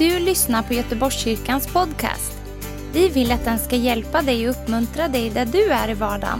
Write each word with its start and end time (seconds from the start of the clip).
du 0.00 0.18
lyssnar 0.18 0.62
på 0.62 0.74
Göteborgskyrkans 0.74 1.72
podcast. 1.72 2.42
Vi 2.92 3.08
vill 3.08 3.32
att 3.32 3.44
den 3.44 3.58
ska 3.58 3.76
hjälpa 3.76 4.22
dig 4.22 4.48
och 4.48 4.54
uppmuntra 4.54 5.08
dig 5.08 5.30
där 5.30 5.46
du 5.46 5.70
är 5.70 5.90
i 5.90 5.94
vardagen. 5.94 6.38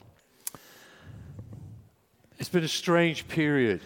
It's 2.38 2.52
been 2.52 2.65
a 2.65 2.69
strange 2.69 3.24
period. 3.35 3.80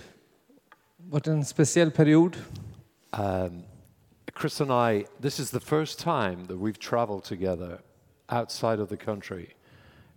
Varit 0.97 1.27
en 1.27 1.45
speciell 1.45 1.91
period. 1.91 2.37
Um, 3.10 3.62
Chris 4.41 4.61
and 4.61 4.71
I, 4.71 5.05
this 5.21 5.39
is 5.39 5.51
the 5.51 5.61
first 5.61 5.99
time 5.99 6.47
that 6.47 6.57
we've 6.57 6.79
traveled 6.79 7.24
together 7.24 7.79
outside 8.29 8.80
of 8.80 8.88
the 8.88 8.96
country 8.96 9.46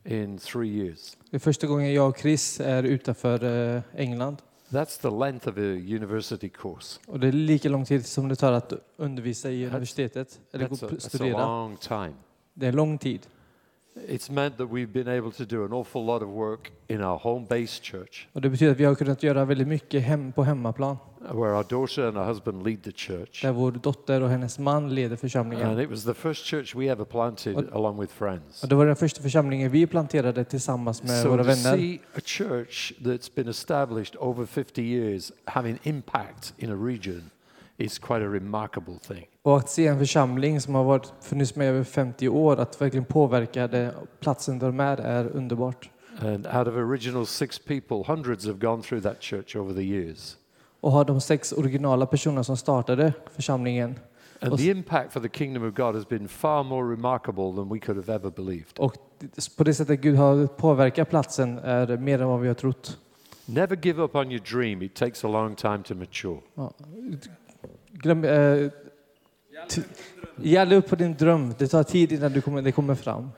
in 0.06 0.38
three 0.38 0.70
years. 0.70 1.18
Det 1.30 1.38
är 1.38 1.40
första 1.40 1.68
gången 1.68 1.94
jag 1.94 2.10
och 2.10 2.18
Chris 2.18 2.60
är 2.60 2.84
utanför 2.84 3.44
eh, 3.76 3.82
England. 3.96 4.38
That's 4.70 5.02
the 5.02 5.10
length 5.10 5.48
of 5.48 5.58
a 5.58 5.78
university 5.96 6.50
course. 6.50 7.00
Och 7.08 7.20
det 7.20 7.28
är 7.28 7.32
lika 7.32 7.70
lång 7.70 7.86
tid 7.86 8.06
som 8.06 8.28
det 8.30 8.36
tar 8.36 8.52
att 8.52 8.74
undervisa 8.98 9.52
i 9.52 9.66
universitetet. 9.66 10.40
Eller 10.52 10.68
That's 10.68 10.86
a, 10.86 10.90
that's 10.92 11.36
a 11.36 11.46
long 11.46 11.78
time. 11.78 12.14
Det 12.54 12.68
är 12.68 12.74
lång 12.74 12.98
tid. 12.98 13.28
It's 14.08 14.32
meant 14.32 14.58
that 14.58 14.68
we've 14.72 14.92
been 14.92 15.08
able 15.08 15.32
to 15.32 15.46
do 15.46 15.66
an 15.66 15.74
awful 15.74 16.06
lot 16.06 16.22
of 16.22 16.30
work 16.30 16.72
in 16.88 17.02
our 17.04 17.18
home 17.20 17.46
based 17.50 17.84
church, 17.84 18.28
Och 18.34 18.42
det 18.42 18.50
betyder 18.50 18.72
att 18.72 18.80
vi 18.80 18.86
har 18.86 18.96
kunnat 18.96 19.24
göra 19.24 19.46
väldigt 19.46 19.68
mycket 19.68 20.04
hem 20.04 20.32
på 20.32 20.44
hemmaplan. 20.44 20.98
where 21.20 21.56
our 21.58 21.64
daughter 21.70 22.04
and 22.08 22.18
our 22.18 22.26
husband 22.26 22.64
lead 22.68 22.84
the 22.84 22.92
church. 22.92 23.42
Där 23.42 23.52
vår 23.52 23.72
dotter 23.72 24.22
och 24.22 24.30
hennes 24.30 24.60
man 24.60 24.96
leder 24.96 25.16
församlingen. 25.16 25.68
And 25.70 25.82
it 25.82 25.90
was 25.90 26.04
the 26.04 26.14
first 26.14 26.46
church 26.46 26.76
we 26.76 26.86
ever 26.88 27.06
planted 27.06 27.56
What- 27.56 27.74
along 27.76 28.02
with 28.02 28.14
friends. 28.14 28.64
Och 28.64 28.70
det 28.70 28.76
var 28.76 28.86
den 28.86 28.96
första 28.96 29.22
församlingen 29.22 29.72
vi 29.72 29.88
planterade 29.88 30.44
tillsammans 30.44 31.04
med 31.04 31.22
So 31.22 31.30
våra 31.30 31.44
to 31.44 31.48
vänner. 31.50 31.78
see 31.78 32.00
a 32.16 32.20
church 32.26 32.94
that's 33.00 33.32
been 33.36 33.48
established 33.48 34.16
over 34.20 34.46
50 34.46 34.82
years 34.82 35.32
having 35.46 35.78
impact 35.84 36.54
in 36.58 36.70
a 36.72 36.76
region 36.76 37.30
is 37.78 38.00
quite 38.00 38.26
a 38.26 38.30
remarkable 38.30 39.00
thing. 39.08 39.26
Och 39.42 39.58
att 39.58 39.70
se 39.70 39.88
en 39.88 40.00
församling 40.00 40.62
som 40.62 40.76
har 40.76 40.84
varit 40.84 41.14
funnits 41.22 41.56
med 41.56 41.66
i 41.66 41.70
över 41.70 41.84
50 41.84 42.30
år, 42.30 42.60
att 42.60 42.82
verkligen 42.82 43.06
påverka 43.06 43.68
det, 43.68 43.94
platsen 44.20 44.60
där 44.60 44.68
de 44.68 44.80
är, 44.80 44.98
är 44.98 45.28
underbart. 45.28 45.90
And 46.20 46.48
out 46.48 46.68
of 46.68 46.76
original 46.76 47.26
six 47.26 47.60
people, 47.60 48.04
hundreds 48.08 48.46
have 48.46 48.60
gone 48.60 48.84
through 48.84 49.04
that 49.04 49.24
church 49.24 49.56
over 49.56 49.74
the 49.74 49.84
years. 49.84 50.38
Och 50.80 50.92
ha 50.92 51.04
de 51.04 51.22
sex 51.22 51.54
originala 51.54 52.06
personerna 52.06 52.44
som 52.44 52.58
startade 52.58 53.14
församlingen. 53.32 54.00
And 54.40 54.58
the 54.58 54.70
impact 54.70 55.14
for 55.14 55.20
the 55.20 55.30
kingdom 55.30 55.64
of 55.64 55.74
God 55.74 55.96
has 55.96 56.10
been 56.10 56.28
far 56.28 56.64
more 56.64 56.92
remarkable 56.92 57.56
than 57.56 57.70
we 57.70 57.80
could 57.80 57.98
have 57.98 58.14
ever 58.16 58.30
believed. 58.30 58.80
Och 58.80 58.94
på 59.58 59.64
det 59.64 59.74
sättet 59.74 60.02
Gud 60.02 60.16
har 60.16 60.48
påverkat 60.48 61.10
platsen 61.10 61.58
är 61.58 61.98
mer 61.98 62.22
än 62.22 62.28
vad 62.28 62.40
vi 62.42 62.48
har 62.48 62.56
trott. 62.56 62.98
Never 63.46 63.76
give 63.76 64.04
up 64.04 64.16
on 64.16 64.32
your 64.32 64.44
dream. 64.58 64.82
It 64.82 64.96
takes 64.96 65.26
a 65.26 65.28
long 65.28 65.56
time 65.56 65.84
to 65.84 65.96
mature. 65.96 66.40
Glöm, 68.04 68.24
eh, 68.24 68.70
ge 70.36 70.58
aldrig 70.58 70.78
upp 70.78 70.90
på 70.90 70.96
din 70.96 71.14
dröm. 71.14 71.54
Det 71.58 71.68
tar 71.68 71.84
tid 71.84 72.12
innan 72.12 72.34
du 72.34 72.42
kommer, 72.42 72.62
det 72.62 72.72
kommer 72.72 72.96
fram. 72.96 73.32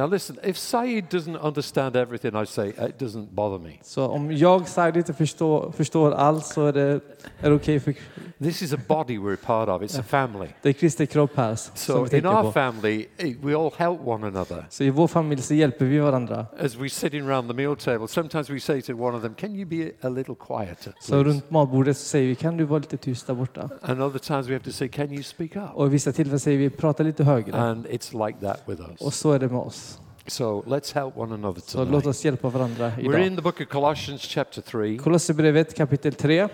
Now, 0.00 0.06
listen, 0.06 0.38
if 0.42 0.56
Saeed 0.56 1.10
doesn't 1.10 1.36
understand 1.36 1.94
everything 1.94 2.34
I 2.34 2.46
say, 2.46 2.68
it 2.68 2.98
doesn't 2.98 3.34
bother 3.34 3.58
me. 3.58 3.72
Så 3.82 4.08
om 4.08 4.32
jag 4.36 4.68
Said 4.68 4.96
inte 4.96 5.14
förstår, 5.14 5.72
förstår 5.76 6.12
allt 6.12 6.46
så 6.46 6.66
är 6.66 6.72
det, 6.72 7.00
är 7.40 7.50
det 7.50 7.54
okej 7.54 7.80
för 7.80 7.94
This 8.38 8.62
is 8.62 8.72
a 8.72 8.78
body 8.88 9.18
we're 9.18 9.36
part 9.36 9.68
of, 9.68 9.82
it's 9.82 10.00
a 10.00 10.02
family. 10.02 10.48
det 10.62 10.68
är 10.68 10.72
Kristi 10.72 11.06
kropp 11.06 11.36
här 11.36 11.54
So, 11.54 12.16
in 12.16 12.26
our 12.26 12.52
family, 12.52 13.06
eh, 13.16 13.36
we 13.42 13.56
all 13.56 13.70
help 13.76 14.00
one 14.06 14.26
another. 14.26 14.66
Så 14.70 14.84
i 14.84 14.90
vår 14.90 15.08
familj 15.08 15.42
så 15.42 15.54
hjälper 15.54 15.84
vi 15.84 15.98
varandra. 15.98 16.46
As 16.60 16.76
we're 16.76 16.88
sitting 16.88 17.26
around 17.28 17.48
the 17.48 17.54
meal 17.54 17.76
table, 17.76 18.08
sometimes 18.08 18.50
we 18.50 18.60
say 18.60 18.82
to 18.82 18.92
one 18.92 19.16
of 19.16 19.22
them, 19.22 19.34
Can 19.34 19.54
you 19.54 19.66
be 19.66 19.90
a 20.00 20.08
little 20.08 20.34
quieter? 20.46 20.92
Så 21.00 21.12
please?" 21.12 21.24
runt 21.28 21.50
matbordet 21.50 21.96
så 21.96 22.04
säger 22.04 22.28
vi 22.28 22.34
kan 22.34 22.56
du 22.56 22.64
vara 22.64 22.78
lite 22.78 22.96
tyst 22.96 23.26
där 23.26 23.34
borta? 23.34 23.68
And 23.82 24.02
other 24.02 24.18
times 24.18 24.48
we 24.48 24.52
have 24.52 24.64
to 24.64 24.72
say, 24.72 24.88
Can 24.88 25.12
you 25.12 25.22
speak 25.22 25.56
up? 25.56 25.70
Och 25.74 25.94
vissa 25.94 26.12
tillfällen 26.12 26.40
säger 26.40 26.58
vi 26.58 26.70
prata 26.70 27.02
lite 27.02 27.24
högre. 27.24 27.56
And 27.56 27.86
it's 27.86 28.26
like 28.26 28.40
that 28.40 28.62
with 28.66 28.82
Och 28.82 29.06
us. 29.06 29.16
så 29.16 29.32
är 29.32 29.38
det 29.38 29.48
med 29.48 29.60
oss. 29.60 29.89
So 30.30 30.62
let's 30.66 30.94
help 30.94 31.16
one 31.16 31.34
another 31.34 31.60
Så 31.66 31.78
låt 31.78 31.88
tonight. 31.88 32.06
oss 32.06 32.24
hjälpa 32.24 32.48
varandra 32.48 32.92
We're 32.96 33.00
idag. 33.00 33.26
in 33.26 33.36
the 33.36 33.42
book 33.42 33.60
of 33.60 33.68
Colossians, 33.68 34.22
chapter 34.22 34.62
3. 34.62 34.98
Kolosserbrevet 34.98 35.74
kapitel 35.74 36.12
3. 36.14 36.36
I 36.42 36.46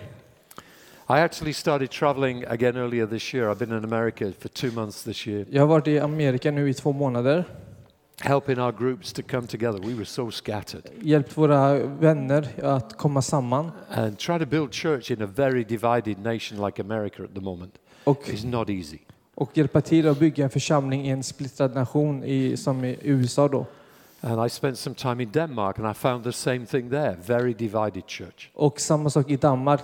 actually 1.09 1.53
started 1.53 1.91
traveling 1.91 2.44
again 2.48 2.76
earlier 2.76 3.06
this 3.06 3.34
year. 3.34 3.50
I've 3.53 3.66
been 3.66 3.78
in 3.78 3.84
America 3.84 4.32
for 4.38 4.48
two 4.48 4.70
months 4.70 5.03
this 5.04 5.26
year, 5.26 5.47
Jag 5.50 5.62
har 5.62 5.66
varit 5.66 5.88
i 5.88 5.98
Amerika 5.98 6.50
nu 6.50 6.69
i 6.70 6.75
två 6.75 6.92
månader. 6.92 7.44
helping 8.20 8.59
our 8.59 8.72
groups 8.72 9.12
to 9.12 9.22
come 9.31 9.47
together. 9.47 9.78
We 9.78 9.94
were 9.94 10.04
so 10.04 10.31
scattered. 10.31 10.82
Hjälpt 11.00 11.37
våra 11.38 11.78
vänner 11.78 12.48
att 12.62 12.97
komma 12.98 13.22
samman. 13.22 13.70
And 13.91 14.19
try 14.19 14.38
to 14.38 14.47
build 14.47 14.72
church 14.75 15.10
in 15.10 15.22
a 15.22 15.26
very 15.26 15.64
divided 15.64 16.19
nation 16.19 16.66
like 16.66 16.82
America 16.82 17.22
at 17.25 17.34
the 17.34 17.41
moment 17.41 17.75
Och, 18.04 18.28
is 18.28 18.44
not 18.44 18.70
easy. 18.70 18.98
Och 19.36 19.58
hjälpa 19.58 19.80
till 19.80 20.08
att 20.08 20.19
bygga 20.19 20.44
en 20.44 20.50
församling 20.50 21.06
i 21.06 21.10
en 21.10 21.22
splittrad 21.22 21.74
nation 21.74 22.24
i, 22.24 22.56
som 22.56 22.84
i 22.84 22.98
USA 23.02 23.48
då. 23.48 23.66
And 24.20 24.47
I 24.47 24.50
spent 24.50 24.78
some 24.78 24.94
time 24.94 25.22
in 25.22 25.30
Denmark 25.30 25.78
and 25.78 25.91
I 25.91 25.94
found 25.94 26.24
the 26.24 26.32
same 26.32 26.66
thing 26.66 26.91
there 26.91 27.16
very 27.26 27.52
divided 27.52 28.02
church. 28.06 28.50
Och 28.54 28.80
samma 28.80 29.10
sak 29.10 29.30
i 29.30 29.36
Danmark. 29.36 29.80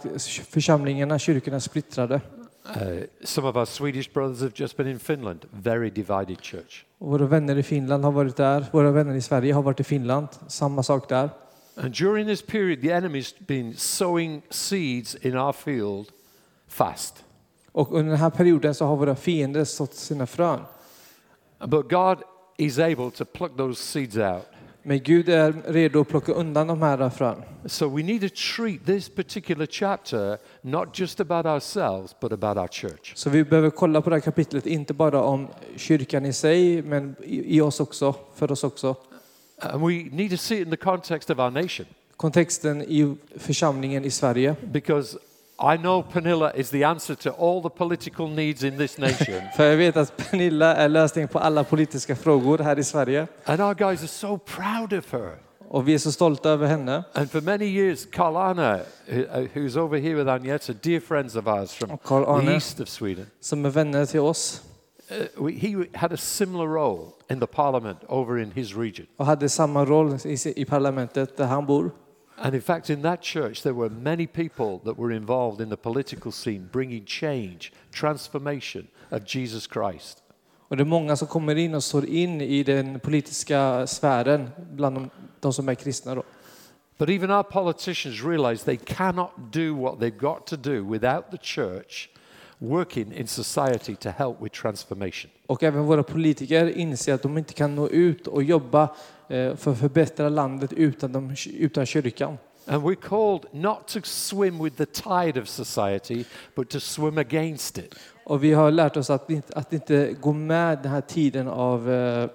Församlingarna, 0.49 1.19
kyrkorna 1.19 1.61
splittrade. 1.61 2.21
Uh, 2.65 3.03
some 3.25 3.49
of 3.49 3.57
our 3.57 3.65
Swedish 3.65 4.13
brothers 4.13 4.41
have 4.41 4.53
just 4.55 4.77
been 4.77 4.89
in 4.89 4.99
Finland, 4.99 5.45
very 5.51 5.91
divided 5.91 6.41
church. 6.41 6.85
Våra 6.99 7.27
vänner 7.27 7.59
i 7.59 7.63
Finland 7.63 8.05
har 8.05 8.13
varit 8.13 8.37
där. 8.37 8.65
Våra 8.73 8.91
vänner 8.91 9.15
i 9.15 9.21
Sverige 9.21 9.55
har 9.55 9.63
varit 9.63 9.81
i 9.81 9.85
Finland. 9.85 10.29
Samma 10.49 10.83
sak 10.83 11.09
där. 11.09 11.31
And 11.77 11.95
during 11.95 12.27
this 12.27 12.43
period, 12.43 12.81
the 12.81 12.91
enemy's 12.91 13.35
been 13.39 13.75
sowing 13.77 14.43
seeds 14.51 15.15
in 15.15 15.37
our 15.37 15.53
field 15.53 16.07
fast. 16.69 17.25
Och 17.73 17.93
under 17.93 18.11
den 18.11 18.21
här 18.21 18.31
perioden 18.31 18.75
så 18.75 18.85
har 18.85 18.97
våra 18.97 19.15
fiender 19.15 19.65
sått 19.65 19.95
sina 19.95 20.27
frön. 20.27 20.61
But 21.67 21.91
God 21.91 22.19
is 22.57 22.79
able 22.79 23.11
to 23.11 23.25
pluck 23.25 23.57
those 23.57 23.83
seeds 23.83 24.17
out. 24.17 24.43
Men 24.83 25.03
Gud 25.03 25.29
är 25.29 25.55
redo 25.67 26.01
att 26.01 26.09
plocka 26.09 26.33
undan 26.33 26.67
de 26.67 26.83
här 26.83 27.11
frön. 27.11 27.43
So 27.67 27.89
we 27.89 28.03
need 28.03 28.21
to 28.21 28.37
treat 28.57 28.87
this 28.87 29.09
particular 29.09 29.67
chapter 29.67 30.39
not 30.61 30.99
just 30.99 31.21
about 31.21 31.47
ourselves, 31.47 32.17
but 32.21 32.33
about 32.33 32.57
our 32.57 32.69
church. 32.69 33.13
Så 33.17 33.31
vi 33.31 33.45
behöver 33.45 33.71
kolla 33.71 34.01
på 34.01 34.11
det 34.11 34.17
här 34.17 34.21
kapitlet, 34.21 34.67
inte 34.67 34.95
bara 34.95 35.23
om 35.23 35.49
kyrkan 35.77 36.27
i 36.27 36.33
sig, 36.33 36.83
men 36.83 37.17
i 37.23 37.61
oss 37.61 37.81
också, 37.81 38.15
för 38.35 38.53
oss 38.53 38.65
också. 38.65 38.97
And 39.61 39.83
we 39.83 40.17
need 40.17 40.31
to 40.31 40.37
see 40.37 40.61
it 40.61 40.67
in 40.67 40.71
the 40.71 40.77
context 40.77 41.31
of 41.31 41.39
our 41.39 41.51
nation. 41.51 41.87
Kontexten 42.17 42.83
i 42.83 43.17
församlingen 43.37 44.05
i 44.05 44.11
Sverige. 44.11 44.57
Because 44.73 45.19
I 45.63 45.77
know 45.77 46.03
Panilla 46.03 46.53
is 46.57 46.71
the 46.71 46.85
answer 46.85 47.15
to 47.15 47.31
all 47.31 47.63
the 47.63 47.71
political 47.71 48.29
needs 48.29 48.65
in 48.65 48.79
this 48.79 48.99
nation. 48.99 49.43
För 49.57 49.65
jag 49.65 49.77
vet 49.77 49.97
att 49.97 50.17
Pernilla 50.17 50.77
är 50.77 50.89
lösningen 50.89 51.29
på 51.29 51.39
alla 51.39 51.65
politiska 51.65 52.17
frågor 52.17 52.59
här 52.59 52.79
i 52.79 52.85
Sverige. 52.85 53.27
and 53.45 53.61
our 53.61 53.75
guys 53.75 54.01
are 54.03 54.09
so 54.09 54.39
proud 54.39 54.93
of 54.93 55.13
her. 55.13 55.39
Och 55.69 55.89
vi 55.89 55.95
är 55.95 55.99
så 55.99 56.13
stolta 56.13 56.51
över 56.51 56.67
henne. 56.67 57.05
And 57.13 57.31
for 57.31 57.41
many 57.41 57.65
years, 57.65 58.07
Karl 58.13 58.37
Arne, 58.37 58.81
uh, 59.09 59.47
who's 59.55 59.79
over 59.79 59.99
here 59.99 60.15
with 60.15 60.29
Agneta, 60.29 60.75
dear 60.83 61.01
friends 61.01 61.37
of 61.37 61.47
ours 61.47 61.73
from 61.73 61.99
Karl 62.05 62.25
the 62.25 62.31
Arne, 62.31 62.55
east 62.57 62.81
of 62.81 62.89
Sweden, 62.89 63.27
som 63.41 63.65
är 63.65 63.71
vänner 63.71 64.07
till 64.07 64.21
oss 64.21 64.63
uh, 65.11 65.47
he 65.47 65.77
had 65.95 66.13
a 66.13 66.17
similar 66.17 66.67
role 66.69 67.15
in 67.31 67.41
the 67.41 67.47
parliament 67.47 67.99
over 68.09 68.39
in 68.39 68.51
his 68.51 68.75
region. 68.75 69.07
och 69.17 69.27
hade 69.27 69.49
samma 69.49 69.85
roll 69.85 70.19
i, 70.25 70.53
i 70.57 70.65
parlamentet 70.65 71.37
där 71.37 71.47
han 71.47 71.67
bor. 71.67 71.91
And 72.45 72.55
in 72.55 72.61
fact, 72.61 72.91
in 72.91 73.03
that 73.03 73.23
church, 73.23 73.63
there 73.63 73.73
were 73.73 73.89
many 73.89 74.27
people 74.27 74.81
that 74.85 74.99
were 74.99 75.13
involved 75.13 75.61
in 75.61 75.69
the 75.69 75.77
political 75.77 76.33
scene, 76.33 76.69
bringing 76.73 77.05
change, 77.05 77.73
transformation 77.93 78.89
of 79.11 79.25
Jesus 79.25 79.69
Christ. 79.69 80.23
Och 80.69 80.77
det 80.77 80.83
är 80.83 80.85
många 80.85 81.17
som 81.17 81.29
kommer 81.29 81.55
in 81.55 81.75
och 81.75 81.85
står 81.85 82.07
in 82.07 82.41
i 82.41 82.63
den 82.63 83.01
politiska 83.01 83.87
sfären 83.87 84.51
bland 84.73 84.97
de, 84.97 85.11
de 85.41 85.53
som 85.53 85.69
är 85.69 85.75
kristna. 85.75 86.15
Då. 86.15 86.23
But 86.99 87.09
even 87.09 87.31
our 87.31 87.43
politicians 87.43 88.25
realize 88.25 88.65
they 88.65 88.77
cannot 88.77 89.31
do 89.53 89.75
what 89.75 89.99
they've 89.99 90.19
got 90.19 90.47
to 90.47 90.57
do 90.57 90.85
without 90.85 91.31
the 91.31 91.39
church 91.43 92.09
working 92.63 93.13
in 93.13 93.27
society 93.27 93.97
to 93.97 94.09
help 94.11 94.43
with 94.43 94.61
transformation. 94.63 95.31
Och 95.47 95.63
även 95.63 95.85
våra 95.85 96.03
politiker 96.03 96.67
inser 96.67 97.15
att 97.15 97.23
de 97.23 97.39
inte 97.39 97.55
kan 97.55 97.75
nå 97.75 97.89
ut 97.89 98.27
och 98.27 98.43
jobba 98.43 98.83
eh, 99.29 99.57
för 99.57 99.73
att 99.73 99.79
förbättra 99.79 100.29
landet 100.29 100.73
utan, 100.73 101.13
de, 101.13 101.35
utan 101.59 101.87
kyrkan. 101.87 102.39
And 102.67 102.83
we're 102.83 102.95
called 102.95 103.47
not 103.53 103.89
to 103.89 104.01
swim 104.03 104.65
with 104.65 104.77
the 104.77 104.87
tide 104.87 105.41
of 105.41 105.49
society, 105.49 106.25
but 106.55 106.71
to 106.71 106.81
swim 106.81 107.19
against 107.19 107.79
it. 107.79 107.95
Och 108.25 108.45
vi 108.45 108.53
har 108.53 108.71
lärt 108.71 108.97
oss 108.97 109.11
att 109.11 109.31
inte, 109.31 109.55
att 109.55 109.73
inte 109.73 110.13
gå 110.21 110.33
med 110.33 110.79
den 110.83 110.93
här 110.93 111.01
tiden 111.01 111.49
av 111.49 111.91
eh, 111.91 112.31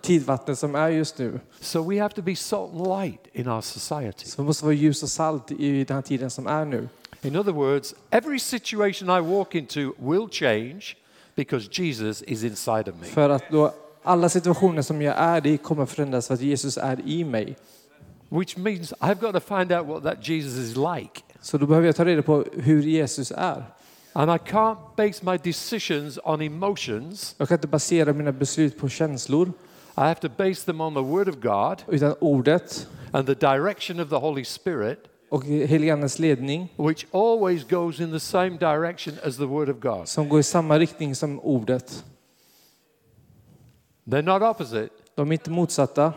tidvattnet 0.00 0.58
som 0.58 0.74
är 0.74 0.88
just 0.88 1.18
nu. 1.18 1.40
So 1.60 1.90
we 1.90 2.00
have 2.00 2.14
to 2.14 2.22
be 2.22 2.36
salt 2.36 2.72
and 2.72 2.86
light 2.86 3.20
in 3.32 3.48
our 3.48 3.60
society. 3.60 4.26
Så 4.26 4.42
vi 4.42 4.46
måste 4.46 4.64
vara 4.64 4.74
ljus 4.74 5.02
och 5.02 5.08
salt 5.08 5.50
i 5.50 5.84
den 5.84 5.94
här 5.94 6.02
tiden 6.02 6.30
som 6.30 6.46
är 6.46 6.64
nu. 6.64 6.88
In 7.22 7.36
other 7.36 7.52
words, 7.52 7.94
every 8.10 8.38
situation 8.38 9.10
I 9.10 9.20
walk 9.20 9.54
into 9.54 9.94
will 9.98 10.28
change 10.28 10.96
because 11.34 11.68
Jesus 11.82 12.22
is 12.22 12.44
inside 12.44 12.88
of 12.88 12.94
me. 13.00 13.06
För 13.06 13.30
att 13.30 13.50
då 13.50 13.74
alla 14.02 14.28
situationer 14.28 14.82
som 14.82 15.02
jag 15.02 15.14
är 15.18 15.46
i 15.46 15.56
kommer 15.56 15.86
förändras 15.86 16.26
för 16.26 16.34
att 16.34 16.40
Jesus 16.40 16.76
är 16.76 17.00
i 17.08 17.24
mig. 17.24 17.56
Which 18.28 18.56
means 18.56 18.92
I've 18.92 19.20
got 19.20 19.34
to 19.34 19.40
find 19.40 19.72
out 19.72 19.86
what 19.86 20.02
that 20.02 20.28
Jesus 20.28 20.58
is 20.58 20.76
like. 20.76 21.22
Så 21.40 21.58
då 21.58 21.66
behöver 21.66 21.86
jag 21.86 21.96
ta 21.96 22.04
reda 22.04 22.22
på 22.22 22.44
hur 22.56 22.82
Jesus 22.82 23.32
är. 23.36 23.64
And 24.12 24.30
I 24.30 24.38
can't 24.50 24.78
base 24.96 25.24
my 25.24 25.38
decisions 25.38 26.18
on 26.24 26.42
emotions. 26.42 27.34
Jag 27.38 27.48
kan 27.48 27.56
inte 27.56 27.68
basera 27.68 28.12
mina 28.12 28.32
beslut 28.32 28.78
på 28.78 28.88
känslor 28.88 29.52
I 29.98 30.02
have 30.02 30.20
to 30.20 30.28
base 30.28 30.64
them 30.64 30.80
on 30.80 30.94
the 30.94 31.02
Word 31.02 31.28
of 31.28 31.40
God 31.40 31.82
utan 31.88 32.14
ordet 32.20 32.86
and 33.12 33.26
the 33.26 33.34
direction 33.34 34.00
of 34.00 34.08
the 34.10 34.18
Holy 34.18 34.44
Spirit, 34.44 35.08
och 35.28 35.44
Heligandens 35.44 36.18
ledning 36.18 36.74
which 36.76 37.06
always 37.12 37.64
goes 37.68 38.00
in 38.00 38.12
the 38.12 38.20
same 38.20 38.50
direction 38.50 39.14
as 39.24 39.36
the 39.36 39.44
Word 39.44 39.68
of 39.68 39.76
God. 39.80 40.08
som 40.08 40.28
går 40.28 40.40
i 40.40 40.42
samma 40.42 40.78
riktning 40.78 41.14
som 41.14 41.40
ordet. 41.40 42.04
They're 44.06 44.22
not 44.22 44.42
opposite, 44.42 44.88
De 45.14 45.28
är 45.28 45.32
inte 45.32 45.50
motsatta, 45.50 46.12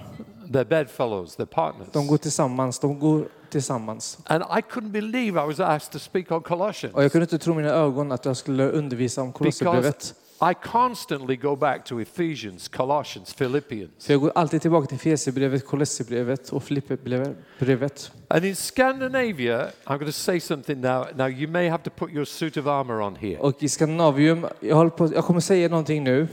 they're 0.48 0.68
bedfellows, 0.68 1.38
they're 1.38 1.46
partners. 1.46 1.88
de 1.94 2.08
går 2.08 2.18
tillsammans, 2.18 2.80
de 2.80 3.00
går 3.00 3.28
tillsammans. 3.50 4.18
And 4.26 4.44
I 4.44 4.62
couldn't 4.72 4.92
believe 4.92 5.44
I 5.44 5.48
was 5.48 5.60
asked 5.60 5.92
to 5.92 6.00
speak 6.00 6.32
on 6.32 6.42
Colossians 6.42 6.96
Och 6.96 7.04
jag 7.04 7.12
kunde 7.12 7.24
inte 7.24 7.38
tro 7.38 7.54
mina 7.54 7.70
ögon 7.70 8.12
att 8.12 8.26
jag 8.26 8.38
skulle 8.38 8.72
undervisa 8.72 9.22
om 9.22 9.34
Kolosserbrevet. 9.34 10.16
I 10.44 10.54
constantly 10.54 11.36
go 11.36 11.56
back 11.56 11.86
to 11.86 12.00
Ephesians, 12.00 12.68
Colossians, 12.68 13.34
Philippians. 13.34 13.92
Så 13.98 14.12
jag 14.12 14.22
går 14.22 14.32
alltid 14.36 14.62
tillbaka 14.62 14.88
till 14.88 15.00
Fesebrevet, 15.00 15.66
Kolosserbrevet 15.66 16.50
och 16.50 16.64
Filipperbrevet. 16.64 18.12
And 18.28 18.46
in 18.46 18.56
Scandinavia, 18.56 19.68
I'm 19.86 19.98
going 19.98 20.06
to 20.06 20.12
say 20.12 20.40
something 20.40 20.82
now. 20.82 21.06
Now, 21.16 21.28
you 21.28 21.48
may 21.48 21.70
have 21.70 21.84
to 21.84 21.90
put 21.90 22.12
your 22.12 22.26
suit 22.26 22.58
of 22.58 22.68
armor 22.68 23.02
on 23.02 23.16
here. 23.16 23.38
Och 23.38 23.64
i 23.64 23.70
Skandinavium, 23.70 24.46
jag, 24.60 24.76
håller 24.76 24.90
på, 24.90 25.14
jag 25.14 25.26
kommer 25.26 25.40
säga 25.40 25.70
någonting 25.70 26.04
nu. 26.04 26.28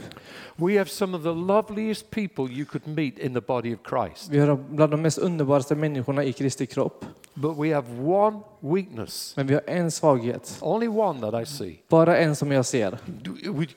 We 0.55 0.77
have 0.77 0.89
some 0.89 1.17
of 1.17 1.23
the 1.23 1.33
loveliest 1.33 2.09
people 2.09 2.43
you 2.53 2.65
could 2.65 2.87
meet 2.87 3.19
in 3.19 3.33
the 3.33 3.41
body 3.41 3.75
of 3.75 3.79
Christ. 3.89 4.29
Vi 4.29 4.39
har 4.39 4.55
bland 4.55 4.91
de 4.91 5.01
mest 5.01 5.17
underbaraste 5.17 5.75
människorna 5.75 6.23
i 6.23 6.33
Kristi 6.33 6.65
kropp. 6.65 7.05
But 7.41 7.57
we 7.57 7.73
have 7.75 8.01
one 8.01 8.39
weakness, 8.59 9.33
Men 9.37 9.47
vi 9.47 9.53
har 9.53 9.61
en 9.67 9.91
svaghet. 9.91 10.57
only 10.61 10.87
one 10.87 11.21
that 11.31 11.41
I 11.41 11.45
see. 11.45 11.79
Bara 11.89 12.17
en 12.17 12.35
som 12.35 12.51
jag 12.51 12.65
ser. 12.65 12.97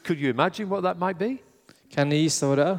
Could 0.07 0.19
you 0.21 0.31
imagine 0.31 0.69
what 0.69 0.83
that 0.83 0.99
might 0.99 1.19
be? 1.19 1.37
Kan 1.95 2.09
ni 2.09 2.17
gissa 2.17 2.47
vad 2.47 2.59
det 2.59 2.65
är? 2.65 2.79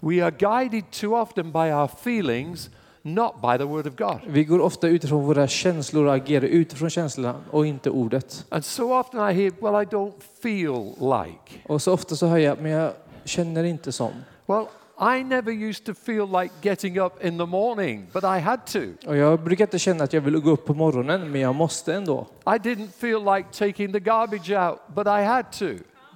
We 0.00 0.24
are 0.24 0.30
guided 0.30 0.90
too 0.90 1.14
often 1.22 1.52
by 1.52 1.72
our 1.72 1.88
feelings, 1.88 2.70
not 3.02 3.32
by 3.42 3.58
the 3.58 3.64
Word 3.64 3.86
of 3.86 3.96
God. 3.96 4.20
Vi 4.26 4.44
går 4.44 4.60
ofta 4.60 4.88
utifrån 4.88 5.24
våra 5.24 5.46
känslor 5.48 6.06
och 6.06 6.14
agerar 6.14 6.44
utifrån 6.46 6.90
känslorna 6.90 7.34
och 7.50 7.66
inte 7.66 7.90
ordet. 7.90 8.44
And 8.48 8.64
so 8.64 8.98
often 9.00 9.20
I 9.20 9.32
hear, 9.32 9.52
well, 9.60 9.82
I 9.82 9.86
don't 9.86 10.12
feel 10.42 10.84
like. 11.00 11.68
Och 11.72 11.82
så 11.82 11.92
ofta 11.92 12.16
så 12.16 12.26
hör 12.26 12.38
jag, 12.38 12.60
men 12.60 12.70
jag 12.72 12.92
känner 13.24 13.64
inte 13.64 13.92
som. 13.92 14.12
Well, 14.46 14.64
I 15.00 15.22
never 15.22 15.52
used 15.52 15.84
to 15.84 15.94
feel 15.94 16.26
like 16.26 16.52
getting 16.60 16.98
up 16.98 17.24
in 17.24 17.38
the 17.38 17.46
morning, 17.46 18.08
but 18.12 18.24
I 18.24 18.40
had 18.40 18.66
to. 18.66 18.80
Och 19.06 19.16
jag 19.16 19.40
brukar 19.40 19.64
inte 19.64 19.78
känna 19.78 20.04
att 20.04 20.12
jag 20.12 20.20
vill 20.20 20.38
gå 20.38 20.50
upp 20.50 20.66
på 20.66 20.74
morgonen, 20.74 21.30
men 21.30 21.40
jag 21.40 21.54
måste 21.54 21.94
ändå. 21.94 22.26
I 22.46 22.58
didn't 22.58 22.90
feel 22.98 23.36
like 23.36 23.48
taking 23.52 23.92
the 23.92 24.00
garbage 24.00 24.50
out, 24.50 24.78
but 24.94 25.06
I 25.06 25.24
had 25.24 25.52
to. 25.52 25.64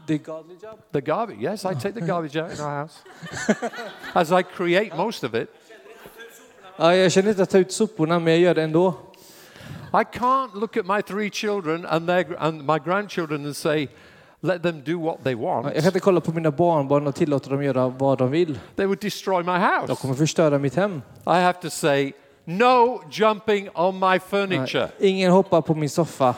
Är 0.09 0.19
godly 0.19 0.57
job. 0.63 0.79
The 0.93 1.01
garbage, 1.01 1.41
yes, 1.41 1.65
I 1.65 1.75
take 1.75 1.93
the 1.93 2.01
garbage 2.01 2.37
out 2.37 2.53
in 2.53 2.61
our 2.61 2.81
house. 2.81 2.99
As 4.15 4.33
I 4.33 4.43
create 4.43 4.97
most 4.97 5.25
of 5.25 5.35
it. 5.35 5.49
Ja, 6.77 6.95
jag 6.95 7.13
känner 7.13 7.31
inte 7.31 7.43
att 7.43 7.51
ta 7.51 7.59
ut 7.59 7.73
soporna, 7.73 8.19
men 8.19 8.33
jag 8.33 8.41
gör 8.41 8.55
det 8.55 8.63
ändå. 8.63 8.95
I 9.93 10.05
can't 10.19 10.55
look 10.55 10.77
at 10.77 10.87
my 10.87 11.03
three 11.03 11.31
children 11.31 11.87
and, 11.87 12.09
their, 12.09 12.37
and 12.39 12.67
my 12.67 12.79
grandchildren 12.79 13.45
and 13.45 13.57
say, 13.57 13.89
let 14.43 14.63
them 14.63 14.83
do 14.85 14.99
what 15.01 15.25
they 15.25 15.35
want. 15.35 15.65
Jag 15.67 15.75
kan 15.75 15.87
inte 15.87 16.01
kolla 16.01 16.21
på 16.21 16.33
mina 16.33 16.51
barnbarn 16.51 17.07
och 17.07 17.15
tillåta 17.15 17.51
dem 17.51 17.63
göra 17.65 17.89
vad 17.89 18.19
de 18.19 18.31
vill. 18.31 18.59
They 18.77 18.87
would 18.87 19.01
destroy 19.01 19.43
my 19.43 19.53
De 19.53 19.59
house. 19.89 19.95
kommer 20.03 20.15
förstöra 20.15 20.59
mitt 20.59 20.75
hem. 20.75 21.03
I 21.27 21.31
have 21.31 21.53
to 21.63 21.71
say, 21.71 22.13
no 22.45 23.03
jumping 23.11 23.69
on 23.75 23.99
my 23.99 24.19
furniture. 24.19 24.89
Ingen 25.01 25.33
hoppar 25.33 25.61
på 25.61 25.75
min 25.75 25.91
soffa. 25.91 26.35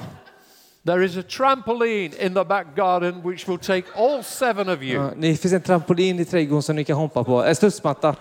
There 0.87 1.05
is 1.05 1.17
a 1.17 1.23
trampoline 1.29 2.13
in 2.27 2.35
the 2.35 2.45
back 2.45 2.67
garden 2.77 3.23
which 3.31 3.49
will 3.49 3.59
take 3.59 3.85
all 3.97 4.23
seven 4.23 4.69
of 4.69 4.83
you. 4.83 5.03
Ja, 5.05 5.11
Det 5.17 5.37
finns 5.37 5.55
en 5.55 5.63
trampolin 5.63 6.19
i 6.21 6.25
trädgården 6.25 6.63
som 6.63 6.77
ni 6.77 6.85
kan 6.85 6.97
hoppa 6.97 7.25
på. 7.25 7.45
En 7.45 7.55
studsmatta. 7.57 8.17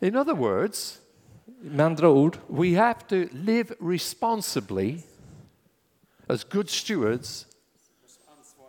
In 0.00 0.16
other 0.16 0.34
words, 0.34 0.98
Med 1.64 1.86
andra 1.86 2.08
ord, 2.08 2.36
we 2.48 2.76
have 2.78 2.94
to 3.08 3.14
live 3.32 3.68
responsibly 3.80 4.98
as 6.28 6.44
good 6.44 6.68
stewards 6.70 7.46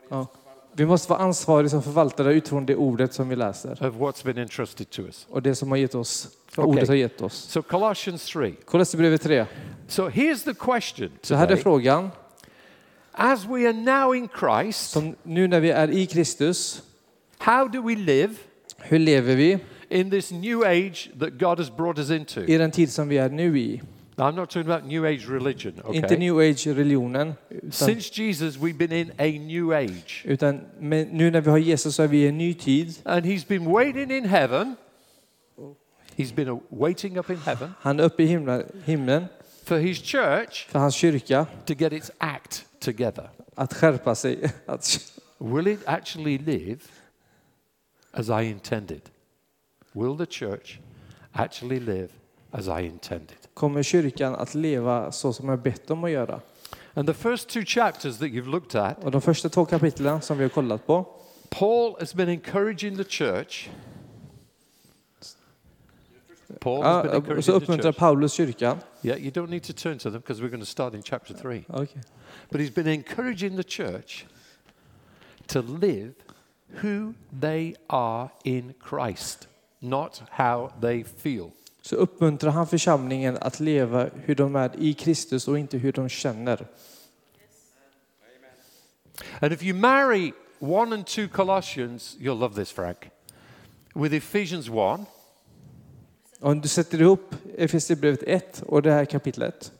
ja, 0.10 0.28
vi 0.75 0.86
måste 0.86 1.10
vara 1.10 1.20
ansvariga 1.22 1.70
som 1.70 1.84
förvaltare 1.84 2.34
utifrån 2.34 2.66
det 2.66 2.75
ordet 2.75 3.14
som 3.14 3.30
vi 3.30 3.36
läser. 3.36 3.72
of 3.72 3.96
what's 3.96 4.25
been 4.25 4.38
entrusted 4.38 4.90
to 4.90 5.02
us. 5.02 5.28
Och 5.30 5.42
det 5.42 5.56
som 5.56 5.70
har 5.72 5.78
gett 5.78 5.96
oss, 5.96 6.28
Okej. 6.56 6.64
ordet 6.64 6.88
har 6.88 6.96
gett 6.96 7.22
oss. 7.22 7.34
So, 7.36 7.62
Colossians 7.62 8.25
3. 8.25 8.52
Kolosserbrevet 8.66 9.22
3. 9.22 9.46
So, 9.88 10.10
here's 10.10 10.44
the 10.44 10.54
question 10.54 11.10
Så 11.22 11.36
här 11.36 11.44
är 11.44 11.48
today. 11.48 11.64
frågan. 11.64 12.10
As 13.12 13.46
we 13.46 13.68
are 13.70 13.74
now 13.74 14.16
in 14.16 14.28
Christ, 14.40 14.90
Som 14.92 15.16
nu 15.24 15.48
när 15.48 15.60
vi 15.60 15.72
är 15.72 15.92
i 15.92 16.06
Kristus, 16.06 16.81
how 17.38 17.68
do 17.68 17.81
we 17.88 17.96
live 17.96 18.34
hur 18.78 19.00
lever 19.00 19.36
vi 19.36 19.60
in 19.90 20.12
this 20.12 20.31
new 20.31 20.64
age 20.64 21.10
that 21.20 21.30
God 21.40 21.58
has 21.60 21.78
brought 21.78 21.98
us 22.00 22.10
into? 22.10 22.42
i 22.42 22.58
den 22.58 22.72
tid 22.72 22.92
som 22.92 23.08
vi 23.08 23.18
är 23.18 23.30
nu 23.30 23.60
i? 23.60 23.81
Now, 24.18 24.27
I'm 24.30 24.36
not 24.36 24.50
talking 24.50 24.71
about 24.71 24.86
new 24.86 25.06
age 25.06 25.27
religion, 25.30 25.74
Inte 25.94 26.06
okay? 26.06 26.18
new 26.18 26.39
age-religionen, 26.42 27.33
Since 27.71 28.12
Jesus, 28.21 28.57
we've 28.57 28.77
been 28.77 28.92
in 28.92 29.12
a 29.19 29.27
new 29.39 29.74
age. 29.74 30.21
utan 30.25 30.62
men 30.79 31.08
nu 31.08 31.29
när 31.32 31.41
vi 31.41 31.50
har 31.50 31.58
Jesus 31.58 31.96
så 31.96 32.03
är 32.03 32.08
vi 32.08 32.17
i 32.24 32.27
en 32.27 32.38
ny 32.38 32.53
tid. 32.53 33.00
And 33.05 33.25
he's 33.25 33.48
been 33.48 33.65
waiting 33.74 34.12
in 34.12 34.25
heaven. 34.25 34.75
He's 36.17 36.36
been 36.36 36.60
waiting 36.70 37.17
up 37.20 37.29
in 37.29 37.38
heaven 37.38 37.70
Han 37.79 38.00
är 38.00 38.03
uppe 38.03 38.24
i 38.24 38.25
himlen, 38.25 38.63
himlen 38.86 39.25
for 39.63 39.77
his 39.77 39.98
church 39.98 40.67
för 40.70 40.79
hans 40.79 40.96
kyrka 40.96 41.46
to 41.65 41.74
get 41.74 41.93
its 41.93 42.12
act 42.20 42.65
together. 42.79 43.29
att 43.55 43.74
skärpa 43.74 44.15
sig. 44.15 44.51
Will 45.39 45.67
it 45.67 45.79
actually 45.86 46.38
live 46.38 46.79
as 48.12 48.29
I 48.29 48.43
intended? 48.50 49.01
Will 49.93 50.17
the 50.17 50.25
church 50.25 50.79
actually 51.34 51.79
live 51.79 52.10
as 52.51 52.67
I 52.67 52.86
intended? 52.86 53.43
Kommer 53.53 53.83
kyrkan 53.83 54.36
att 54.36 54.55
leva 54.55 55.12
så 55.12 55.33
som 55.33 55.50
jag 55.50 55.60
bett 55.60 55.88
dem 55.88 56.03
att 56.03 56.12
göra? 56.12 56.41
And 56.93 57.07
the 57.07 57.13
first 57.13 57.50
two 57.50 57.65
chapters 57.65 58.17
that 58.17 58.29
you've 58.29 58.50
looked 58.50 58.81
at, 58.81 59.03
Och 59.03 59.12
de 59.12 59.22
första 59.22 59.50
två 59.50 59.65
kapitlen 59.65 60.22
som 60.22 60.38
vi 60.38 60.43
har 60.43 60.50
kollat 60.50 60.88
på, 60.88 61.05
Paul 61.50 61.95
has 62.00 62.13
been 62.13 62.29
encouraging 62.29 62.98
the 62.98 63.03
church. 63.03 63.69
Paul 66.60 66.83
has 66.83 67.03
been 67.03 67.12
ja, 67.12 67.17
encouraging 67.17 67.43
så 67.43 67.51
the 67.51 67.65
uppmuntrar 67.65 67.91
church. 67.91 68.00
Paulus 68.00 68.33
kyrkan. 68.33 68.77
Yeah, 69.01 69.17
you 69.17 69.31
don't 69.31 69.50
need 69.50 69.63
to 69.63 69.74
turn 69.74 70.00
to 70.00 70.10
them 70.10 70.22
because 70.22 70.41
we're 70.41 70.50
going 70.50 70.65
to 70.65 70.72
start 70.72 70.93
in 70.93 71.01
chapter 71.03 71.33
3. 71.33 71.65
Okay. 71.69 72.01
But 72.50 72.62
he's 72.62 72.74
been 72.74 72.88
encouraging 72.88 73.55
the 73.55 73.63
church 73.63 74.25
to 75.48 75.62
live 75.62 76.13
who 76.81 77.13
they 77.39 77.75
are 77.89 78.29
in 78.43 78.74
Christ, 78.79 79.48
not 79.81 80.22
how 80.31 80.72
they 80.81 81.03
feel. 81.03 81.51
Så 81.86 81.96
uppmuntrar 81.96 82.52
han 82.52 82.68
församlingen 82.68 83.38
att 83.42 83.60
leva 83.60 84.10
hur 84.16 84.36
de 84.36 84.56
är 84.56 84.72
i 84.80 84.94
Kristus 84.94 85.48
och 85.48 85.60
inte 85.60 85.78
hur 85.78 85.92
de 85.92 86.10
känner. 86.10 86.68
And 89.42 89.54
if 89.54 89.63
you 89.63 89.78
marry 89.78 90.32
1 90.60 90.94
and 90.94 91.06
2 91.08 91.28
Colossians, 91.28 92.18
you'll 92.20 92.40
love 92.40 92.56
this, 92.56 92.72
Frank, 92.72 92.98
with 93.96 94.16
Ephesians 94.16 94.68
1, 94.68 95.08
Om 96.40 96.62
du 96.62 96.68
sätter 96.68 97.02
ihop 97.02 97.36
Efesierbrevet 97.58 98.24
1 98.24 98.62
och 98.62 98.82
det 98.82 98.92
här 98.92 99.06
kapitlet, 99.06 99.72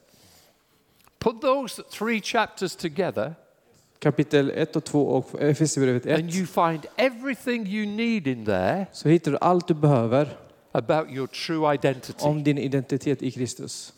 put 1.18 1.40
those 1.40 1.82
three 1.82 2.20
chapters 2.20 2.76
together, 2.76 3.34
kapitel 3.98 4.50
1 4.50 4.76
och 4.76 4.84
2 4.84 5.06
och 5.06 5.42
Efesierbrevet 5.42 6.06
1, 6.06 6.18
and 6.18 6.34
you 6.34 6.46
find 6.46 6.86
everything 6.96 7.66
you 7.66 7.86
need 7.86 8.26
in 8.26 8.44
there. 8.44 8.86
Så 8.92 9.08
hittar 9.08 9.30
du 9.30 9.38
allt 9.40 9.68
du 9.68 9.74
behöver 9.74 10.43
about 10.74 11.10
your 11.10 11.26
true 11.26 11.74
identity. 11.74 12.18
om 12.24 12.44
din 12.44 12.58
identitet 12.58 13.22
i 13.22 13.30
Kristus. 13.30 13.94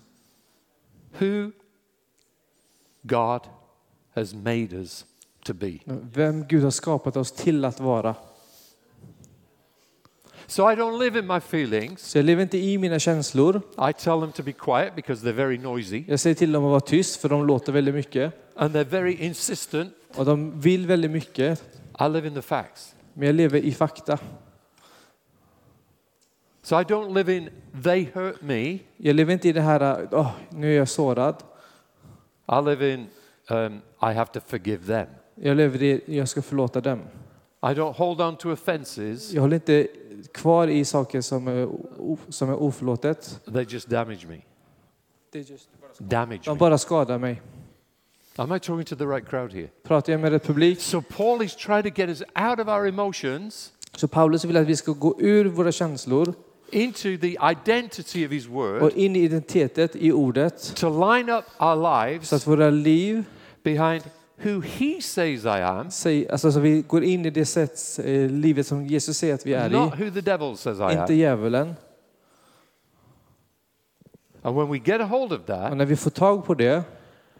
Who 1.20 1.50
God 3.02 3.40
has 4.14 4.34
made 4.34 4.76
us 4.76 5.06
to 5.44 5.54
be. 5.54 5.78
Vem 6.14 6.44
Gud 6.48 6.62
har 6.62 6.70
skapat 6.70 7.16
oss 7.16 7.32
till 7.32 7.64
att 7.64 7.80
vara. 7.80 8.14
So 10.48 10.72
I 10.72 10.74
don't 10.76 10.98
live 10.98 11.18
in 11.18 11.26
my 11.26 11.36
feelings. 11.40 12.02
Så 12.02 12.18
jag 12.18 12.24
lever 12.24 12.42
inte 12.42 12.58
i 12.58 12.78
mina 12.78 12.98
känslor. 12.98 13.56
I 13.90 13.92
tell 13.92 14.20
them 14.20 14.32
to 14.32 14.42
be 14.42 14.52
quiet 14.52 14.94
because 14.96 15.26
they're 15.26 15.32
very 15.36 15.58
noisy 15.58 16.04
Jag 16.08 16.20
säger 16.20 16.34
till 16.34 16.52
dem 16.52 16.64
att 16.64 16.70
vara 16.70 16.80
tyst 16.80 17.20
för 17.20 17.28
de 17.28 17.46
låter 17.46 17.72
väldigt 17.72 17.94
mycket. 17.94 18.34
and 18.56 18.74
they're 18.76 18.84
very 18.84 19.12
insistent. 19.14 19.92
Och 20.14 20.24
de 20.24 20.60
vill 20.60 20.86
väldigt 20.86 21.10
mycket. 21.10 21.62
I 22.00 22.08
live 22.08 22.28
in 22.28 22.34
the 22.34 22.42
facts. 22.42 22.94
Men 23.14 23.26
jag 23.26 23.34
lever 23.34 23.58
i 23.58 23.72
fakta. 23.72 24.18
So 26.66 26.80
I 26.80 26.84
don't 26.84 27.14
live 27.14 27.36
in 27.36 27.50
they 27.82 28.10
hurt 28.14 28.42
me. 28.42 28.78
Jag 28.96 29.16
lever 29.16 29.32
inte 29.32 29.48
i 29.48 29.52
det 29.52 29.60
här, 29.60 30.08
åh, 30.12 30.30
nu 30.50 30.72
är 30.72 30.76
jag 30.76 30.88
sårad. 30.88 31.42
I 32.48 32.64
live 32.64 32.94
in 32.94 33.06
um, 33.50 33.82
I 34.02 34.14
have 34.14 34.26
to 34.26 34.40
forgive 34.46 34.86
them. 34.86 35.06
Jag 35.34 35.56
lever 35.56 35.82
i, 35.82 36.02
jag 36.06 36.28
ska 36.28 36.42
förlåta 36.42 36.80
dem. 36.80 37.00
I 37.62 37.66
don't 37.66 37.92
hold 37.92 38.20
on 38.20 38.36
to 38.36 38.52
offenses. 38.52 39.32
Jag 39.32 39.42
håller 39.42 39.54
inte 39.54 39.88
kvar 40.32 40.68
i 40.68 40.84
saker 40.84 41.20
som 41.20 41.48
är, 41.48 41.68
som 42.28 42.50
är 42.50 42.54
oförlåtet. 42.54 43.40
They 43.52 43.66
just 43.68 43.88
damage 43.88 44.26
me. 44.28 44.40
Damage 45.98 46.40
De 46.44 46.58
bara 46.58 46.78
skadar 46.78 47.18
mig. 47.18 47.42
Am 48.36 48.52
I 48.52 48.60
talking 48.60 48.84
to 48.84 48.96
the 48.96 49.06
right 49.06 49.28
crowd 49.28 49.52
here? 49.52 49.68
Pratar 49.82 50.12
jag 50.12 50.20
med 50.20 50.32
rätt 50.32 50.46
publik? 50.46 50.80
So 50.80 51.02
Paul 51.16 51.42
is 51.42 51.56
trying 51.56 51.82
to 51.82 52.00
get 52.00 52.08
us 52.08 52.22
out 52.34 52.60
of 52.60 52.68
our 52.68 52.86
emotions 52.86 53.72
Så 53.96 54.08
Paulus 54.08 54.44
vill 54.44 54.56
att 54.56 54.66
vi 54.66 54.76
ska 54.76 54.92
gå 54.92 55.16
ur 55.20 55.44
våra 55.44 55.72
känslor 55.72 56.34
into 56.72 57.16
the 57.20 57.36
identity 57.52 58.26
of 58.26 58.32
his 58.32 58.48
word 58.48 58.82
och 58.82 58.90
in 58.90 59.16
i 59.16 59.18
identitetet 59.24 59.96
i 59.96 60.12
ordet. 60.12 60.72
to 60.76 60.88
line 60.88 61.28
up 61.38 61.44
our 61.58 61.74
Så 61.74 62.06
lives 62.06 62.32
att 62.32 62.46
våra 62.46 62.70
liv, 62.70 63.24
behind 63.62 64.02
who 64.44 64.60
he 64.60 65.00
says 65.02 65.44
I 65.44 65.48
am, 65.62 65.90
säg- 65.90 66.28
alltså 66.30 66.52
så 66.52 66.60
vi 66.60 66.82
går 66.82 67.04
in 67.04 67.26
i 67.26 67.30
det 67.30 67.46
sätt, 67.46 67.98
eh, 68.04 68.30
livet 68.30 68.66
som 68.66 68.86
Jesus 68.86 69.18
säger 69.18 69.34
att 69.34 69.46
vi 69.46 69.52
är 69.54 69.70
not 69.70 69.94
i. 70.00 70.04
who 70.04 70.10
the 70.10 70.20
devil 70.20 70.56
says 70.56 70.78
I 70.78 70.82
Inte 70.82 71.02
am. 71.04 71.14
djävulen. 71.16 71.74
And 74.42 74.56
when 74.56 74.68
we 74.70 74.78
get 74.78 75.00
a 75.00 75.04
hold 75.04 75.32
of 75.32 75.40
Och 75.40 75.46
that 75.46 75.76
när 75.76 75.84
vi 75.86 75.96
får 75.96 76.10
tag 76.10 76.44
på 76.46 76.54
det 76.54 76.82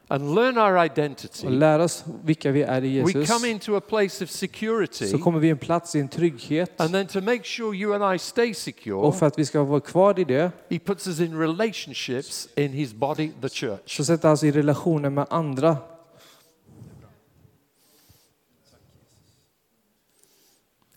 and 0.09 0.35
learn 0.35 0.59
our 0.59 0.77
och 0.77 0.85
identity, 0.85 1.49
lär 1.49 1.79
oss 1.79 2.05
vilka 2.25 2.53
vi 2.53 2.63
är 2.63 2.85
i 2.85 3.03
we 3.03 3.11
Jesus 3.13 3.31
come 3.31 3.49
into 3.49 3.77
a 3.77 3.81
place 3.81 4.25
of 4.25 4.31
security. 4.31 5.07
så 5.07 5.19
kommer 5.19 5.39
vi 5.39 5.51
en 5.51 5.59
plats 5.59 5.95
i 5.95 6.01
en 6.01 6.09
trygghet. 6.09 6.81
And 6.81 6.93
then 6.93 7.07
to 7.07 7.21
make 7.21 7.45
sure 7.45 7.77
you 7.77 7.95
and 7.95 8.15
I 8.15 8.19
stay 8.19 8.55
secure, 8.55 8.97
Och 8.97 9.17
för 9.17 9.27
att 9.27 9.39
vi 9.39 9.45
ska 9.45 9.63
vara 9.65 9.81
kvar 9.81 10.19
i 10.19 10.25
det 10.25 10.51
he 10.71 10.79
puts 10.79 11.07
us 11.07 11.21
in 11.21 11.39
relationships 11.39 12.49
in 12.55 12.73
his 12.73 12.93
body, 12.93 13.31
the 13.41 13.49
church. 13.49 13.97
så 13.97 14.05
sätter 14.05 14.29
han 14.29 14.33
oss 14.33 14.43
i 14.43 14.51
relationer 14.51 15.11
med 15.11 15.27
andra. 15.31 15.77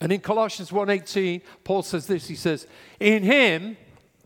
And 0.01 0.13
in 0.13 0.19
Colossians 0.19 0.71
1:18, 0.71 1.41
Paul 1.63 1.83
says 1.83 2.05
this. 2.05 2.29
He 2.29 2.35
says, 2.35 2.67
"In 2.99 3.23
him 3.23 3.75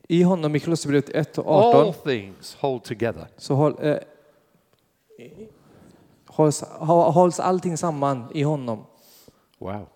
I 0.08 0.24
honom 0.24 0.56
i 0.56 0.60
Kolosserbrevet 0.60 1.10
1 1.10 1.38
och 1.38 1.56
all 1.56 1.76
18 1.88 1.94
things 2.04 2.56
hold 2.60 2.84
together." 2.84 3.28
så 3.38 3.54
håll, 3.56 3.76
eh, 3.82 3.98
hålls, 6.28 6.62
hålls 7.14 7.40
allting 7.40 7.78
samman 7.78 8.32
i 8.34 8.44
honom. 8.44 8.86
Wow. 9.60 9.88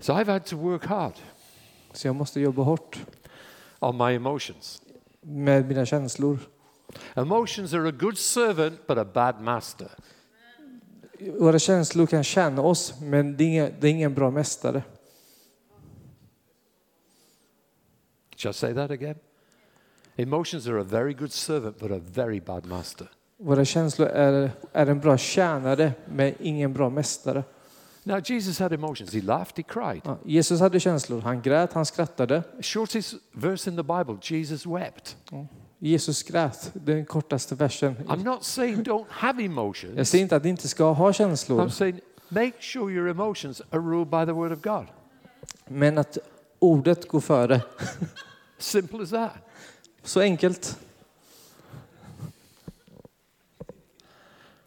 So 0.00 0.12
I've 0.12 0.32
had 0.32 0.44
to 0.46 0.56
work 0.56 0.84
hard 0.84 1.12
Så 1.92 2.08
jag 2.08 2.16
måste 2.16 2.40
jobba 2.40 2.62
hårt 2.62 2.98
on 3.78 3.96
my 3.96 4.14
emotions. 4.14 4.82
med 5.20 5.68
mina 5.68 5.86
känslor. 5.86 6.38
Emotions 7.14 7.74
are 7.74 7.88
a 7.88 7.92
good 7.92 8.18
servant 8.18 8.86
but 8.86 8.98
a 8.98 9.04
bad 9.04 9.40
master. 9.40 9.90
Våra 11.20 11.58
känslor 11.58 12.06
kan 12.06 12.24
tjäna 12.24 12.62
oss, 12.62 13.00
men 13.00 13.36
det 13.36 13.44
är 13.44 13.48
ingen, 13.48 13.72
det 13.80 13.86
är 13.86 13.90
ingen 13.90 14.14
bra 14.14 14.30
mästare. 14.30 14.82
Shall 18.36 18.50
I 18.50 18.54
say 18.54 18.74
that 18.74 18.90
again? 18.90 19.18
Emotions 20.16 20.66
are 20.68 20.78
a 20.80 20.84
very 20.84 21.12
good 21.14 21.32
servant 21.32 21.78
but 21.78 21.90
a 21.90 22.00
very 22.14 22.40
bad 22.40 22.66
master. 22.66 23.06
Våra 23.38 23.64
känslor 23.64 24.08
är, 24.08 24.50
är 24.72 24.86
en 24.86 25.00
bra 25.00 25.16
tjänare, 25.18 25.92
men 26.08 26.34
ingen 26.40 26.72
bra 26.72 26.90
mästare. 26.90 27.44
Now 28.04 28.20
Jesus 28.24 28.58
had 28.58 28.72
emotions. 28.72 29.14
He 29.14 29.20
laughed, 29.22 29.56
he 29.56 29.62
cried. 29.62 30.00
Ja, 30.04 30.18
Jesus 30.24 30.60
hade 30.60 30.80
känslor. 30.80 31.20
Han 31.20 31.42
grät, 31.42 31.72
han 31.72 31.86
skrattade. 31.86 32.42
Shortest 32.60 33.14
verse 33.32 33.70
in 33.70 33.76
the 33.76 33.82
Bible, 33.82 34.16
Jesus 34.22 34.66
wept. 34.66 35.16
Jesus 35.78 36.22
grät, 36.22 36.70
den 36.74 37.06
kortaste 37.06 37.54
versen. 37.54 37.96
I'm 38.08 38.24
not 38.24 38.44
saying 38.44 38.82
don't 38.82 39.04
have 39.08 39.42
Jag 39.42 39.46
emotions. 39.50 40.08
säger 40.10 40.22
inte 40.22 40.36
att 40.36 40.44
ni 40.44 40.50
inte 40.50 40.68
ska 40.68 40.92
ha 40.92 41.10
I'm 41.10 41.12
känslor, 41.12 41.68
saying 41.68 42.00
make 42.28 42.52
sure 42.60 42.92
your 42.92 43.08
emotions 43.08 43.62
are 43.70 43.80
ruled 43.80 44.08
by 44.08 44.24
the 44.26 44.32
word 44.32 44.52
of 44.52 44.62
God. 44.62 44.86
men 45.68 45.98
att 45.98 46.18
ordet 46.58 47.08
går 47.08 47.20
före. 47.20 47.62
Simple 48.58 49.02
as 49.02 49.10
that. 49.10 49.32
Så 50.06 50.20
enkelt. 50.20 50.78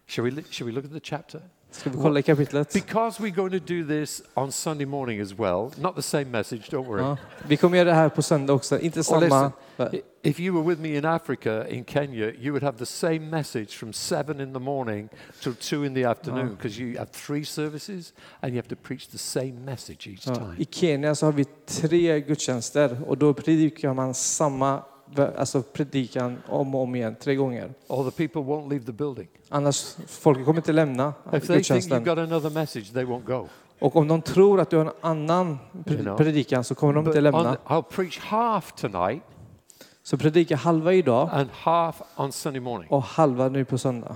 Shall 0.07 0.23
we, 0.25 0.43
shall 0.49 0.67
we 0.67 0.71
look 0.73 0.85
at 0.85 0.91
the 0.91 0.99
chapter? 1.03 1.41
Ska 1.71 1.89
vi 1.89 1.97
kolla 2.01 2.19
i 2.19 2.23
kapitlet? 2.23 2.73
Because 2.73 3.23
we're 3.23 3.35
going 3.35 3.51
to 3.51 3.73
do 3.73 3.83
this 3.87 4.21
on 4.35 4.51
Sunday 4.51 4.85
morning 4.85 5.21
as 5.21 5.33
well, 5.39 5.71
not 5.77 5.95
the 5.95 6.01
same 6.01 6.25
message, 6.25 6.69
don't 6.71 6.87
worry. 6.87 7.01
Ja. 7.01 7.17
Vi 7.47 7.57
kommer 7.57 7.77
göra 7.77 7.89
det 7.89 7.95
här 7.95 8.09
på 8.09 8.21
söndag 8.21 8.53
också. 8.53 8.79
Inte 8.79 8.99
Oh, 8.99 9.03
samma... 9.03 9.51
listen, 9.77 10.01
if 10.23 10.39
you 10.39 10.53
were 10.55 10.63
with 10.75 10.81
me 10.81 10.97
in 10.97 11.05
Africa, 11.05 11.67
in 11.67 11.85
Kenya, 11.85 12.31
you 12.39 12.51
would 12.51 12.63
have 12.63 12.77
the 12.77 12.85
same 12.85 13.19
message 13.19 13.77
from 13.77 13.93
seven 13.93 14.39
in 14.39 14.53
the 14.53 14.59
morning 14.59 15.09
till 15.41 15.55
two 15.55 15.85
in 15.85 15.93
the 15.93 16.05
afternoon 16.05 16.55
because 16.55 16.81
you 16.81 16.97
have 16.97 17.11
three 17.11 17.45
services 17.45 18.13
and 18.41 18.51
you 18.53 18.57
have 18.57 18.67
to 18.67 18.75
preach 18.75 19.07
the 19.09 19.17
same 19.17 19.53
message 19.65 20.07
each 20.07 20.27
Ja. 20.27 20.35
time. 20.35 20.55
I 20.57 20.65
Kenya 20.65 21.15
så 21.15 21.25
har 21.25 21.33
vi 21.33 21.45
tre 21.65 22.19
gudstjänster 22.21 22.97
och 23.07 23.17
då 23.17 23.33
predikar 23.33 23.93
man 23.93 24.13
samma 24.13 24.83
alltså 25.15 25.61
predikan 25.61 26.37
om 26.47 26.75
och 26.75 26.81
om 26.81 26.95
igen, 26.95 27.15
tre 27.19 27.35
gånger. 27.35 27.73
Or 27.87 28.11
the 28.11 28.27
people 28.27 28.41
won't 28.41 28.69
leave 28.69 28.85
the 28.85 28.91
building. 28.91 29.27
Annars, 29.49 29.97
folk 30.07 30.45
kommer 30.45 30.59
inte 30.59 30.73
lämna 30.73 31.13
If 31.33 31.47
they 31.47 31.63
think 31.63 31.91
you've 31.91 32.05
got 32.05 32.17
another 32.17 32.49
message, 32.49 32.93
they 32.93 33.05
won't 33.05 33.25
go. 33.25 33.47
Och 33.79 33.95
om 33.95 34.07
de 34.07 34.21
tror 34.21 34.59
att 34.59 34.69
du 34.69 34.77
har 34.77 34.85
en 34.85 34.91
annan 35.01 35.57
predikan 36.17 36.63
så 36.63 36.75
kommer 36.75 36.93
de 36.93 37.07
inte 37.07 37.21
lämna. 37.21 37.57
I'll 37.65 37.81
preach 37.81 38.19
half 38.19 38.71
tonight 38.71 39.23
Så 40.03 40.17
predika 40.17 40.55
halva 40.55 40.93
idag 40.93 41.29
and 41.33 41.49
half 41.51 42.01
on 42.15 42.31
Sunday 42.31 42.59
morning. 42.61 42.89
och 42.89 43.03
halva 43.03 43.49
nu 43.49 43.65
på 43.65 43.77
söndag. 43.77 44.15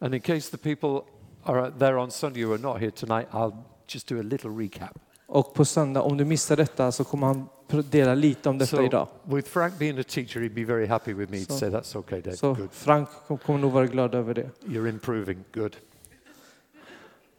And 0.00 0.14
in 0.14 0.20
case 0.20 0.56
the 0.56 0.56
people 0.56 1.12
are 1.44 1.70
there 1.78 1.96
on 1.96 2.10
Sunday 2.10 2.44
who 2.44 2.54
are 2.54 2.62
not 2.62 2.80
here 2.80 2.90
tonight, 2.90 3.28
I'll 3.32 3.56
just 3.88 4.08
do 4.08 4.18
a 4.18 4.22
little 4.22 4.50
recap. 4.50 4.98
Och 5.26 5.54
på 5.54 5.64
söndag, 5.64 6.02
om 6.02 6.16
du 6.16 6.24
missar 6.24 6.56
detta 6.56 6.92
så 6.92 7.04
kommer 7.04 7.26
han 7.26 7.48
dela 7.82 8.14
lite 8.14 8.48
om 8.48 8.58
detta 8.58 8.76
So, 8.76 8.82
idag. 8.84 9.08
with 9.28 9.48
Frank 9.48 9.78
being 9.78 9.98
a 9.98 10.02
teacher, 10.02 10.40
he'd 10.40 10.54
be 10.54 10.64
very 10.64 10.86
happy 10.86 11.14
with 11.14 11.30
me 11.32 11.44
to 11.44 11.58
say 11.58 11.70
that's 11.70 11.96
okay, 11.96 12.20
Dave. 12.20 12.36
Så 12.36 12.54
Good. 12.54 12.68
Frank 12.72 13.08
kom- 13.26 13.38
kommer 13.38 13.60
nog 13.60 13.72
vara 13.72 13.86
glad 13.86 14.14
över 14.14 14.34
det. 14.34 14.50
You're 14.66 14.88
improving. 14.88 15.44
Good. 15.52 15.76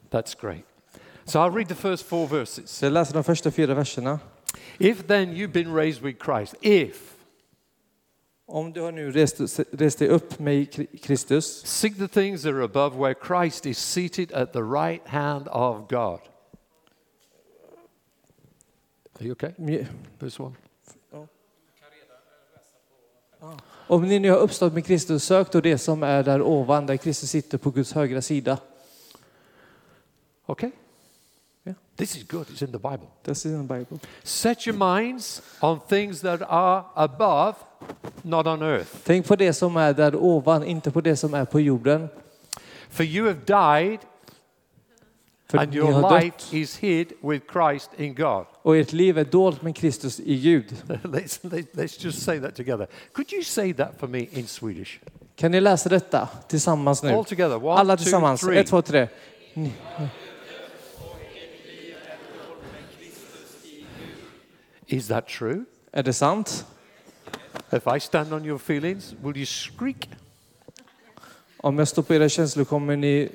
That's 0.09 0.35
great. 0.41 0.65
So 1.25 1.39
I'll 1.39 1.51
read 1.55 1.67
the 1.67 1.75
first 1.75 2.05
four 2.05 2.27
verses. 2.27 2.69
Så 2.69 2.85
jag 2.85 2.93
läser 2.93 3.13
de 3.13 3.23
första 3.23 3.51
fyra 3.51 3.73
verserna. 3.73 4.19
If 4.77 5.07
then 5.07 5.29
you've 5.33 5.51
been 5.53 5.73
raised 5.73 6.03
with 6.03 6.17
Christ, 6.23 6.55
if 6.61 7.09
Om 8.47 8.73
du 8.73 8.81
har 8.81 8.91
nu 8.91 9.11
rest, 9.11 9.59
rest 9.71 9.99
dig 9.99 10.09
upp 10.09 10.39
med 10.39 10.87
Kristus, 11.03 11.61
seek 11.65 11.97
the 11.97 12.07
things 12.07 12.41
that 12.41 12.53
are 12.53 12.63
above 12.63 12.95
where 12.97 13.13
Christ 13.13 13.65
is 13.65 13.77
seated 13.77 14.31
at 14.31 14.53
the 14.53 14.61
right 14.63 15.01
hand 15.07 15.47
of 15.47 15.87
God. 15.89 16.19
Are 19.19 19.25
you 19.25 19.31
okay? 19.31 19.51
mj- 19.57 19.85
Verse 20.19 20.43
one. 20.43 20.55
om 23.87 24.01
ni 24.07 24.19
nu 24.19 24.29
har 24.31 24.37
uppstått 24.37 24.73
med 24.73 24.85
Kristus, 24.85 25.23
sök 25.23 25.51
då 25.51 25.61
det 25.61 25.77
som 25.77 26.03
är 26.03 26.23
där 26.23 26.41
ovan, 26.41 26.85
där 26.85 26.97
Kristus 26.97 27.29
sitter 27.29 27.57
på 27.57 27.71
Guds 27.71 27.93
högra 27.93 28.21
sida. 28.21 28.57
Okay? 30.45 30.71
Yeah. 31.65 31.75
This 31.95 32.15
is 32.17 32.23
good. 32.27 32.47
It's 32.47 32.63
in 32.65 32.71
the 32.71 32.77
Bible. 32.79 33.07
That's 33.23 33.45
in 33.45 33.67
the 33.67 33.73
Bible. 33.73 33.99
Set 34.23 34.67
your 34.67 34.77
minds 34.97 35.41
on 35.61 35.79
things 35.87 36.21
that 36.21 36.41
are 36.47 36.83
above, 36.95 37.53
not 38.21 38.47
on 38.47 38.61
earth. 38.61 38.89
Tänk 39.03 39.27
på 39.27 39.35
det 39.35 39.53
som 39.53 39.77
är 39.77 39.93
där 39.93 40.15
ovan, 40.15 40.63
inte 40.63 40.91
på 40.91 41.01
det 41.01 41.15
som 41.15 41.33
är 41.33 41.45
på 41.45 41.59
jorden. 41.59 42.07
For 42.89 43.05
you 43.05 43.27
have 43.27 43.39
died, 43.45 43.99
För 45.47 45.57
and 45.57 45.69
ni 45.71 45.77
your 45.77 45.91
har 45.91 46.19
life 46.19 46.37
dött 46.37 46.53
is 46.53 46.77
hid 46.77 47.13
with 47.21 47.45
Christ 47.53 47.89
in 47.97 48.15
God. 48.15 48.45
Och 48.63 48.77
ert 48.77 48.91
liv 48.93 49.17
är 49.17 49.25
dolt 49.25 49.61
med 49.61 49.75
Kristus 49.75 50.19
i 50.19 50.39
Gud. 50.39 50.65
let's, 51.03 51.39
let, 51.41 51.73
let's 51.73 52.05
just 52.05 52.21
say 52.23 52.39
that 52.39 52.55
together. 52.55 52.87
Could 53.13 53.33
you 53.33 53.43
say 53.43 53.73
that 53.73 53.99
for 53.99 54.07
me 54.07 54.27
in 54.31 54.47
Swedish? 54.47 54.99
Kan 55.35 55.51
ni 55.51 55.61
läsa 55.61 55.89
detta 55.89 56.27
tillsammans 56.47 57.03
nu? 57.03 57.09
All 57.09 57.25
together. 57.25 57.63
One, 57.63 57.79
Alla 57.79 57.97
two, 57.97 58.03
tillsammans. 58.03 58.41
three. 58.41 58.59
Ett, 58.59 58.67
två, 58.67 58.81
tre. 58.81 59.07
Is 64.85 65.07
that 65.07 65.27
true? 65.27 65.65
Är 65.91 66.03
det 66.03 66.13
sant? 66.13 66.65
If 67.71 67.83
I 67.95 67.99
stand 67.99 68.33
on 68.33 68.45
your 68.45 68.59
feelings, 68.59 69.13
will 69.23 69.37
you 69.37 69.45
shriek? 69.45 70.09
Om 71.57 71.79
jag 71.79 71.87
står 71.87 72.03
på 72.03 72.13
era 72.13 72.29
känslor 72.29 72.65
kommer 72.65 72.95
ni 72.95 73.29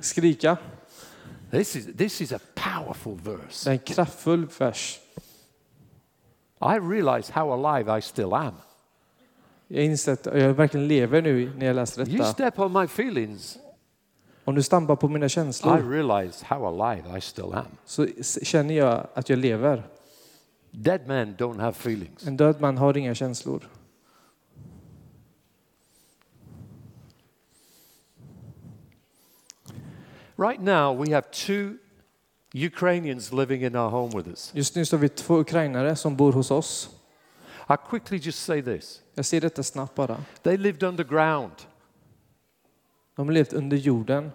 skrika. 0.00 0.56
This 1.50 1.76
is, 1.76 1.86
this 1.96 2.20
is 2.20 2.32
a 2.32 2.38
powerful 2.58 3.16
verse. 3.22 3.70
en 3.70 3.78
kraftfull 3.78 4.46
vers. 4.58 5.00
I 6.60 6.78
realize 6.78 7.32
how 7.32 7.52
alive 7.52 7.98
I 7.98 8.02
still 8.02 8.32
am. 8.34 8.54
Jag 9.68 9.84
inser 9.84 10.12
att 10.12 10.26
jag 10.26 10.54
verkligen 10.54 10.88
lever 10.88 11.22
nu 11.22 11.52
när 11.56 11.66
jag 11.66 11.76
läser 11.76 12.08
You 12.08 12.18
detta. 12.18 12.32
step 12.32 12.58
on 12.58 12.72
my 12.72 12.84
feelings, 12.84 13.58
Om 14.44 14.54
du 14.54 14.62
stampar 14.62 14.96
på 14.96 15.08
mina 15.08 15.26
I 15.26 15.28
känslor 15.28 15.90
realize 15.90 16.44
how 16.46 16.66
alive 16.82 17.18
I 17.18 17.20
still 17.20 17.52
am. 17.54 17.66
så 17.84 18.04
s- 18.18 18.46
känner 18.46 18.74
jag 18.74 19.06
att 19.14 19.28
jag 19.28 19.38
lever. 19.38 19.82
Dead 20.70 21.00
men 21.06 21.36
don't 21.36 21.58
have 21.60 21.70
feelings. 21.70 22.26
En 22.26 22.36
död 22.36 22.60
man 22.60 22.78
har 22.78 22.96
inga 22.96 23.14
känslor. 23.14 23.68
Right 30.36 30.60
now, 30.60 30.92
we 30.92 31.10
have 31.10 31.24
two 31.32 31.78
Ukrainians 32.66 33.32
living 33.32 33.62
in 33.62 33.76
our 33.76 33.90
home 33.90 34.16
with 34.16 34.28
us. 34.28 34.50
Just 34.54 34.76
nu 34.76 34.84
så 34.84 34.96
har 34.96 35.00
vi 35.00 35.08
två 35.08 35.38
ukrainare 35.38 35.96
som 35.96 36.16
bor 36.16 36.32
hos 36.32 36.50
oss. 36.50 36.90
I 37.70 37.74
quickly 37.90 38.18
just 38.18 38.38
say 38.44 38.62
this 38.62 39.02
Jag 39.14 39.24
ser 39.24 39.40
detta 39.40 39.62
snabbt 39.62 39.94
bara. 39.94 40.16
they 40.42 40.56
lived 40.56 40.82
underground 40.82 41.52
De 43.16 43.26
har 43.26 43.32
levt 43.32 43.52
under 43.52 43.76
jorden 43.76 44.30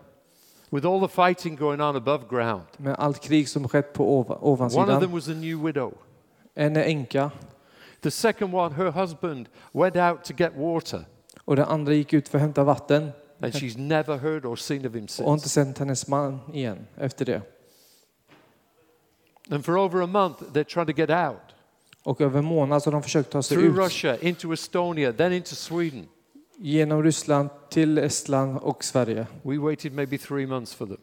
with 0.69 0.87
all 0.87 0.99
the 1.07 1.15
fighting 1.15 1.55
going 1.55 1.81
on 1.81 1.95
above 1.95 2.23
ground. 2.29 2.63
med 2.77 2.95
allt 2.99 3.19
krig 3.21 3.49
som 3.49 3.67
skett 3.67 3.93
på 3.93 4.03
ova- 4.05 4.37
One 4.41 4.53
of 4.53 4.69
them 4.69 4.77
ovansidan. 4.79 5.11
was 5.11 5.27
a 5.27 5.33
new 5.33 5.65
widow. 5.65 5.93
En 6.55 6.75
änka 6.77 7.31
The 8.01 8.11
second 8.11 8.53
one, 8.55 8.75
her 8.75 8.91
husband 8.91 9.47
went 9.73 9.95
out 9.95 10.23
to 10.23 10.33
get 10.37 10.51
water, 10.57 11.05
och 11.45 11.55
den 11.55 11.65
andra 11.65 11.93
gick 11.93 12.13
ut 12.13 12.27
för 12.29 12.37
att 12.37 12.41
hämta 12.41 12.63
vatten 12.63 13.11
and 13.39 13.53
she's 13.53 13.77
never 13.77 14.17
heard 14.17 14.45
or 14.45 14.55
seen 14.55 14.85
of 14.87 14.93
him 14.93 15.07
och 15.19 15.25
har 15.25 15.33
inte 15.33 15.49
since. 15.49 15.65
sett 15.69 15.77
hennes 15.79 16.07
man 16.07 16.39
igen 16.53 16.87
efter 16.97 17.25
det. 17.25 17.41
And 19.49 19.65
for 19.65 19.77
over 19.77 20.01
a 20.01 20.07
month, 20.07 20.41
they're 20.53 20.63
trying 20.63 20.85
to 20.87 20.93
get 20.97 21.09
out 21.09 21.55
Och 22.03 22.21
över 22.21 22.39
en 22.39 22.45
månad 22.45 22.83
så 22.83 22.91
de 22.91 23.03
försökt 23.03 23.29
ta 23.29 23.43
sig 23.43 23.57
through 23.57 23.79
ut 23.79 23.85
Russia 23.85 24.17
into 24.17 24.53
Estonia, 24.53 25.13
then 25.13 25.33
into 25.33 25.55
Sweden. 25.55 26.05
genom 26.57 27.03
Ryssland 27.03 27.49
till 27.69 27.97
Estland 27.97 28.57
och 28.57 28.83
Sverige. 28.83 29.27
We 29.41 29.57
waited 29.57 29.93
maybe 29.93 30.17
three 30.17 30.45
months 30.47 30.73
for 30.73 30.85
them. 30.85 30.97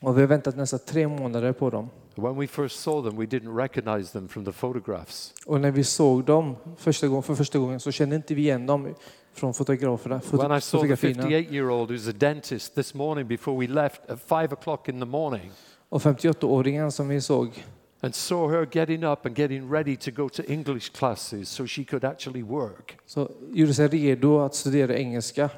Och 0.00 0.16
vi 0.16 0.20
har 0.20 0.28
väntat 0.28 0.56
nästan 0.56 0.80
tre 0.86 1.08
månader 1.08 1.52
på 1.52 1.70
dem. 1.70 1.88
When 2.14 2.36
we 2.36 2.46
first 2.46 2.80
saw 2.80 3.10
them, 3.10 3.20
we 3.20 3.26
didn't 3.26 3.56
recognize 3.56 4.12
them 4.12 4.28
from 4.28 4.44
the 4.44 4.52
photographs. 4.52 5.34
Och 5.46 5.60
när 5.60 5.70
vi 5.70 5.84
såg 5.84 6.24
dem 6.24 6.56
första 6.76 7.08
gången, 7.08 7.22
för 7.22 7.34
första 7.34 7.58
gången 7.58 7.80
så 7.80 7.90
kände 7.92 8.16
inte 8.16 8.34
vi 8.34 8.42
igen 8.42 8.66
dem 8.66 8.94
från 9.34 9.54
fotograferna, 9.54 10.14
When 10.14 10.22
foto, 10.22 10.56
I 10.56 10.60
saw 10.60 10.88
the 10.88 10.96
fotografierna. 10.96 11.22
58 11.22 11.54
year 11.54 11.70
old 11.70 11.90
who's 11.90 12.10
a 12.10 12.14
dentist 12.18 12.74
this 12.74 12.94
morning 12.94 13.28
before 13.28 13.66
we 13.66 13.74
left 13.74 14.00
at 14.10 14.20
five 14.28 14.48
o'clock 14.48 14.88
in 14.88 15.00
the 15.00 15.06
morning 15.06 15.50
Och 15.88 16.02
58-åringen 16.02 16.90
som 16.90 17.08
vi 17.08 17.20
såg 17.20 17.64
and 18.00 18.14
saw 18.14 18.48
her 18.48 18.66
getting 18.66 19.04
up 19.04 19.26
and 19.26 19.38
getting 19.38 19.70
ready 19.72 19.96
to 19.96 20.10
go 20.10 20.28
to 20.28 20.42
English 20.52 20.88
classes 20.92 21.48
so 21.48 21.66
she 21.66 21.84
could 21.84 22.04
actually 22.04 22.42
work. 22.42 22.98
så 23.06 23.30
gjorde 23.52 23.74
sig 23.74 23.88
redo 23.88 24.40
att 24.40 24.54
studera 24.54 24.96
engelska. 24.96 25.50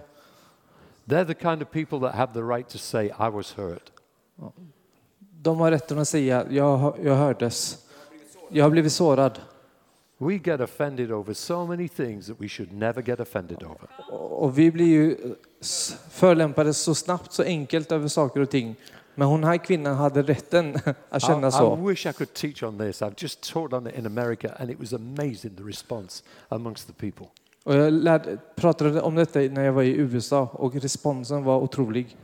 They're 1.05 1.25
the 1.25 1.35
kind 1.35 1.63
of 1.63 1.71
people 1.71 2.01
that 2.01 2.15
have 2.15 2.33
the 2.33 2.43
right 2.43 2.69
to 2.69 2.79
say, 2.79 3.07
I 3.07 3.31
was 3.33 3.53
hurt. 3.53 3.93
De 5.43 5.61
har 5.61 5.71
rätten 5.71 5.99
att 5.99 6.09
säga 6.09 6.47
jag, 6.51 6.95
jag 7.03 7.17
hördes. 7.17 7.87
Jag 8.49 8.65
har 8.65 8.71
blivit 8.71 8.93
sårad. 8.93 9.41
We 10.19 10.35
get 10.35 10.61
offended 10.61 11.13
over 11.13 11.35
so 11.35 11.67
many 11.67 11.89
things 11.89 12.27
that 12.27 12.41
we 12.41 12.49
should 12.49 12.73
never 12.73 13.03
get 13.03 13.21
offended 13.21 13.63
over. 13.63 13.89
Och 14.11 14.59
vi 14.59 14.71
blir 14.71 14.87
ju 14.87 15.17
förolämpade 16.11 16.75
så 16.75 16.95
snabbt, 16.95 17.33
så 17.33 17.43
enkelt 17.43 17.93
över 17.93 18.09
saker 18.09 18.41
och 18.41 18.51
ting. 18.51 18.77
Men 19.19 19.29
hon 19.29 19.45
här 19.45 19.57
kvinnan 19.57 19.97
hade 19.97 20.23
rätten 20.23 20.75
att 21.09 21.23
I, 21.23 21.27
känna 21.27 21.49
I 21.49 21.53
så. 21.53 21.75
wish 21.75 22.07
I 22.07 22.13
could 22.13 22.35
teach 22.35 22.63
on 22.63 22.79
this. 22.79 23.03
I've 23.03 23.15
just 23.17 23.53
taught 23.53 23.73
on 23.73 23.87
it 23.87 23.99
in 23.99 24.07
America 24.07 24.53
and 24.59 24.71
it 24.71 24.81
was 24.81 24.93
amazing 24.93 25.57
the 25.57 25.63
response 25.63 26.25
amongst 26.49 26.87
the 26.87 26.93
people. 26.93 27.27
Och 27.65 27.75
jag 27.75 27.93
lärde, 27.93 28.39
pratade 28.57 29.01
om 29.01 29.15
detta 29.15 29.39
när 29.39 29.65
jag 29.65 29.73
var 29.73 29.83
i 29.83 29.97
USA 29.97 30.49
och 30.53 30.75
responsen 30.75 31.45
var 31.45 31.57
otrolig. 31.57 32.17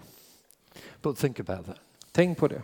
But 1.03 1.17
think 1.19 1.41
about 1.41 1.67
that. 1.67 1.77
Tänk 2.13 2.39
på 2.39 2.49
det. 2.49 2.63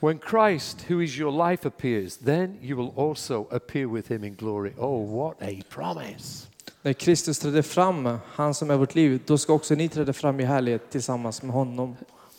When 0.00 0.18
Christ, 0.30 0.90
who 0.90 1.02
is 1.02 1.18
your 1.18 1.48
life, 1.48 1.68
appears, 1.68 2.16
then 2.16 2.58
you 2.62 2.76
will 2.76 3.08
also 3.08 3.46
appear 3.50 3.86
with 3.86 4.12
him 4.12 4.24
in 4.24 4.34
glory. 4.34 4.72
Oh, 4.78 5.16
what 5.16 5.42
a 5.42 5.62
promise! 5.70 6.46
När 6.82 6.92
Kristus 6.92 7.38
trädde 7.38 7.62
fram, 7.62 8.18
han 8.26 8.54
som 8.54 8.70
är 8.70 8.76
vårt 8.76 8.94
liv, 8.94 9.20
då 9.26 9.38
ska 9.38 9.52
också 9.52 9.74
ni 9.74 9.88
träda 9.88 10.12
fram 10.12 10.40
i 10.40 10.44
härlighet 10.44 10.90
tillsammans 10.90 11.42
med 11.42 11.52
honom. 11.52 11.96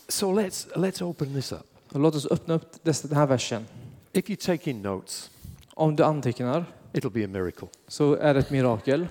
So 0.08 0.32
let's, 0.32 0.68
let's 0.76 1.02
open 1.02 1.34
this 1.34 1.52
up. 1.52 1.66
Låt 1.90 2.16
oss 2.16 2.26
öppna 2.26 2.54
upp 2.54 2.84
den 2.84 2.94
här 3.16 3.28
versen. 3.28 3.66
If 4.14 4.30
you 4.30 4.38
take 4.38 4.70
in 4.70 4.82
notes, 4.82 5.32
Om 5.74 5.96
du 5.96 6.04
antecknar 6.04 6.66
it'll 6.94 7.12
be 7.12 7.24
a 7.24 7.28
miracle. 7.28 7.68
så 7.88 8.14
är 8.14 8.34
det 8.34 8.40
ett 8.40 8.52
mirakel. 8.52 9.08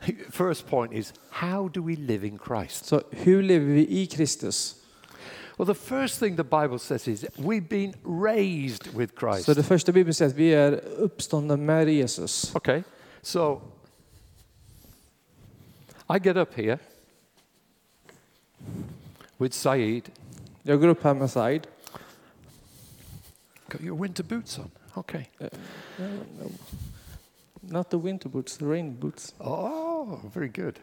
First 0.30 0.66
point 0.66 0.92
is 0.92 1.12
how 1.30 1.68
do 1.68 1.82
we 1.82 1.96
live 1.96 2.26
in 2.26 2.38
Christ? 2.46 2.84
Så 2.84 3.02
hur 3.10 3.42
lever 3.42 3.66
vi 3.66 4.00
i 4.02 4.06
Kristus? 4.06 4.76
Well, 5.58 5.66
the 5.66 5.74
first 5.74 6.18
thing 6.18 6.36
the 6.36 6.44
Bible 6.44 6.78
says 6.78 7.08
is 7.08 7.24
we've 7.36 7.68
been 7.68 7.94
raised 8.04 8.94
with 8.94 9.14
Christ. 9.18 9.44
Så 9.44 9.54
det 9.54 9.62
första 9.62 9.92
Bibeln 9.92 10.14
säger 10.14 10.30
att 10.30 10.36
vi 10.36 10.54
är 10.54 10.72
uppståndna 10.98 11.56
med 11.56 11.88
Jesus. 11.88 12.54
Okay, 12.54 12.82
so 13.22 13.62
I 16.08 16.18
get 16.18 16.36
up 16.36 16.54
here 16.54 16.78
with 19.38 19.54
Saeed. 19.54 20.10
Jag 20.62 20.80
går 20.80 20.88
upp 20.88 21.02
här 21.02 21.14
med 21.14 21.30
Said. 21.30 21.66
Got 23.68 23.80
your 23.80 23.96
winter 24.02 24.24
boots 24.24 24.58
on. 24.58 24.70
Okay. 24.94 25.24
Uh, 25.40 25.48
Not 27.60 27.90
the 27.90 27.96
winter 27.98 28.28
boots, 28.28 28.56
the 28.56 28.64
rain 28.64 28.94
boots. 29.00 29.34
Oh, 29.40 30.20
very 30.34 30.48
good. 30.48 30.78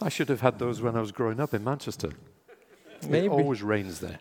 I 0.00 0.08
should 0.10 0.28
have 0.28 0.40
had 0.40 0.58
those 0.58 0.82
when 0.82 0.96
I 0.96 1.00
was 1.00 1.12
growing 1.12 1.40
up 1.40 1.54
in 1.54 1.64
Manchester. 1.64 2.12
It 3.02 3.10
Maybe. 3.10 3.28
always 3.28 3.62
rains 3.62 4.00
there. 4.00 4.18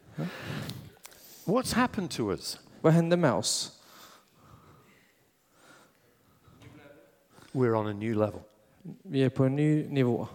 What's 1.45 1.73
happened 1.73 2.11
to 2.11 2.31
us? 2.31 2.59
Vad 2.81 2.93
händer 2.93 3.17
med 3.17 3.33
oss? 3.33 3.71
We're 7.53 7.75
on 7.75 7.87
a 7.87 7.93
new 7.93 8.15
level. 8.15 8.41
Vi 9.03 9.23
är 9.23 9.29
på 9.29 9.45
en 9.45 9.55
ny 9.55 9.87
nivå. 9.87 10.27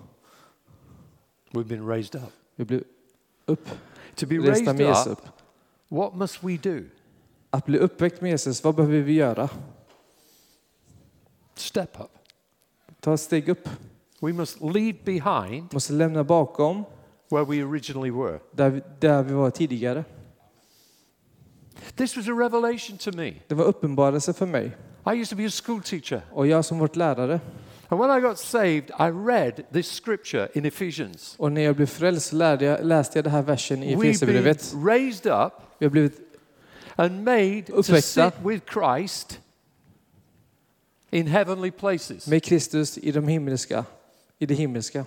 We've 1.52 1.68
been 1.68 1.86
raised 1.86 2.14
up. 2.14 2.32
Vi 2.56 2.64
blir 2.64 2.84
upp, 3.50 3.68
To 4.14 4.26
be 4.26 4.36
raised 4.38 4.64
med 4.64 4.80
Jesus 4.80 5.06
up, 5.06 5.18
what 5.88 6.14
must 6.14 6.44
we 6.44 6.56
do? 6.56 6.84
Att 7.50 7.66
bli 7.66 7.78
uppväckt 7.78 8.20
med 8.20 8.30
Jesus, 8.30 8.64
vad 8.64 8.74
behöver 8.74 9.00
vi 9.00 9.12
göra? 9.12 9.48
Step 11.54 12.00
up. 12.00 12.10
Ta 13.00 13.14
ett 13.14 13.20
steg 13.20 13.48
upp. 13.48 13.68
We 14.20 14.32
must 14.32 14.60
leave 14.60 14.98
behind 15.04 15.72
Måste 15.72 15.92
lämna 15.92 16.24
bakom 16.24 16.84
where 17.30 17.44
we 17.44 17.64
originally 17.64 18.10
were. 18.10 18.38
där 18.52 18.70
vi, 18.70 18.82
där 18.98 19.22
vi 19.22 19.32
var 19.32 19.50
tidigare. 19.50 20.04
This 21.96 22.16
was 22.16 22.28
a 22.28 22.32
revelation 22.32 22.98
to 22.98 23.10
me. 23.16 23.34
Det 23.48 23.54
var 23.54 23.64
uppenbarelse 23.64 24.32
för 24.32 24.46
mig. 24.46 24.76
I 25.06 25.10
used 25.10 25.28
to 25.28 25.36
be 25.36 25.46
a 25.46 25.50
school 25.64 25.82
teacher. 25.82 26.22
Och 26.32 26.46
jag 26.46 26.64
som 26.64 26.78
vårt 26.78 26.96
lärare. 26.96 27.40
And 27.92 28.00
when 28.00 28.18
I 28.18 28.20
got 28.20 28.38
saved, 28.38 28.90
I 28.98 29.08
read 29.10 29.64
this 29.72 29.88
scripture 30.02 30.48
in 30.54 30.64
Ephesians. 30.64 31.34
Och 31.38 31.52
när 31.52 31.60
jag 31.60 31.76
blev 31.76 31.86
frälst 31.86 32.32
lärde 32.32 32.64
jag, 32.64 32.84
läste 32.84 33.18
jag 33.18 33.24
den 33.24 33.32
här 33.32 33.42
versen 33.42 33.82
i 33.82 33.94
We've 33.94 34.00
been 34.00 34.10
Efesierbrevet. 34.10 34.74
raised 34.74 35.26
up 35.32 35.52
Vi 35.78 35.86
har 35.86 35.90
blivit 35.90 36.20
and 36.96 37.24
made 37.24 37.62
to 37.62 37.82
sit 37.82 38.32
with 38.44 38.64
Christ 38.72 39.40
in 41.10 41.26
heavenly 41.26 41.70
places. 41.70 42.26
med 42.26 42.42
Kristus 42.44 42.98
i 42.98 43.12
de 43.12 43.28
himmelska, 43.28 43.84
i 44.38 44.46
det 44.46 44.54
himmelska. 44.54 45.04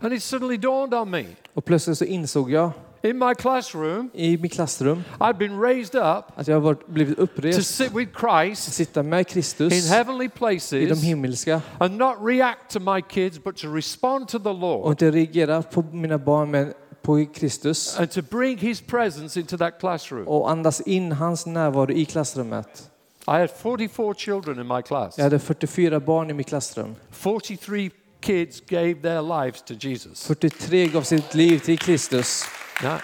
And 0.00 0.12
it 0.12 0.22
suddenly 0.22 0.56
dawned 0.56 0.94
on 0.94 1.10
me 1.10 1.24
Och 1.54 1.64
plötsligt 1.64 1.98
så 1.98 2.04
insåg 2.04 2.50
jag 2.50 2.70
in 3.02 3.18
my 3.18 3.34
classroom, 3.34 4.10
i 4.14 4.36
mitt 4.36 4.52
klassrum 4.52 5.04
I'd 5.20 5.38
been 5.38 5.60
raised 5.60 5.94
up 5.94 6.24
att 6.34 6.48
jag 6.48 6.56
har 6.56 6.60
varit, 6.60 6.86
blivit 6.86 7.16
to 7.16 7.22
upprest 7.22 7.76
sit 7.76 7.92
with 7.92 8.10
att 8.14 8.20
Christ 8.20 8.72
sitta 8.72 9.02
med 9.02 9.28
Kristus 9.28 9.72
in 9.72 9.92
heavenly 9.92 10.24
i 10.24 10.28
de 10.28 10.38
places 10.38 11.02
himmelska 11.02 11.62
and 11.78 11.96
not 11.96 12.16
react 12.20 12.70
to 12.70 12.80
my 12.80 13.02
kids, 13.02 13.38
but 13.44 13.56
to 13.56 13.74
respond 13.74 14.28
to 14.28 14.38
the 14.38 14.48
och 14.48 14.60
Lord 14.60 14.90
inte 14.90 15.10
reagera 15.10 15.62
på 15.62 15.82
mina 15.92 16.18
barn 16.18 16.50
men 16.50 16.72
på 17.02 17.26
Kristus 17.34 17.98
and 17.98 18.10
to 18.10 18.22
bring 18.22 18.58
His 18.58 18.80
presence 18.80 19.40
into 19.40 19.56
that 19.56 19.80
classroom. 19.80 20.28
och 20.28 20.50
andas 20.50 20.80
in 20.80 21.12
hans 21.12 21.46
närvaro 21.46 21.90
i 21.90 22.04
klassrummet. 22.04 22.90
I 23.28 23.30
had 23.30 23.50
44 23.50 24.14
children 24.14 24.60
in 24.60 24.66
my 24.66 24.82
class. 24.82 25.18
Jag 25.18 25.24
hade 25.24 25.38
44 25.38 26.00
barn 26.00 26.30
i 26.30 26.32
mitt 26.32 26.46
klassrum. 26.46 26.94
43 27.10 27.90
kids 28.20 28.60
gave 28.60 28.94
their 28.94 29.22
lives 29.22 29.62
to 29.62 29.74
Jesus. 29.74 30.26
43 30.26 30.88
gav 30.88 31.02
sitt 31.02 31.34
liv 31.34 31.58
till 31.58 31.78
Kristus. 31.78 32.44
Now, 32.82 32.98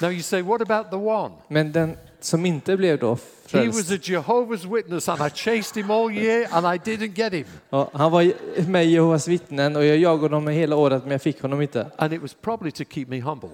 Now 0.00 0.10
you 0.10 0.22
say, 0.22 0.42
what 0.42 0.60
about 0.62 0.90
the 0.90 0.96
one? 0.96 1.34
Men 1.48 1.72
den 1.72 1.96
som 2.20 2.46
inte 2.46 2.76
blev 2.76 2.98
då 2.98 3.06
He 3.50 3.66
was 3.66 3.88
frälst, 3.88 3.90
a 3.90 3.94
Jehovah's 4.12 4.74
Witness 4.74 5.08
and 5.08 5.20
I 5.20 5.30
chased 5.30 5.76
him 5.84 5.90
all 5.90 6.12
year 6.12 6.48
and 6.52 6.66
I 6.66 6.78
didn't 6.78 7.14
get 7.16 7.32
him. 7.32 7.46
ja, 7.70 7.90
han 7.92 8.12
var 8.12 8.32
med 8.68 8.86
Jehovas 8.86 9.28
vittnen 9.28 9.76
och 9.76 9.84
jag 9.84 9.96
jagade 9.96 10.34
honom 10.34 10.48
hela 10.52 10.76
året 10.76 11.02
men 11.02 11.12
jag 11.12 11.22
fick 11.22 11.42
honom 11.42 11.62
inte. 11.62 11.90
And 11.96 12.12
it 12.12 12.22
was 12.22 12.34
probably 12.34 12.70
to 12.70 12.84
keep 12.84 13.06
me 13.08 13.20
humble. 13.20 13.50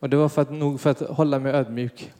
Och 0.00 0.08
det 0.08 0.16
var 0.16 0.28
för 0.28 0.42
att, 0.42 0.50
nog 0.50 0.80
för 0.80 0.90
att 0.90 1.00
hålla 1.00 1.38
mig 1.38 1.52
ödmjuk. 1.52 2.12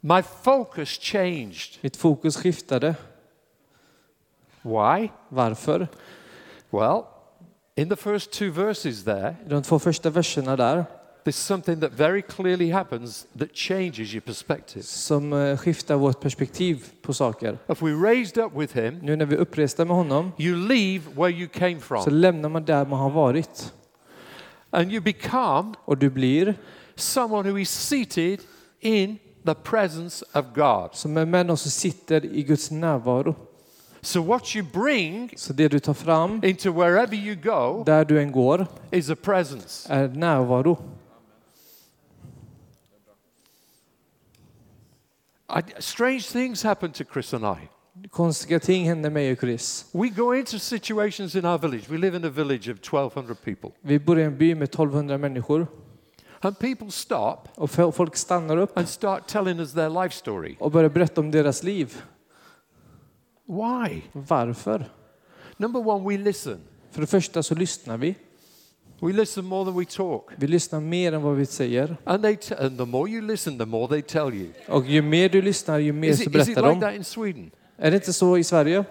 My 0.00 0.22
focus 0.42 0.88
changed. 0.88 1.78
Mitt 1.80 1.96
fokus 1.96 2.36
skiftade. 2.36 2.94
Why? 4.62 5.08
Varför? 5.28 5.88
Well, 6.70 7.02
in 7.76 7.88
the 7.88 7.96
first 7.96 8.30
two 8.32 8.50
verses 8.50 9.04
there, 9.04 9.34
de 9.48 9.62
två 9.62 9.78
första 9.78 10.10
verserna 10.10 10.56
där 10.56 10.84
there's 11.24 11.32
something 11.32 11.80
that 11.80 11.92
very 11.92 12.22
clearly 12.22 12.70
happens 12.70 13.26
that 13.38 13.48
changes 13.54 14.14
your 14.14 14.20
perspective. 14.20 14.82
som 14.82 15.32
eh, 15.32 15.56
skiftar 15.56 15.94
vårt 15.96 16.20
perspektiv 16.20 16.86
på 17.02 17.14
saker. 17.14 17.58
If 17.68 17.82
we 17.82 17.90
raised 17.92 18.44
up 18.44 18.52
with 18.56 18.76
him, 18.76 18.98
Nu 19.02 19.16
när 19.16 19.26
vi 19.26 19.34
är 19.34 19.38
uppresta 19.38 19.84
med 19.84 19.96
honom 19.96 20.32
you 20.38 20.56
leave 20.68 21.00
where 21.14 21.30
you 21.30 21.48
came 21.48 21.76
så 21.80 21.80
from 22.02 22.14
lämnar 22.14 22.48
man 22.48 22.64
där 22.64 22.86
man 22.86 22.98
har 23.00 23.10
varit. 23.10 23.72
and 24.70 24.92
you 24.92 25.00
become 25.00 25.74
Och 25.84 25.98
du 25.98 26.10
blir 26.10 26.54
someone 26.96 27.50
who 27.50 27.58
is 27.58 27.70
seated 27.70 28.40
in 28.80 29.18
the 29.46 29.54
presence 29.54 30.24
of 30.34 30.44
God. 30.54 30.88
som 30.92 31.16
en 31.16 31.30
människa 31.30 31.56
som 31.56 31.70
sitter 31.70 32.24
i 32.24 32.42
Guds 32.42 32.70
närvaro. 32.70 33.34
So 34.04 34.20
what 34.22 34.56
you 34.56 34.66
bring 34.72 35.30
Så 35.36 35.52
det 35.52 35.68
du 35.68 35.78
tar 35.78 35.92
fram, 35.92 36.40
into 36.44 36.72
wherever 36.72 37.14
you 37.14 37.34
go 37.34 37.84
där 37.86 38.04
du 38.04 38.20
än 38.20 38.32
går, 38.32 38.66
is 38.90 39.10
a 39.10 39.16
presence. 39.22 39.92
är 39.92 40.08
närvaro. 40.08 40.78
I, 45.48 45.62
strange 45.78 46.20
things 46.20 46.62
happen 46.62 46.92
to 46.92 47.04
Chris 47.12 47.34
and 47.34 47.44
I. 47.44 47.68
Konstiga 48.10 48.60
ting 48.60 48.84
händer 48.88 49.10
mig 49.10 49.32
och 49.32 49.38
Chris. 49.38 49.86
We 49.92 50.08
go 50.08 50.34
into 50.34 50.58
situations 50.58 51.34
in 51.34 51.44
our 51.44 51.58
village. 51.58 51.88
We 51.88 51.98
live 51.98 52.16
in 52.16 52.24
a 52.24 52.30
village 52.30 52.68
of 52.68 52.78
1,200 52.92 53.34
people. 53.44 53.70
Vi 53.80 53.98
bor 53.98 54.18
i 54.18 54.22
en 54.22 54.38
by 54.38 54.54
med 54.54 54.62
1200 54.62 55.18
människor 55.18 55.66
And 56.44 56.58
people 56.58 56.90
stop 56.90 57.36
och 57.54 57.70
folk 57.70 58.16
stannar 58.16 58.56
upp 58.56 58.78
and 58.78 58.88
start 58.88 59.26
telling 59.26 59.60
us 59.60 59.72
their 59.72 60.02
life 60.02 60.14
story. 60.14 60.56
och 60.58 60.70
börjar 60.70 60.90
berätta 60.90 61.20
om 61.20 61.30
deras 61.30 61.62
liv. 61.62 62.02
Why? 63.52 64.02
Varför? 64.12 64.84
Number 65.56 65.88
one, 65.88 66.08
we 66.16 66.22
listen. 66.24 66.58
För 66.90 67.00
det 67.00 67.06
första 67.06 67.42
så 67.42 67.54
lyssnar 67.54 67.96
vi. 67.96 68.14
We 69.00 69.12
listen 69.12 69.44
more 69.44 69.64
than 69.64 69.78
we 69.78 69.84
talk. 69.84 70.24
Vi 70.36 70.46
lyssnar 70.46 70.80
mer 70.80 71.12
än 71.12 71.22
vad 71.22 71.36
vi 71.36 71.46
säger. 71.46 71.96
And, 72.04 72.22
they 72.22 72.36
t- 72.36 72.54
and 72.58 72.78
the 72.78 72.84
more 72.84 73.10
you 73.10 73.20
listen, 73.26 73.58
the 73.58 73.64
more 73.66 73.88
they 73.88 74.02
tell 74.02 74.34
you. 74.34 74.48
Och 74.68 74.86
ju 74.86 75.02
mer 75.02 75.28
du 75.28 75.42
lyssnar, 75.42 75.78
ju 75.78 75.92
mer 75.92 76.08
Is 76.10 76.16
så 76.16 76.22
it, 76.30 76.36
is 76.36 76.48
it 76.48 76.54
berättar 76.54 76.62
like 76.74 76.74
de. 76.74 76.80
that 76.80 76.94
in 76.94 77.04
Sweden? 77.04 77.50
Är 77.76 77.90
det 77.90 77.96
inte 77.96 78.12
så 78.12 78.38
i 78.38 78.44
Sverige? 78.44 78.84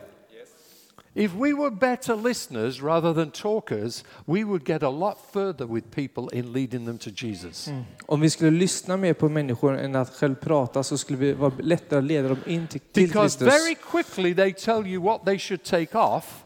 If 1.13 1.33
we 1.33 1.53
were 1.53 1.69
better 1.71 2.15
listeners 2.15 2.81
rather 2.81 3.13
than 3.13 3.31
talkers, 3.31 4.03
we 4.25 4.43
would 4.43 4.65
get 4.65 4.83
a 4.83 4.89
lot 4.89 5.17
further 5.33 5.65
with 5.65 5.91
people 5.95 6.39
in 6.39 6.53
leading 6.53 6.85
them 6.85 6.97
to 6.97 7.09
Jesus. 7.15 7.69
Om 8.05 8.21
vi 8.21 8.29
skulle 8.29 8.51
lyssna 8.51 8.97
mer 8.97 9.13
på 9.13 9.29
människor 9.29 9.77
än 9.77 9.95
att 9.95 10.09
själv 10.13 10.35
prata 10.35 10.83
så 10.83 10.97
skulle 10.97 11.19
vi 11.19 11.33
vara 11.33 11.53
lättare 11.59 11.99
att 11.99 12.05
leda 12.05 12.27
dem 12.27 12.37
in 12.45 12.67
till, 12.67 12.79
till 12.79 13.07
Because 13.07 13.37
Kristus. 13.37 13.63
very 13.63 13.75
quickly 13.91 14.35
they 14.35 14.53
tell 14.53 14.87
you 14.87 15.03
what 15.03 15.25
they 15.25 15.39
should 15.39 15.63
take 15.63 15.97
off 15.97 16.45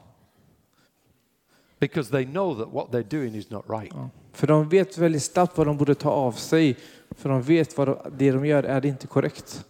because 1.80 2.12
they 2.12 2.26
know 2.26 2.56
that 2.60 2.74
what 2.74 2.92
they're 2.92 3.10
doing 3.20 3.36
is 3.36 3.50
not 3.50 3.66
right. 3.70 3.94
För 4.34 4.48
de 4.48 4.70
vet 4.70 4.98
väldigt 4.98 5.24
snabbt 5.24 5.58
vad 5.58 5.68
de 5.68 5.78
borde 5.78 5.96
ta 5.96 6.10
av 6.10 6.32
sig. 6.32 6.78
För 7.12 7.30
de 7.30 7.42
vet 7.42 7.78
vad 7.78 7.88
de, 7.88 7.98
det 8.18 8.32
de 8.32 8.46
gör 8.46 8.64
är 8.64 8.86
inte 8.86 9.08
korrekt. 9.08 9.66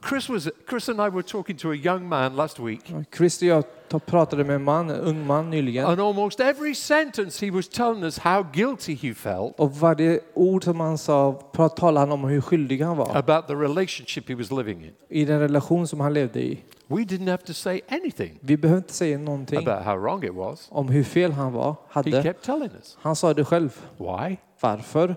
Chris, 0.00 0.28
was, 0.28 0.48
Chris 0.68 0.88
and 0.88 1.00
I 1.00 1.08
were 1.08 1.22
talking 1.22 1.56
to 1.58 1.70
a 1.70 1.74
young 1.74 2.08
man 2.08 2.36
last 2.36 2.58
week, 2.58 2.80
Chris 3.16 3.42
och 3.42 3.48
jag 3.48 3.64
pratade 4.06 4.44
med 4.44 4.56
en 4.56 4.64
man, 4.64 4.90
en 4.90 5.00
ung 5.00 5.26
man 5.26 5.50
nyligen. 5.50 5.86
and 5.86 6.00
almost 6.00 6.40
every 6.40 6.74
sentence 6.74 7.46
he 7.46 7.52
was 7.52 7.68
telling 7.68 8.02
us 8.04 8.18
how 8.18 8.42
guilty 8.52 8.94
he 8.94 9.14
felt 9.14 9.60
Och 9.60 9.76
varje 9.76 10.20
ord 10.34 10.64
som 10.64 10.80
han 10.80 10.98
sa 10.98 11.32
talade 11.76 11.98
han 11.98 12.12
om 12.12 12.24
hur 12.24 12.40
skyldig 12.40 12.80
han 12.82 12.96
var 12.96 13.16
about 13.16 13.46
the 13.46 13.54
relationship 13.54 14.28
he 14.28 14.34
was 14.34 14.50
living 14.50 14.84
in. 14.84 14.92
i 15.08 15.24
den 15.24 15.40
relation 15.40 15.86
som 15.86 16.00
han 16.00 16.12
levde 16.14 16.42
i. 16.42 16.64
We 16.88 17.04
didn't 17.04 17.28
have 17.30 17.42
to 17.46 17.52
say 17.52 17.80
anything 17.88 18.38
Vi 18.40 18.56
behöver 18.56 18.78
inte 18.78 18.92
säga 18.94 19.18
någonting 19.18 19.58
about 19.58 19.84
how 19.84 19.96
wrong 19.96 20.24
it 20.24 20.34
was. 20.34 20.68
om 20.70 20.88
hur 20.88 21.04
fel 21.04 21.32
han 21.32 21.52
var, 21.52 21.76
He 22.04 22.22
kept 22.22 22.44
telling 22.44 22.70
us. 22.76 22.98
Han 23.00 23.16
sa 23.16 23.34
det 23.34 23.44
själv. 23.44 23.80
Why? 23.98 24.36
Varför? 24.60 25.16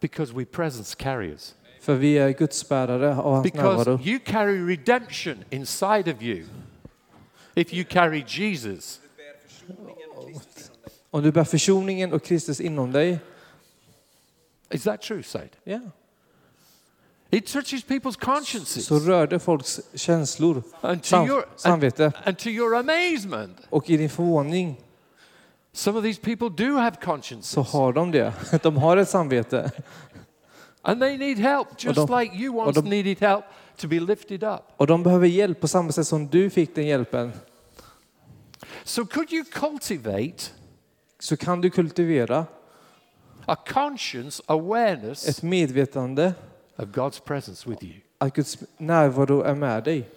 Because 0.00 0.32
we 0.34 0.44
presence 0.44 0.96
carriers. 0.98 1.54
För 1.80 1.94
vi 1.94 2.18
är 2.18 2.30
gudsbärare 2.30 3.08
av 3.16 3.34
hans 3.34 3.42
Because 3.42 3.76
närvaro. 3.78 4.00
you 4.04 4.18
carry 4.18 4.76
redemption 4.76 5.44
inside 5.50 6.08
of 6.08 6.22
you. 6.22 6.44
If 7.54 7.74
you 7.74 7.84
carry 7.84 8.24
Jesus, 8.28 9.00
Om 11.10 11.22
du 11.22 11.32
bär 11.32 11.44
försoningen 11.44 12.12
och 12.12 12.22
Kristus 12.24 12.60
inom 12.60 12.92
dig, 12.92 13.18
is 14.70 14.82
that 14.84 15.02
true, 15.02 15.22
Said? 15.22 15.48
ja, 15.64 15.80
It 17.30 17.46
touches 17.46 17.84
people's 17.84 18.18
consciences. 18.18 18.86
så 18.86 18.98
rör 18.98 19.26
det 19.26 19.38
folks 19.38 19.80
känslor, 19.94 20.62
And 20.80 21.02
to, 21.02 21.06
sam, 21.08 21.26
your, 21.26 21.42
and, 21.42 21.60
samvete. 21.60 22.12
and 22.24 22.38
to 22.38 22.48
your 22.48 22.74
amazement, 22.76 23.56
Och 23.70 23.90
i 23.90 23.96
din 23.96 24.10
förvåning 24.10 24.80
some 25.72 25.98
of 25.98 26.04
these 26.04 26.20
people 26.20 26.66
do 26.66 26.76
have 26.76 26.94
så 27.00 27.00
consciences. 27.06 27.56
har 27.72 27.92
de 27.92 28.10
det. 28.10 28.32
De 28.62 28.76
har 28.76 28.96
ett 28.96 29.08
samvete. 29.08 29.70
And 30.82 31.00
they 31.00 31.16
need 31.18 31.38
help, 31.38 31.68
just 31.78 32.06
de- 32.06 32.20
like 32.20 32.36
you 32.36 32.56
once 32.56 32.80
de- 32.80 32.88
needed 32.88 33.20
help 33.20 33.44
to 33.76 33.88
be 33.88 34.00
lifted 34.00 34.44
up. 34.44 34.60
Och 34.76 34.86
de 34.86 35.02
behöver 35.02 35.26
hjälp 35.26 35.60
på 35.60 35.68
samma 35.68 35.92
sätt 35.92 36.06
som 36.06 36.26
du 36.28 36.50
fick 36.50 36.74
den 36.74 36.86
hjälpen. 36.86 37.32
So, 38.84 39.06
could 39.06 39.32
you 39.32 39.44
cultivate 39.44 40.44
Så 41.18 41.36
kan 41.36 41.60
du 41.60 41.70
kultivera 41.70 42.46
a 43.46 43.56
conscience 43.72 44.42
awareness 44.46 45.28
ett 45.28 45.42
medvetande 45.42 46.32
of 46.76 46.84
God's 46.84 47.22
presence 47.24 47.70
with 47.70 47.84
you? 47.84 47.94
att 48.18 48.34
Guds 48.34 48.58
närvaro 48.76 49.42
är 49.42 49.54
med 49.54 49.84
dig. 49.84 50.08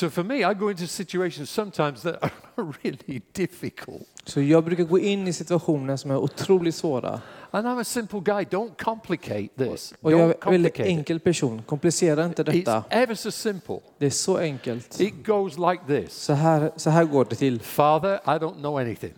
So, 0.00 0.10
for 0.10 0.22
me, 0.24 0.36
I 0.36 0.54
go 0.54 0.70
into 0.70 0.86
situations 0.86 1.50
sometimes 1.50 2.02
that 2.02 2.22
are 2.22 2.32
really 2.82 3.20
difficult. 3.32 4.08
Så 4.24 4.40
jag 4.40 4.64
brukar 4.64 4.84
gå 4.84 4.98
in 4.98 5.28
i 5.28 5.32
situationer 5.32 5.96
som 5.96 6.10
är 6.10 6.16
otroligt 6.16 6.74
svåra. 6.74 7.20
And 7.50 7.66
I'm 7.66 7.80
a 7.80 7.84
simple 7.84 8.20
guy. 8.20 8.44
Don't 8.44 8.84
complicate 8.84 9.48
this. 9.56 9.94
Och 10.00 10.12
jag 10.12 10.20
är 10.20 10.52
en 10.52 10.86
enkel 10.86 11.20
person. 11.20 11.62
Komplicera 11.62 12.24
inte 12.24 12.42
It's 12.42 12.52
detta. 12.52 12.84
ever 12.90 13.14
so 13.14 13.30
simple. 13.30 13.80
Det 13.98 14.06
är 14.06 14.10
så 14.10 14.38
enkelt. 14.38 15.00
It 15.00 15.26
goes 15.26 15.58
like 15.58 15.82
this 15.86 16.12
Så 16.12 16.32
här, 16.32 16.70
så 16.76 16.90
här 16.90 17.04
går 17.04 17.26
det 17.30 17.36
till. 17.36 17.60
Father, 17.60 18.14
I 18.14 18.38
don't 18.38 18.54
know 18.54 18.78
anything. 18.78 19.12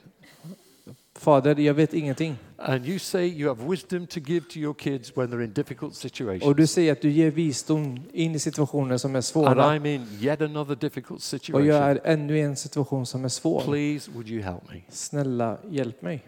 Fader, 1.14 1.60
jag 1.60 1.74
vet 1.74 1.94
ingenting. 1.94 2.36
And 2.64 2.86
you 2.86 2.98
say 2.98 3.26
you 3.26 3.48
have 3.48 3.64
wisdom 3.64 4.06
to 4.06 4.20
give 4.20 4.46
to 4.48 4.58
your 4.58 4.74
kids 4.74 5.16
when 5.16 5.30
they're 5.30 5.44
in 5.44 5.52
difficult 5.52 5.94
situations. 5.94 6.42
Och 6.44 6.56
du 6.56 6.66
säger 6.66 6.92
att 6.92 7.00
du 7.00 7.10
ger 7.10 7.30
visdom 7.30 8.00
in 8.12 8.34
i 8.34 8.38
situationer 8.38 8.96
som 8.96 9.14
är 9.14 9.16
And 9.16 9.24
svåra. 9.24 9.78
I'm 9.78 9.86
in 9.86 10.06
yet 10.20 10.40
another 10.40 10.74
difficult 10.74 11.10
Och 11.10 11.22
jag 11.22 11.40
situation. 11.40 11.70
är 11.70 12.00
ännu 12.04 12.38
i 12.38 12.40
en 12.40 12.56
situation 12.56 13.06
som 13.06 13.24
är 13.24 13.28
svår. 13.28 13.60
Please, 13.60 14.10
would 14.10 14.28
you 14.28 14.42
help 14.42 14.70
me? 14.70 14.80
Snälla, 14.88 15.58
hjälp 15.70 16.02
mig. 16.02 16.22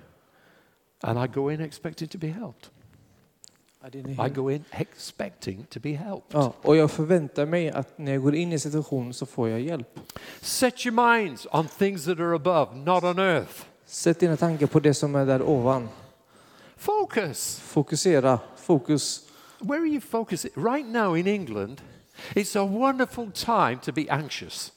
And 1.01 1.25
I 1.25 1.29
go 1.35 1.51
in 1.51 1.61
expecting 1.61 2.09
to 2.09 2.19
be 2.19 2.29
helped. 2.29 2.69
I 4.27 4.31
go 4.35 4.51
in 4.51 4.65
expecting 4.71 5.67
to 5.71 5.81
be 5.81 5.93
helped. 5.93 6.25
Ja, 6.33 6.55
och 6.63 6.77
jag 6.77 6.91
förväntar 6.91 7.47
mig 7.47 7.71
att 7.71 7.99
när 7.99 8.13
jag 8.13 8.23
går 8.23 8.35
in 8.35 8.53
i 8.53 8.59
situation 8.59 9.15
så 9.15 9.27
får 9.27 9.49
jag 9.49 9.61
hjälp. 9.61 10.01
Set 10.41 10.87
your 10.87 11.19
minds 11.19 11.47
on 11.53 11.69
things 11.79 12.05
that 12.05 12.21
are 12.21 12.35
above, 12.35 12.77
not 12.77 13.05
on 13.05 13.19
earth. 13.19 13.63
Sätt 13.87 14.21
dina 14.21 14.37
tankar 14.37 14.67
på 14.67 14.81
det 14.81 14.95
som 14.95 15.15
är 15.15 15.27
där 15.27 15.43
ovan. 15.43 15.89
Focus. 16.77 17.61
Fokusera, 17.75 18.41
fokus. 18.57 19.29
Where 19.61 19.81
are 19.81 19.87
you 19.87 20.01
focusing? 20.01 20.51
Right 20.55 20.87
now 20.87 21.15
in 21.15 21.27
England, 21.27 21.81
it's 22.35 22.55
a 22.57 22.65
wonderful 22.65 23.31
time 23.31 23.81
to 23.81 23.93
be 23.93 24.09
anxious. 24.09 24.73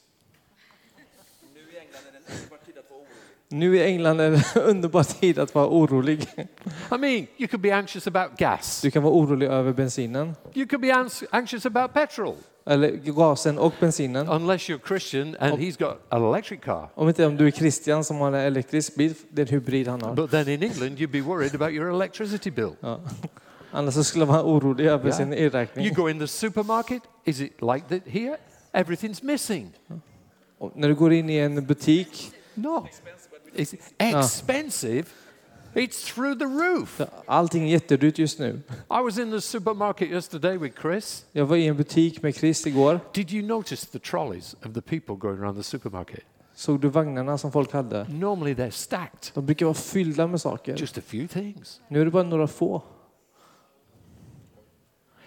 Nu 3.50 3.76
i 3.76 3.82
England 3.84 4.20
är 4.20 4.30
det 4.30 4.56
en 4.56 4.62
underbar 4.68 5.02
tid 5.02 5.38
att 5.38 5.54
vara 5.54 5.68
orolig. 5.68 6.22
I 6.94 6.98
mean, 6.98 7.26
you 7.38 7.48
could 7.48 7.60
be 7.60 7.70
anxious 7.76 8.06
about 8.06 8.38
gas. 8.38 8.80
Du 8.82 8.90
kan 8.90 9.02
vara 9.02 9.14
orolig 9.14 9.46
över 9.46 9.72
bensinen, 9.72 10.34
You 10.54 10.66
could 10.66 10.80
be 10.82 10.92
anxious 11.30 11.66
about 11.66 11.92
petrol, 11.94 12.34
eller 12.66 12.90
gasen 12.90 13.58
och 13.58 13.72
bensinen. 13.80 14.28
unless 14.28 14.68
you're 14.70 14.86
Christian 14.88 15.36
and 15.40 15.58
he's 15.58 15.78
got 15.78 15.98
an 16.08 16.24
electric 16.24 16.60
car. 16.60 16.88
Om 16.94 17.08
inte 17.08 17.26
om 17.26 17.36
du 17.36 17.46
är 17.46 17.50
Christian 17.50 18.04
som 18.04 18.16
har 18.16 18.28
en 18.28 18.34
elektrisk 18.34 18.94
bil, 18.96 19.14
det 19.30 19.42
är 19.42 19.46
en 19.46 19.52
hybrid 19.52 19.88
han 19.88 20.02
har. 20.02 20.14
But 20.14 20.30
then 20.30 20.48
in 20.48 20.62
England, 20.62 20.98
you'd 20.98 21.10
be 21.10 21.20
worried 21.20 21.54
about 21.54 21.70
your 21.72 21.90
electricity 21.94 22.50
bill. 22.50 22.70
Ja. 22.80 23.00
Annars 23.70 23.94
så 23.94 24.04
skulle 24.04 24.26
man 24.26 24.34
vara 24.34 24.44
orolig 24.46 24.86
över 24.86 25.04
Yeah. 25.04 25.16
sin 25.16 25.32
You 25.32 25.42
elräkning. 25.46 25.94
go 25.94 26.08
in 26.08 26.18
the 26.20 26.26
supermarket, 26.26 27.02
is 27.24 27.40
it 27.40 27.52
like 27.62 27.84
that 27.88 28.12
here? 28.12 28.36
Everything's 28.72 29.24
missing. 29.24 29.70
Och 30.58 30.72
när 30.74 30.88
du 30.88 30.94
går 30.94 31.12
in 31.12 31.30
i 31.30 31.36
en 31.36 31.66
butik, 31.66 32.30
No. 32.54 32.86
It's 33.58 33.74
expensive. 33.98 35.06
It's 35.74 36.14
through 36.14 36.38
the 36.38 36.46
roof. 36.46 37.00
Allting 37.26 37.64
är 37.64 37.68
jättedyrt 37.68 38.18
just 38.18 38.38
nu. 38.38 38.62
I 38.90 39.02
was 39.04 39.18
in 39.18 39.30
the 39.30 39.40
supermarket 39.40 40.10
yesterday 40.10 40.58
with 40.58 40.80
Chris. 40.80 41.24
Jag 41.32 41.46
var 41.46 41.56
i 41.56 41.66
en 41.66 41.76
butik 41.76 42.22
med 42.22 42.34
Chris 42.34 42.66
igår. 42.66 43.00
Did 43.12 43.32
you 43.32 43.46
notice 43.46 43.86
the 43.86 43.98
trolleys 43.98 44.54
of 44.54 44.74
the 44.74 44.80
people 44.80 45.14
going 45.14 45.38
around 45.38 45.56
the 45.56 45.62
supermarket? 45.62 46.24
Såg 46.54 46.80
du 46.80 46.88
vagnarna 46.88 47.38
som 47.38 47.52
folk 47.52 47.72
hade? 47.72 48.06
Normally 48.08 48.54
they're 48.54 48.70
stacked. 48.70 49.30
De 49.34 49.46
brukar 49.46 49.66
vara 49.66 49.74
fyllda 49.74 50.26
med 50.26 50.40
saker. 50.40 50.76
Just 50.76 50.98
a 50.98 51.02
few 51.06 51.28
things. 51.28 51.80
Nu 51.88 52.00
är 52.00 52.04
det 52.04 52.10
bara 52.10 52.22
några 52.22 52.46
få. 52.46 52.82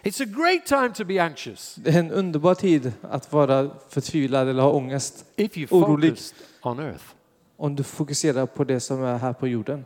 It's 0.04 0.24
a 0.24 0.26
great 0.26 0.66
time 0.66 0.94
to 0.94 1.06
be 1.06 1.20
anxious 1.20 1.76
Det 1.76 1.90
är 1.90 2.00
en 2.00 2.12
underbar 2.12 2.56
tid 2.56 2.94
att 3.02 3.34
vara 3.34 3.70
förtvivlad 3.90 4.50
eller 4.50 4.64
ha 4.64 4.72
ångest 4.72 5.26
if 5.36 5.58
you 5.58 5.68
focused 5.68 6.36
on 6.62 6.80
earth. 6.80 7.04
Om 7.62 7.76
du 7.76 7.84
fokuserar 7.84 8.46
på 8.46 8.64
det 8.64 8.80
som 8.80 9.04
är 9.04 9.18
här 9.18 9.34
på 9.34 9.48
jorden. 9.48 9.86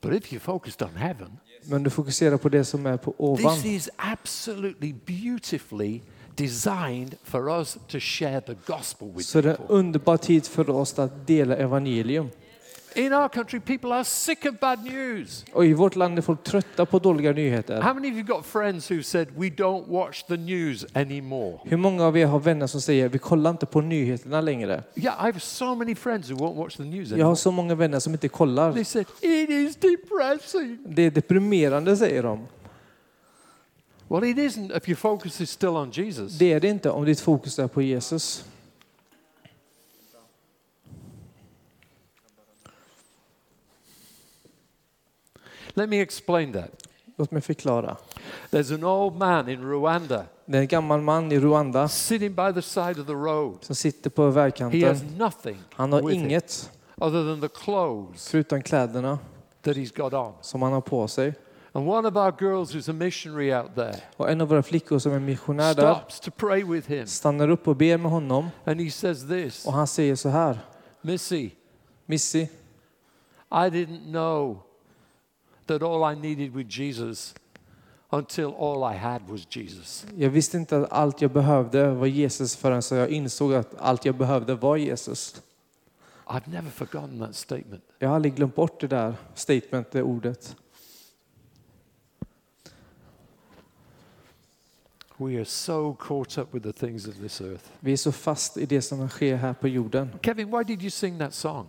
But 0.00 0.12
if 0.14 0.32
you 0.32 0.40
focused 0.40 0.88
on 0.88 0.96
heaven, 0.96 1.38
Men 1.64 1.82
du 1.82 1.90
fokuserar 1.90 2.36
på 2.36 2.48
det 2.48 2.64
som 2.64 2.86
är 2.86 2.96
på 2.96 3.14
ovan. 3.18 3.56
this 3.56 3.64
is 3.64 3.90
absolutely 3.96 4.92
beautifully 5.06 6.00
designed 6.36 7.14
for 7.22 7.50
us 7.58 7.78
to 7.88 7.98
share 8.00 8.40
the 8.40 8.54
gospel 8.66 9.08
with 9.08 9.28
Så 9.28 9.40
det 9.40 9.50
är 9.50 9.54
en 9.54 9.66
underbar 9.68 10.16
tid 10.16 10.46
för 10.46 10.70
oss 10.70 10.98
att 10.98 11.26
dela 11.26 11.56
evangelium. 11.56 12.28
In 12.94 13.12
our 13.12 13.28
country, 13.28 13.60
people 13.60 13.92
are 13.92 14.04
sick 14.04 14.46
of 14.46 14.60
bad 14.60 14.84
news. 14.84 15.44
Och 15.52 15.66
i 15.66 15.72
vårt 15.72 15.96
land 15.96 16.18
är 16.18 16.22
folk 16.22 16.42
trötta 16.42 16.86
på 16.86 16.98
dåliga 16.98 17.32
nyheter. 17.32 17.80
How 17.82 17.94
many 17.94 18.10
of 18.10 18.14
you 18.14 18.22
got 18.22 18.46
friends 18.46 18.90
who 18.90 19.02
said, 19.02 19.28
We 19.36 19.46
don't 19.46 19.88
watch 19.88 20.22
the 20.22 20.36
news 20.36 20.86
anymore? 20.94 21.58
Hur 21.64 21.76
många 21.76 22.06
av 22.06 22.18
er 22.18 22.26
har 22.26 22.38
vänner 22.40 22.66
som 22.66 22.80
säger 22.80 23.08
vi 23.08 23.18
kollar 23.18 23.50
inte 23.50 23.66
på 23.66 23.80
nyheterna 23.80 24.40
längre? 24.40 24.82
Yeah, 24.94 25.14
I 25.20 25.26
have 25.26 25.40
so 25.40 25.74
many 25.74 25.94
friends 25.94 26.30
who 26.30 26.34
won't 26.36 26.56
watch 26.56 26.76
the 26.76 26.82
news 26.82 27.08
Jag 27.08 27.16
har 27.16 27.20
anymore. 27.22 27.36
så 27.36 27.50
många 27.50 27.74
vänner 27.74 27.98
som 27.98 28.12
inte 28.12 28.28
kollar. 28.28 28.72
They 28.72 28.84
said, 28.84 29.06
It 29.20 29.50
is 29.50 29.76
depressing. 29.76 30.78
Det 30.86 31.02
är 31.02 31.10
deprimerande 31.10 31.96
säger 31.96 32.22
de. 32.22 32.46
Well, 34.08 34.24
it 34.24 34.36
isn't 34.36 34.76
if 34.76 34.88
your 34.88 34.96
focus 34.96 35.40
is 35.40 35.50
still 35.50 35.68
on 35.68 35.90
Jesus. 35.90 36.38
Det 36.38 36.52
är 36.52 36.60
det 36.60 36.68
inte 36.68 36.90
om 36.90 37.04
ditt 37.04 37.20
fokus 37.20 37.58
är 37.58 37.66
på 37.66 37.82
Jesus. 37.82 38.44
Let 45.80 45.88
me 45.88 46.00
explain 46.00 46.52
that. 46.52 46.70
Låt 47.16 47.30
mig 47.30 47.42
förklara. 47.42 47.96
There's 48.50 48.74
an 48.74 48.84
old 48.84 49.14
man 49.16 49.48
in 49.48 49.62
Rwanda 49.62 50.24
Det 50.46 50.56
är 50.58 50.60
en 50.62 50.68
gammal 50.68 51.00
man 51.00 51.32
i 51.32 51.38
Rwanda 51.40 51.88
sitting 51.88 52.34
by 52.34 52.52
the 52.54 52.62
side 52.62 52.98
of 53.00 53.06
the 53.06 53.12
road. 53.12 53.56
som 53.60 53.74
sitter 53.76 54.10
på 54.10 54.22
He 54.22 54.26
has 54.28 54.36
vägkanten. 54.36 55.18
nothing 55.18 55.58
Han 55.72 55.92
har 55.92 56.10
inget 56.10 56.70
other 56.96 57.24
than 57.24 57.40
the 57.40 57.48
clothes 57.64 58.28
förutom 58.28 58.62
kläderna 58.62 59.18
that 59.62 59.76
he's 59.76 59.96
got 59.96 60.12
on. 60.12 60.32
som 60.40 60.62
han 60.62 60.72
har 60.72 60.80
på 60.80 61.08
sig. 61.08 61.34
And 61.72 61.88
one 61.88 62.08
of 62.08 62.16
our 62.16 62.32
girls 62.40 62.74
who's 62.74 62.90
a 62.90 62.92
missionary 62.92 63.54
out 63.54 63.74
there 63.74 63.96
Och 64.16 64.30
en 64.30 64.40
av 64.40 64.48
våra 64.48 64.62
flickor 64.62 64.98
som 64.98 65.12
är 65.12 65.18
missionär 65.18 65.74
där 65.74 65.94
stops 65.94 66.20
to 66.20 66.30
pray 66.36 66.64
with 66.64 66.88
him. 66.88 67.06
stannar 67.06 67.48
upp 67.50 67.68
och 67.68 67.76
ber 67.76 67.96
med 67.98 68.10
honom. 68.10 68.48
And 68.64 68.80
he 68.80 68.90
says 68.90 69.28
this 69.28 69.66
Och 69.66 69.72
han 69.72 69.86
säger 69.86 70.14
så 70.16 70.28
här. 70.28 70.58
Missy, 71.02 71.50
Missy, 72.06 72.40
I 72.42 73.68
didn't 73.70 74.04
know 74.10 74.62
that 75.78 75.82
all 75.82 76.12
I 76.12 76.20
needed 76.20 76.54
with 76.54 76.80
Jesus 76.80 77.34
until 78.10 78.54
all 78.58 78.94
I 78.94 78.96
had 78.96 79.22
was 79.28 79.56
Jesus. 79.56 80.06
jag 80.16 80.30
visste 80.30 80.56
inte 80.56 80.76
att 80.76 80.92
allt 80.92 81.20
jag 81.20 81.30
behövde 81.30 81.90
var 81.90 82.06
Jesus 82.06 82.56
förrän 82.56 82.82
så 82.82 82.94
jag 82.94 83.10
insåg 83.10 83.54
att 83.54 83.74
allt 83.78 84.04
jag 84.04 84.14
behövde 84.14 84.54
var 84.54 84.76
Jesus. 84.76 85.42
I've 86.26 86.50
never 86.50 86.70
forgotten 86.70 87.18
that 87.18 87.36
statement. 87.36 87.84
Jag 87.98 88.08
har 88.08 88.14
aldrig 88.14 88.34
glömt 88.34 88.54
bort 88.54 88.80
det 88.80 88.86
där 88.86 89.14
statement, 89.34 89.90
det 89.90 90.02
ordet. 90.02 90.56
We 95.16 95.36
are 95.36 95.44
so 95.44 95.94
caught 95.94 96.38
up 96.38 96.54
with 96.54 96.66
the 96.66 96.72
things 96.72 97.08
of 97.08 97.14
this 97.14 97.40
earth. 97.40 97.64
Vi 97.80 97.92
är 97.92 97.96
så 97.96 98.12
fast 98.12 98.56
i 98.56 98.66
det 98.66 98.82
som 98.82 99.08
sker 99.08 99.36
här 99.36 99.52
på 99.52 99.68
jorden. 99.68 100.10
Kevin, 100.22 100.50
why 100.50 100.64
did 100.64 100.82
you 100.82 100.90
sing 100.90 101.18
that 101.18 101.34
song? 101.34 101.68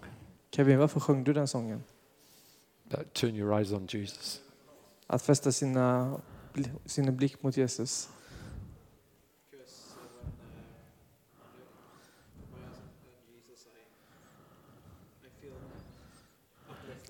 Kevin, 0.52 0.80
varför 0.80 1.00
sjöng 1.00 1.24
du 1.24 1.34
den 1.34 1.48
sången? 1.48 1.84
That 2.91 3.13
turn 3.13 3.36
your 3.36 3.54
eyes 3.54 3.71
on 3.71 3.88
Jesus. 3.88 4.41
Att 5.08 5.21
fästa 5.21 5.51
sina, 5.51 6.21
sina 6.86 7.12
blick 7.12 7.43
mot 7.43 7.58
Jesus. 7.58 8.10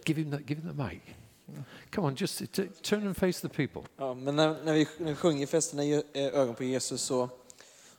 Give 0.05 0.17
him, 0.17 0.31
the, 0.31 0.37
give 0.43 0.61
him 0.61 0.77
the 0.77 0.83
mic. 0.83 1.01
Come 1.91 2.07
on, 2.07 2.15
just 2.15 2.41
turn 2.81 3.07
and 3.07 3.17
face 3.17 3.41
the 3.41 3.49
people. 3.49 3.81
Ja, 3.97 4.13
men 4.13 4.35
när, 4.35 4.63
när, 4.63 4.73
vi, 4.73 4.87
när 4.97 5.05
vi 5.09 5.15
sjunger 5.15 5.45
fästerna 5.47 5.83
i 5.83 5.93
ö- 5.93 6.03
ögon 6.13 6.55
på 6.55 6.63
Jesus 6.63 7.01
så, 7.01 7.29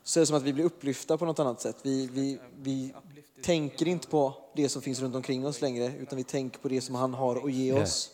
så 0.02 0.18
är 0.18 0.22
det 0.22 0.26
som 0.26 0.36
att 0.36 0.42
vi 0.42 0.52
blir 0.52 0.64
upplyfta 0.64 1.18
på 1.18 1.24
något 1.24 1.38
annat 1.38 1.60
sätt. 1.60 1.76
Vi, 1.82 2.06
vi, 2.12 2.38
vi 2.62 2.94
tänker 3.42 3.88
inte 3.88 4.08
på 4.08 4.41
det 4.54 4.68
som 4.68 4.82
finns 4.82 5.00
runt 5.00 5.14
omkring 5.14 5.46
oss 5.46 5.60
längre 5.60 5.92
utan 5.98 6.16
vi 6.16 6.24
tänker 6.24 6.58
på 6.58 6.68
det 6.68 6.80
som 6.80 6.94
han 6.94 7.14
har 7.14 7.44
att 7.46 7.52
ge 7.52 7.72
oss. 7.72 8.10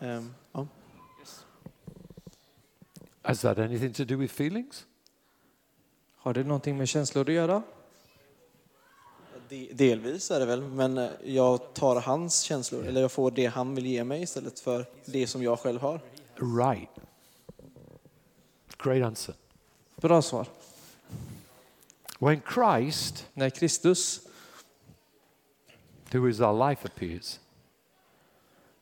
Ehm, 0.00 0.34
ja. 0.52 0.66
Has 3.22 3.40
that 3.40 3.58
anything 3.58 3.92
to 3.92 4.04
do 4.04 4.16
with 4.16 4.34
feelings? 4.34 4.86
Har 6.16 6.34
det 6.34 6.44
någonting 6.44 6.76
med 6.78 6.88
känslor 6.88 7.28
att 7.28 7.34
göra? 7.34 7.62
De- 9.48 9.72
Delvis 9.72 10.30
är 10.30 10.40
det 10.40 10.46
väl, 10.46 10.62
men 10.62 10.98
eh, 10.98 11.10
jag 11.24 11.74
tar 11.74 12.00
hans 12.00 12.40
känslor, 12.40 12.84
eller 12.86 13.00
jag 13.00 13.12
får 13.12 13.30
det 13.30 13.46
han 13.46 13.74
vill 13.74 13.86
ge 13.86 14.04
mig 14.04 14.22
istället 14.22 14.60
för 14.60 14.86
det 15.04 15.26
som 15.26 15.42
jag 15.42 15.58
själv 15.60 15.80
har. 15.80 16.00
Right. 16.36 16.88
Great 18.84 19.06
answer. 19.06 19.34
Bra 19.96 20.22
svar. 20.22 20.46
When 22.18 22.40
Christ, 22.54 23.26
När 23.34 23.50
Kristus, 23.50 24.20
who 26.12 26.28
is 26.28 26.40
our 26.40 26.70
life, 26.70 26.84
appears, 26.84 27.38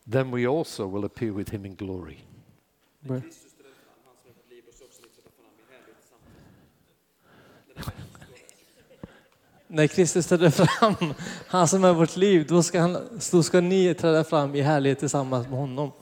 then 0.06 0.30
we 0.30 0.46
also 0.46 0.86
will 0.86 1.04
appear 1.04 1.32
with 1.32 1.50
him 1.50 1.66
in 1.66 1.74
glory. 1.74 2.18
när 9.70 9.86
Kristus 9.86 10.26
träder 10.26 10.50
fram, 10.50 11.14
han 11.48 11.68
som 11.68 11.84
är 11.84 11.92
vårt 11.92 12.16
liv, 12.16 12.46
då 12.48 12.62
ska, 12.62 12.80
han, 12.80 13.20
då 13.30 13.42
ska 13.42 13.60
ni 13.60 13.94
träda 13.94 14.24
fram 14.24 14.54
i 14.54 14.60
härlighet 14.60 14.98
tillsammans 14.98 15.48
med 15.48 15.58
honom. 15.58 15.92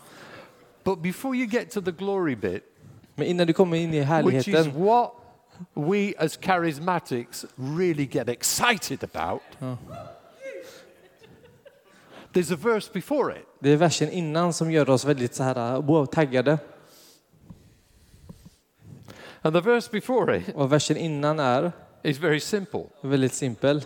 But 0.85 0.99
before 0.99 1.37
you 1.37 1.47
get 1.47 1.71
to 1.71 1.81
the 1.81 1.91
glory 1.91 2.37
bit, 2.37 2.62
Men 3.17 3.27
innan 3.27 3.47
du 3.47 3.53
kommer 3.53 3.77
in 3.77 3.95
i 3.95 3.99
which 3.99 4.03
is 4.03 4.09
härligheten, 4.09 4.85
what 4.85 5.12
we 5.75 6.15
as 6.19 6.37
charismatics 6.37 7.47
really 7.57 8.07
get 8.07 8.29
excited 8.29 9.05
about, 9.05 9.43
there's 12.37 12.53
a 12.53 12.57
verse 12.57 12.90
before 12.92 13.33
it. 13.38 13.44
det 13.61 13.70
är 13.70 13.77
versen 13.77 14.11
innan 14.11 14.53
som 14.53 14.70
gör 14.70 14.90
oss 14.90 15.05
väldigt 15.05 15.35
så 15.35 15.42
här, 15.42 15.83
wow, 15.83 16.07
taggade. 16.07 16.59
And 19.42 19.55
the 19.55 19.61
verse 19.61 19.88
before 19.92 20.37
it 20.38 20.55
Och 20.55 20.72
versen 20.72 20.96
innan 20.96 21.38
är 21.40 21.72
is 22.03 22.18
very 22.18 22.40
simple. 22.40 22.85
väldigt 23.01 23.35
simpel. 23.35 23.85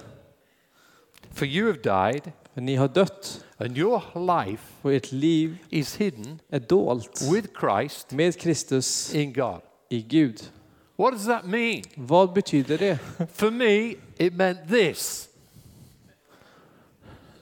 For 1.32 1.46
you 1.46 1.66
have 1.66 1.78
died, 2.12 2.32
För 2.54 2.60
ni 2.60 2.76
har 2.76 2.88
dött 2.88 3.44
and 3.56 3.78
your 3.78 4.02
life 4.14 4.62
och 4.82 4.92
ert 4.92 5.12
liv 5.12 5.56
is 5.70 5.96
hidden 5.96 6.40
är 6.48 6.60
dolt 6.60 7.22
with 7.32 7.48
Christ 7.60 8.10
med 8.12 8.40
Kristus 8.40 9.14
in 9.14 9.32
God. 9.32 9.60
i 9.88 10.02
Gud. 10.02 10.50
What 10.96 11.12
does 11.12 11.26
that 11.26 11.44
mean? 11.44 11.82
Vad 11.94 12.32
betyder 12.32 12.78
det? 12.78 12.98
For 13.32 13.50
me, 13.50 13.94
it 14.16 14.34
meant 14.34 14.68
this. 14.68 15.28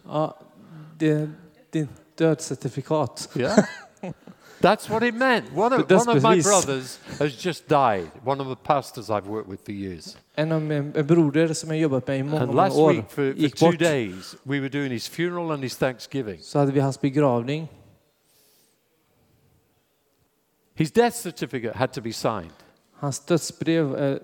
Ja, 0.06 0.38
är 1.02 1.30
ett 1.72 1.88
dödscertifikat. 2.16 3.30
Yeah? 3.36 3.64
That's 4.60 4.90
what 4.90 5.02
it 5.02 5.14
meant. 5.14 5.52
One 5.54 5.72
of, 5.72 5.90
one 5.90 6.16
of 6.16 6.22
my 6.22 6.42
brothers 6.42 6.98
has 7.18 7.46
just 7.46 7.68
died, 7.68 8.10
one 8.24 8.40
of 8.40 8.48
the 8.48 8.56
pastors 8.56 9.08
I've 9.08 9.26
worked 9.28 9.48
with 9.48 9.64
for 9.64 9.72
years. 9.72 10.16
En 10.34 10.52
av 10.52 10.62
min 10.62 10.92
broder 10.92 11.54
som 11.54 11.70
jag 11.70 11.78
jobbat 11.78 12.06
med 12.06 12.18
i 12.18 12.22
många, 12.22 12.42
And 12.42 12.46
många 12.46 12.62
last 12.62 12.76
år 12.76 12.92
week, 12.92 13.04
for, 13.10 13.32
for 13.32 13.48
two 13.48 13.66
bort. 13.66 13.78
days, 13.78 14.36
we 14.42 14.60
were 14.60 14.68
doing 14.68 14.90
his 14.90 15.08
funeral 15.08 15.50
and 15.50 15.62
his 15.62 15.76
Thanksgiving. 15.76 16.38
Så 16.42 16.58
hade 16.58 16.72
vi 16.72 16.80
hans 16.80 17.00
begravning. 17.00 17.68
His 20.74 20.92
death 20.92 21.16
certificate 21.16 21.76
had 21.76 21.92
to 21.92 22.00
be 22.00 22.12
signed. 22.12 22.52
Hans 22.92 23.20
dödsbrev, 23.20 23.96
eh, 23.96 24.18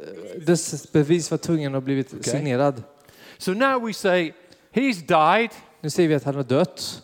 dödsbevis 0.47 1.31
var 1.31 1.39
tvungen 1.39 1.75
att 1.75 1.85
blivit 1.85 2.15
Okej. 2.15 2.23
signerad. 2.23 2.83
So 3.39 3.53
now 3.53 3.87
we 3.87 3.93
say, 3.93 4.33
he's 4.73 5.01
died, 5.07 5.51
Nu 5.85 5.91
säger 5.91 6.09
vi 6.09 6.15
att 6.15 6.25
han 6.25 6.35
har 6.35 6.43
dött. 6.43 7.03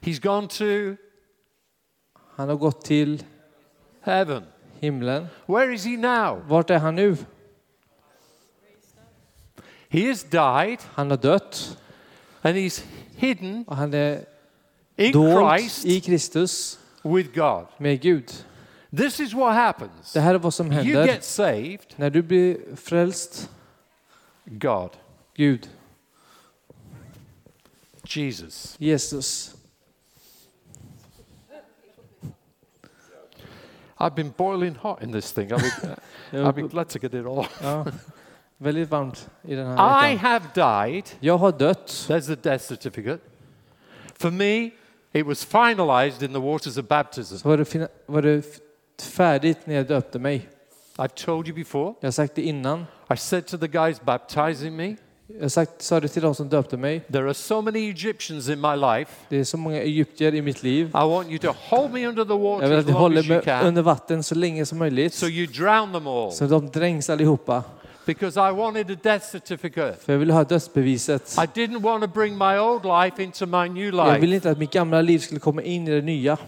he's 0.00 0.22
gone 0.22 0.48
to 0.48 1.02
Han 2.34 2.48
har 2.48 2.56
gått 2.56 2.84
till 2.84 3.24
heaven. 4.00 4.42
himlen. 4.80 5.26
Where 5.46 5.74
is 5.74 5.84
he 5.84 5.96
now? 5.96 6.42
Vart 6.48 6.70
är 6.70 6.78
han 6.78 6.94
nu? 6.94 7.16
He 9.88 10.08
has 10.08 10.24
died 10.24 10.78
Han 10.92 11.10
har 11.10 11.16
dött 11.16 11.78
and 12.42 12.56
he's 12.56 12.84
hidden 13.16 13.64
och 13.68 13.76
han 13.76 13.94
är 13.94 14.24
in 14.96 15.12
dold 15.12 15.58
Christ 15.58 15.84
i 15.84 16.00
Kristus 16.00 16.78
with 17.02 17.34
God. 17.34 17.66
med 17.76 18.00
Gud. 18.00 18.32
This 18.96 19.20
is 19.20 19.34
what 19.34 19.54
happens. 19.54 20.12
Det 20.12 20.20
här 20.20 20.34
är 20.34 20.38
vad 20.38 20.54
som 20.54 20.66
You 20.66 20.74
händer 20.74 21.06
get 21.06 21.24
saved, 21.24 21.94
när 21.96 22.10
du 22.10 22.22
blir 22.22 22.76
frälst. 22.76 23.50
God, 24.44 24.90
Gud, 25.34 25.68
Jesus. 28.08 28.76
Jesus. 28.80 29.54
I've 34.00 34.14
been 34.14 34.32
boiling 34.36 34.74
hot 34.76 35.02
in 35.02 35.12
this 35.12 35.32
thing. 35.32 35.50
I'll 36.32 36.52
be, 36.52 36.62
glad 36.62 36.88
to 36.90 36.98
get 36.98 37.14
it 37.14 37.26
all. 37.26 37.46
Ja, 37.62 37.86
väldigt 38.58 38.88
varmt 38.90 39.28
i 39.42 39.54
den 39.54 39.66
här 39.66 40.08
I 40.10 40.14
veckan. 40.14 40.18
have 40.30 40.44
died. 40.54 41.04
Jag 41.20 41.38
har 41.38 41.52
dött. 41.52 41.86
There's 42.08 42.26
the 42.26 42.36
death 42.50 42.64
certificate. 42.64 43.18
For 44.14 44.30
me, 44.30 44.70
it 45.12 45.26
was 45.26 45.44
finalized 45.44 46.22
in 46.22 46.32
the 46.32 46.40
waters 46.40 46.78
of 46.78 46.88
baptism. 46.88 47.48
Var 47.48 47.56
det, 47.56 47.64
fina- 47.64 47.88
var 48.06 48.22
det 48.22 48.34
f- 48.38 48.60
färdigt 49.02 49.58
när 49.66 49.74
jag 49.74 49.86
döpte 49.86 50.18
mig. 50.18 50.48
I've 50.96 51.24
told 51.24 51.48
you 51.48 51.54
before. 51.56 51.94
Jag 52.00 52.06
har 52.06 52.12
sagt 52.12 52.34
det 52.34 52.42
innan. 52.42 52.84
I 53.14 53.16
said 53.16 53.46
to 53.46 53.58
the 53.58 53.68
guys 53.68 54.00
baptizing 54.00 54.76
me, 54.76 54.96
Jag 55.40 55.50
sagt, 55.50 55.82
sa 55.82 56.00
det 56.00 56.08
till 56.08 56.22
de 56.22 56.34
som 56.34 56.48
döpte 56.48 56.76
mig. 56.76 57.00
there 57.12 57.24
are 57.24 57.34
so 57.34 57.62
many 57.62 57.88
Egyptians 57.90 58.48
in 58.48 58.60
my 58.60 58.76
life. 58.76 59.10
Det 59.28 59.36
är 59.36 59.44
så 59.44 59.56
många 59.56 59.82
egyptier 59.82 60.34
i 60.34 60.42
mitt 60.42 60.62
liv. 60.62 60.86
I 60.86 60.92
want 60.92 61.28
you 61.28 61.38
to 61.38 61.54
hold 61.68 61.92
me 61.92 62.06
under 62.06 62.24
the 62.24 62.32
water 62.32 62.62
Jag 62.62 62.70
vill 62.70 62.78
att 62.78 62.86
ni 62.86 62.92
håller 62.92 63.28
mig 63.28 63.68
under 63.68 63.82
vatten 63.82 64.22
så 64.22 64.34
länge 64.34 64.66
som 64.66 64.78
möjligt. 64.78 65.14
so 65.14 65.26
you 65.26 65.46
drown 65.46 65.92
them 65.92 66.06
all. 66.06 66.32
Så 66.32 66.46
de 66.46 66.66
dränks 66.70 67.10
allihopa. 67.10 67.62
Because 68.06 68.40
I 68.40 68.52
wanted 68.52 68.90
a 68.90 68.96
death 69.02 69.26
certificate. 69.26 69.96
För 70.04 70.12
jag 70.12 70.20
vill 70.20 70.30
ha 70.30 70.44
dödsbeviset. 70.44 71.36
I 71.38 71.60
didn't 71.60 71.80
want 71.80 72.04
to 72.04 72.10
bring 72.20 72.38
my 72.38 72.58
old 72.58 72.84
life 72.84 73.22
into 73.22 73.46
my 73.46 73.68
new 73.68 73.94
Jag 73.94 74.06
life. 74.06 74.18
vill 74.20 74.32
inte 74.32 74.50
att 74.50 74.58
mitt 74.58 74.72
gamla 74.72 75.02
liv 75.02 75.18
skulle 75.18 75.40
komma 75.40 75.62
in 75.62 75.88
i 75.88 75.90
det 75.90 76.02
nya. 76.02 76.38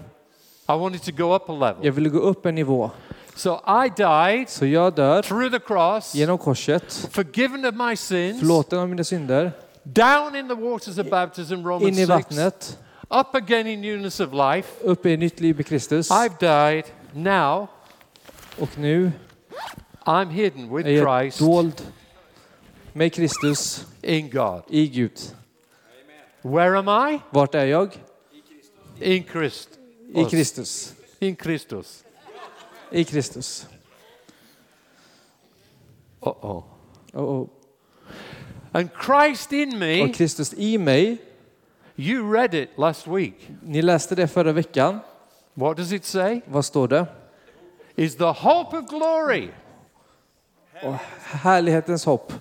I 0.69 0.73
wanted 0.73 1.03
to 1.03 1.13
go 1.13 1.35
up 1.37 1.51
a 1.51 1.53
level. 1.53 1.77
Jag 1.87 1.93
ville 1.93 2.09
gå 2.09 2.19
upp 2.19 2.47
en 2.47 2.55
nivå. 2.55 2.91
So 3.35 3.61
I 3.85 3.89
died 3.97 4.49
Så 4.49 4.67
jag 4.67 4.95
dör 4.95 5.23
through 5.23 5.51
the 5.51 5.59
cross, 5.59 6.15
genom 6.15 6.39
korset, 6.39 7.09
forgiven 7.11 7.65
of 7.65 7.75
my 7.75 7.97
sins, 7.97 8.39
förlåten 8.39 8.79
av 8.79 8.89
mina 8.89 9.05
synder, 9.05 9.53
down 9.83 10.37
in 10.37 10.49
the 10.49 10.55
waters 10.55 10.99
of 10.99 11.11
baptism, 11.11 11.55
Romans 11.55 11.83
in 11.83 11.95
i 12.05 12.07
6, 12.07 12.09
vattnet, 12.09 12.79
up 13.11 13.35
again 13.35 13.67
in 13.67 13.81
newness 13.81 14.21
of 14.21 14.33
life. 14.33 14.69
upp 14.85 15.07
i 15.07 15.17
nytt 15.17 15.41
liv 15.41 15.57
med 15.57 15.67
Kristus. 15.67 16.11
I've 16.11 16.39
died. 16.41 16.85
Now 17.13 17.69
Och 18.59 18.79
nu 18.79 19.13
I'm 20.05 20.31
hidden 20.31 20.77
with 20.77 20.89
är 20.89 20.93
jag 20.93 21.23
Christ 21.23 21.39
dold 21.39 21.83
med 22.93 23.13
Kristus 23.13 23.87
in 24.03 24.31
God. 24.31 24.63
i 24.69 24.87
Gud. 24.89 25.19
Where 26.43 26.79
am 26.79 27.13
I? 27.13 27.21
Vart 27.31 27.55
är 27.55 27.65
jag? 27.67 27.99
In 29.01 29.25
Christ. 29.33 29.69
I 30.15 30.25
Kristus. 30.25 30.95
In 31.19 31.37
Christus. 31.37 32.05
I 32.93 33.05
Kristus. 33.05 33.67
Uh-oh. 36.21 36.65
Och, 37.13 37.41
och, 37.41 37.49
And 38.73 38.89
Christ 39.07 39.53
in 39.53 39.79
me, 39.79 40.03
och 40.03 40.15
Kristus 40.15 40.55
i 40.55 40.79
mig. 40.79 41.19
you 41.97 42.33
read 42.33 42.55
it 42.55 42.71
last 42.77 43.07
week. 43.07 43.35
Ni 43.63 43.83
läste 43.83 44.15
det 44.15 44.29
förra 44.29 44.53
veckan. 44.53 45.01
What 45.55 45.77
does 45.77 45.93
it 45.93 46.05
say? 46.05 46.41
Vad 46.47 46.65
står 46.65 46.89
det? 46.89 47.07
Is 47.97 48.17
the 48.17 48.25
hope 48.25 48.77
of 48.79 48.89
glory. 48.89 49.49
Härlighetens 51.23 52.05
hopp. 52.05 52.33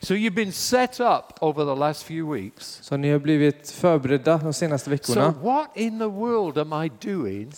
So 0.00 0.14
you've 0.14 0.34
been 0.34 0.52
set 0.52 1.00
up 1.00 1.42
over 1.42 1.64
the 1.64 1.74
last 1.74 2.02
few 2.04 2.34
weeks. 2.34 2.78
Så 2.82 2.96
ni 2.96 3.10
har 3.10 3.18
blivit 3.18 3.70
förberedda 3.70 4.38
de 4.38 4.52
senaste 4.52 4.84
So 4.84 4.90
veckorna. 4.90 5.34
what 5.42 5.76
in 5.76 5.98
the 5.98 6.08
world 6.08 6.58
am 6.58 6.84
I 6.84 6.90
doing 7.00 7.52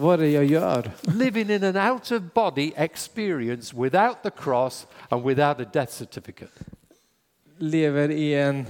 Vad 0.00 0.14
är 0.14 0.18
det 0.18 0.30
jag 0.30 0.44
gör? 0.44 0.90
living 1.02 1.50
in 1.50 1.64
an 1.64 1.90
out 1.92 2.12
of 2.12 2.22
body 2.34 2.72
experience 2.76 3.76
without 3.76 4.22
the 4.22 4.30
cross 4.30 4.86
and 5.08 5.24
without 5.24 5.60
a 5.60 5.70
death 5.72 5.92
certificate? 5.92 6.52
Lever 7.58 8.10
i 8.10 8.34
en 8.34 8.66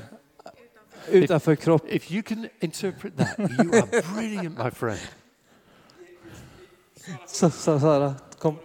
utanför 1.08 1.56
kropp. 1.56 1.88
If 1.88 2.12
you 2.12 2.22
can 2.22 2.48
interpret 2.60 3.16
that, 3.16 3.38
you 3.38 3.74
are 3.74 4.02
brilliant, 4.14 4.58
my 4.58 4.70
friend. 4.70 5.00
Så, 7.26 7.50
så, 7.50 7.80
Sara, 7.80 8.14
kom. 8.38 8.56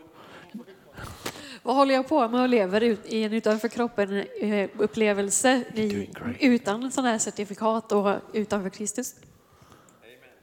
Vad 1.64 1.76
håller 1.76 1.94
jag 1.94 2.08
på 2.08 2.28
med 2.30 2.42
och 2.42 2.50
lever 2.50 2.82
ut, 2.82 3.06
i 3.06 3.24
en 3.24 3.34
utanför 3.34 3.68
kroppen-upplevelse 3.68 5.64
doing 5.76 6.14
great. 6.14 6.38
utan 6.40 6.92
sådana 6.92 7.10
här 7.10 7.18
certifikat 7.18 7.92
och 7.92 8.16
utanför 8.34 8.70
Kristus? 8.70 9.16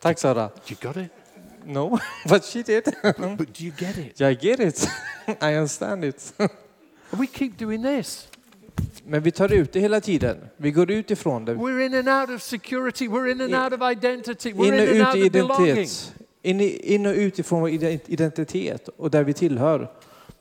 Tack 0.00 0.18
Sara. 0.18 0.50
You 0.68 0.76
got 0.80 0.96
it? 0.96 1.21
No, 1.64 1.98
but 2.28 2.44
she 2.44 2.62
did. 2.62 2.84
But 3.02 3.52
do 3.58 3.64
you 3.64 3.72
get 3.78 3.98
it? 3.98 4.20
I 4.30 4.34
get 4.34 4.60
it. 4.60 4.88
I 5.40 5.54
understand 5.54 6.04
it. 6.04 6.32
We 7.10 7.26
keep 7.26 7.58
doing 7.58 7.82
this. 7.82 8.28
Men 9.04 9.22
vi 9.22 9.30
tar 9.30 9.52
ut 9.52 9.72
det 9.72 9.80
hela 9.80 10.00
tiden. 10.00 10.36
Vi 10.56 10.70
går 10.70 10.90
ut 10.90 11.10
ifrån 11.10 11.44
det. 11.44 11.54
We're 11.54 11.86
in 11.86 11.94
and 11.94 12.08
out 12.08 12.36
of 12.36 12.42
security. 12.42 13.08
We're 13.08 13.30
in 13.30 13.40
and 13.40 13.50
In- 13.50 13.56
out 13.60 13.72
of 13.72 13.82
identity. 13.92 14.48
In 14.50 14.56
We're 14.56 14.60
och 14.60 14.66
in 14.66 14.74
and 14.74 14.90
ut 14.90 15.06
out 15.06 15.26
of 15.26 15.32
belonging. 15.32 15.88
In, 16.42 16.60
in 16.60 17.06
och 17.06 17.14
ut 17.14 17.38
ifrån 17.38 17.60
vår 17.60 17.68
ident- 17.70 18.00
identitet 18.06 18.88
och 18.96 19.10
där 19.10 19.24
vi 19.24 19.32
tillhör. 19.32 19.90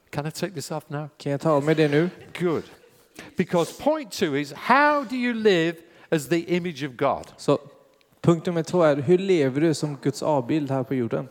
Can 0.09 0.27
I 0.27 0.31
take 0.31 0.53
this 0.53 0.71
off 0.71 0.83
now? 0.89 1.09
Kan 1.17 1.31
jag 1.31 1.41
ta 1.41 1.51
av 1.51 1.63
mig 1.63 1.75
det 1.75 1.87
nu? 1.87 2.09
Good. 2.39 2.63
Because 3.37 3.83
point 3.83 4.11
two 4.11 4.35
is 4.37 4.53
how 4.53 5.03
do 5.09 5.15
you 5.15 5.33
live 5.33 5.75
as 6.09 6.27
the 6.29 6.39
image 6.55 6.83
of 6.83 6.91
God? 6.95 7.27
Så 7.37 7.59
punkt 8.21 8.45
nummer 8.45 8.63
två 8.63 8.83
är, 8.83 8.95
hur 8.95 9.17
lever 9.17 9.61
du 9.61 9.73
som 9.73 9.97
Guds 10.01 10.23
avbild 10.23 10.71
här 10.71 10.83
på 10.83 10.95
jorden? 10.95 11.27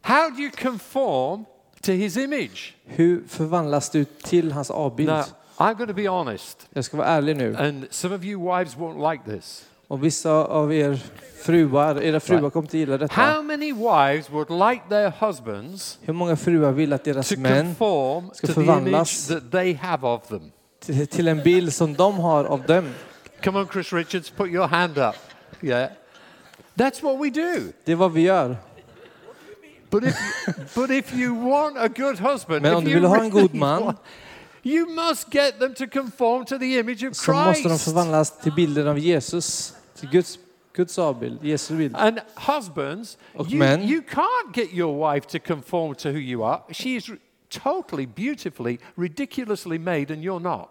How 0.00 0.30
do 0.30 0.40
you 0.42 0.50
conform 0.50 1.44
to 1.80 1.92
his 1.92 2.16
image? 2.16 2.74
Hur 2.84 3.22
förvandlas 3.28 3.90
du 3.90 4.04
till 4.04 4.52
hans 4.52 4.70
avbild? 4.70 5.08
Now, 5.10 5.24
I'm 5.56 5.74
going 5.74 5.88
to 5.88 5.94
be 5.94 6.08
honest, 6.08 6.66
Jag 6.70 6.84
ska 6.84 6.96
vara 6.96 7.08
ärlig 7.08 7.36
nu. 7.36 7.56
and 7.56 7.84
some 7.90 8.14
of 8.16 8.24
you 8.24 8.56
wives 8.56 8.76
won't 8.76 9.10
like 9.12 9.24
this. 9.36 9.64
Och 9.88 10.04
vissa 10.04 10.30
av 10.32 10.72
er 10.74 11.00
fruar, 11.44 12.02
era 12.02 12.20
fruar 12.20 12.50
kommer 12.50 12.66
inte 12.66 12.78
gilla 12.78 12.98
detta. 12.98 13.22
How 13.22 13.42
many 13.42 13.72
wives 13.72 14.30
would 14.30 14.50
like 14.50 14.82
their 14.88 15.12
husbands 15.26 15.98
Hur 16.02 16.12
många 16.12 16.36
fruar 16.36 16.72
vill 16.72 16.92
att 16.92 17.04
deras 17.04 17.28
to 17.28 17.40
män 17.40 17.66
conform 17.66 18.30
ska 18.34 18.46
to 18.46 18.52
the 18.54 18.60
image 18.60 18.66
förvandlas. 18.66 19.26
that 19.28 19.50
they 19.52 19.74
have 19.74 20.06
of 20.08 20.26
them? 20.28 20.52
till, 20.80 21.06
till 21.06 21.28
en 21.28 21.42
bild 21.42 21.72
som 21.72 21.94
de 21.94 22.14
har 22.18 22.44
av 22.44 22.62
dem? 22.62 22.88
Come 23.44 23.58
on, 23.58 23.68
Chris 23.72 23.92
Richards, 23.92 24.30
put 24.30 24.50
your 24.50 24.66
hand 24.66 24.98
up. 24.98 25.14
Yeah. 25.60 25.90
That's 26.76 27.02
what 27.02 27.18
we 27.20 27.30
do. 27.30 27.72
Det 27.84 27.92
är 27.92 27.96
vad 27.96 28.12
vi 28.12 28.20
gör. 28.22 28.56
But 29.90 30.04
if, 30.04 30.16
but 30.74 30.90
if 30.90 31.14
you 31.14 31.34
want 31.50 31.76
a 31.76 31.88
good 31.88 32.18
husband, 32.18 32.62
Men 32.62 32.72
if 32.72 32.78
om 32.78 32.84
du 32.84 32.90
you 32.90 33.00
vill 33.00 33.08
ha 33.08 33.16
en 33.22 33.30
god 33.30 33.42
really 33.42 33.58
man 33.58 33.82
want- 33.82 33.96
you 34.64 34.86
must 34.86 35.28
get 35.34 35.58
them 35.60 35.74
to 35.74 35.86
conform 35.86 36.44
to 36.44 36.58
the 36.58 36.78
image 36.78 37.04
of 37.04 37.16
så 37.16 37.32
måste 37.32 37.62
de 37.62 37.68
Christ. 37.68 37.84
förvandlas 37.84 38.38
till 38.42 38.52
bilden 38.52 38.88
av 38.88 38.98
Jesus. 38.98 39.74
Till 39.94 40.08
Guds, 40.10 40.38
Guds 40.72 40.98
avbild, 40.98 41.44
Jesu 41.44 41.76
bild. 41.76 41.96
And 41.96 42.20
husbands, 42.36 43.18
Och 43.34 43.46
you, 43.50 43.58
män. 43.58 43.82
you 43.82 44.00
can't 44.10 44.54
get 44.54 44.72
your 44.72 45.12
wife 45.14 45.26
to 45.28 45.38
conform 45.46 45.94
to 45.94 46.08
who 46.08 46.18
you 46.18 46.44
are. 46.44 46.60
She 46.72 46.88
is 46.96 47.10
totally, 47.62 48.06
beautifully, 48.06 48.78
ridiculously 48.96 49.78
made, 49.78 50.12
and 50.14 50.22
you're 50.24 50.40
not. 50.42 50.68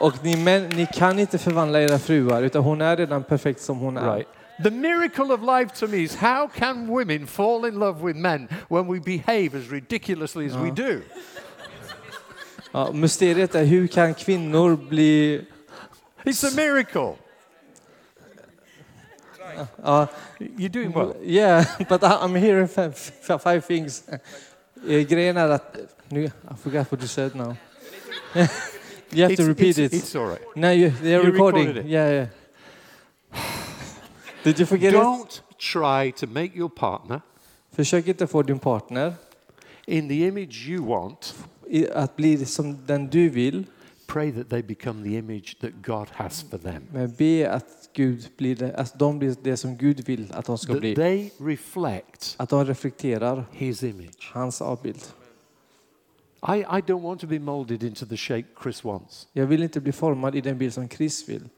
Och 0.00 0.24
ni 0.24 0.36
män, 0.36 0.68
ni 0.68 0.86
kan 0.94 1.18
inte 1.18 1.38
förvandla 1.38 1.80
era 1.80 1.98
fruar, 1.98 2.42
utan 2.42 2.62
hon 2.62 2.80
är 2.80 2.96
redan 2.96 3.24
perfekt 3.24 3.60
som 3.60 3.78
hon 3.78 3.96
är. 3.96 4.14
Right. 4.16 4.28
The 4.62 4.70
miracle 4.70 5.34
of 5.34 5.40
life 5.40 5.74
to 5.80 5.86
me 5.86 5.96
is 5.98 6.16
how 6.16 6.48
can 6.48 6.86
women 6.86 7.26
fall 7.26 7.68
in 7.68 7.78
love 7.78 8.06
with 8.06 8.18
men 8.18 8.48
when 8.68 8.92
we 8.92 9.00
behave 9.00 9.58
as 9.58 9.70
ridiculously 9.70 10.46
as 10.46 10.54
we 10.54 10.70
do? 10.70 11.00
Ja, 12.72 12.92
mysteriet 12.92 13.54
är 13.54 13.64
hur 13.64 13.86
kan 13.86 14.14
kvinnor 14.14 14.76
bli... 14.76 15.44
It's 16.24 16.44
a 16.44 16.50
miracle. 16.56 17.14
Ja, 19.82 20.06
You're 20.38 20.68
doing 20.68 20.92
well. 20.92 21.14
yeah, 21.22 21.64
but 21.88 22.02
I'm 22.02 22.34
hearing 22.34 22.68
five, 22.68 22.94
five 23.38 23.60
things. 23.60 24.04
Eh, 24.88 25.00
Grejen 25.00 25.36
är 25.36 25.48
att... 25.48 25.76
Nu, 26.08 26.24
I 26.24 26.30
forgot 26.62 26.92
what 26.92 27.00
you 27.00 27.08
said 27.08 27.34
now. 27.34 27.56
You 29.12 29.22
have 29.24 29.36
to 29.36 29.42
repeat 29.48 29.78
it's- 29.78 29.92
it. 29.92 30.02
It's 30.02 30.14
all 30.16 30.26
right. 30.28 30.56
No, 30.56 30.70
you, 30.72 30.90
they're 31.02 31.22
You 31.24 31.30
recording. 31.32 31.76
Yeah, 31.88 32.10
yeah. 32.10 32.26
Did 34.44 34.58
you 34.58 34.66
forget 34.66 34.92
it? 34.94 34.96
Don't 34.96 35.42
try 35.58 36.10
to 36.12 36.26
make 36.26 36.54
your 36.56 36.68
partner 36.68 37.20
Försök 37.72 38.06
inte 38.08 38.26
få 38.26 38.42
din 38.42 38.58
partner 38.58 39.14
in 39.86 40.08
the 40.08 40.26
image 40.26 40.68
you 40.68 40.84
want. 40.84 41.34
att 41.94 42.16
bli 42.16 42.44
som 42.46 42.78
den 42.86 43.06
du 43.08 43.28
vill, 43.28 43.64
Pray 44.06 44.32
that 44.32 44.48
they 44.50 44.62
become 44.62 45.02
the 45.04 45.16
image 45.18 45.56
that 45.60 45.70
God 45.82 46.08
has 46.12 46.42
for 46.50 46.58
them. 46.58 46.82
men 46.92 47.12
be 47.18 47.50
att 47.50 47.88
Gud 47.92 48.28
blir 48.36 48.56
det, 48.56 48.74
att 48.74 48.98
de 48.98 49.18
blir 49.18 49.34
det 49.42 49.56
som 49.56 49.76
Gud 49.76 50.00
vill 50.06 50.32
att 50.32 50.44
de 50.44 50.58
ska 50.58 50.72
That 50.72 50.80
bli. 50.80 50.94
they 50.94 51.30
reflect 51.40 52.34
Att 52.36 52.48
de 52.48 52.64
reflekterar 52.64 53.44
His 53.52 53.82
image. 53.82 54.30
hans 54.32 54.60
avbild. 54.62 55.04
I, 56.42 56.78
I 56.78 56.80
don't 56.80 57.02
want 57.02 57.20
to 57.20 57.26
be 57.26 57.38
molded 57.38 57.82
into 57.82 58.06
the 58.06 58.16
shape 58.16 58.46
Chris 58.62 58.84
wants. 58.84 59.26
Jag 59.32 59.46
vill 59.46 59.62
inte 59.62 59.80
bli 59.80 59.92
formad 59.92 60.34
i 60.34 60.40
den 60.40 60.58
bild 60.58 60.74
som 60.74 60.88
Chris 60.88 61.28
vill. 61.28 61.48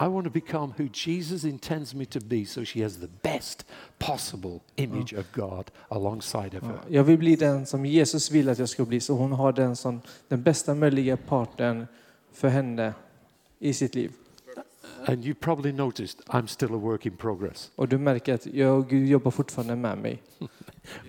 I 0.00 0.06
want 0.06 0.24
to 0.24 0.30
become 0.30 0.72
who 0.76 0.88
Jesus 0.92 1.44
intends 1.44 1.94
me 1.94 2.04
to 2.04 2.20
be 2.20 2.44
so 2.46 2.64
she 2.64 2.82
has 2.82 2.98
the 2.98 3.08
best 3.22 3.64
possible 3.98 4.60
image 4.76 5.12
of 5.12 5.32
God 5.32 5.70
alongside 5.88 6.54
of 6.54 6.62
her. 6.62 6.78
Jag 6.88 7.04
vill 7.04 7.18
bli 7.18 7.36
den 7.36 7.66
som 7.66 7.86
Jesus 7.86 8.30
vill 8.30 8.48
att 8.48 8.58
jag 8.58 8.68
ska 8.68 8.84
bli, 8.84 9.00
så 9.00 9.14
hon 9.14 9.32
har 9.32 9.52
den, 9.52 9.76
som, 9.76 10.00
den 10.28 10.42
bästa 10.42 10.74
möjliga 10.74 11.16
partnern 11.16 11.86
för 12.32 12.48
henne 12.48 12.94
i 13.58 13.72
sitt 13.72 13.94
liv. 13.94 14.12
And 15.06 15.24
you 15.24 15.34
probably 15.34 15.72
noticed 15.72 16.20
I'm 16.26 16.46
still 16.46 16.74
a 16.74 16.78
work 16.78 17.06
in 17.06 17.16
progress. 17.16 17.70
Och 17.74 17.88
du 17.88 17.98
märker 17.98 18.34
att 18.34 18.46
jag, 18.46 18.88
Gud 18.88 19.08
jobbar 19.08 19.30
fortfarande 19.30 19.76
med 19.76 19.98
mig. 19.98 20.22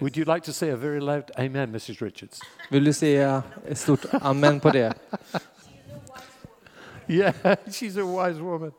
Would 0.01 0.17
you 0.17 0.25
like 0.25 0.45
to 0.45 0.53
say 0.53 0.69
a 0.69 0.75
very 0.75 0.99
loud 0.99 1.31
amen, 1.39 1.71
Mrs. 1.71 2.01
Richards? 2.01 2.39
Vill 2.71 2.83
du 2.83 2.93
säga 2.93 3.43
ett 3.67 3.77
stort 3.77 4.05
amen 4.21 4.59
på 4.59 4.69
det? 4.69 4.93
Yeah, 7.07 7.33
she's 7.67 7.97
a 7.97 8.05
wise 8.05 8.39
woman. 8.41 8.71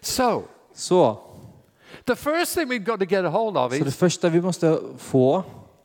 So, 0.00 0.42
Så, 0.74 1.18
the 2.04 2.16
first 2.16 2.54
thing 2.54 2.68
we've 2.68 2.84
got 2.84 2.98
to 3.00 3.06
get 3.06 3.24
a 3.24 3.30
hold 3.30 3.56
of 3.56 3.72
så 3.72 3.78
det 3.84 3.88
is 3.88 3.96
första 3.96 4.28
vi 4.28 4.40
måste 4.40 4.80
få, 4.98 5.42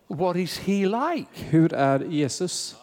what 0.08 0.36
is 0.36 0.58
he 0.58 0.86
like? 0.86 1.30
hur 1.34 1.74
är 1.74 2.00
Jesus? 2.00 2.76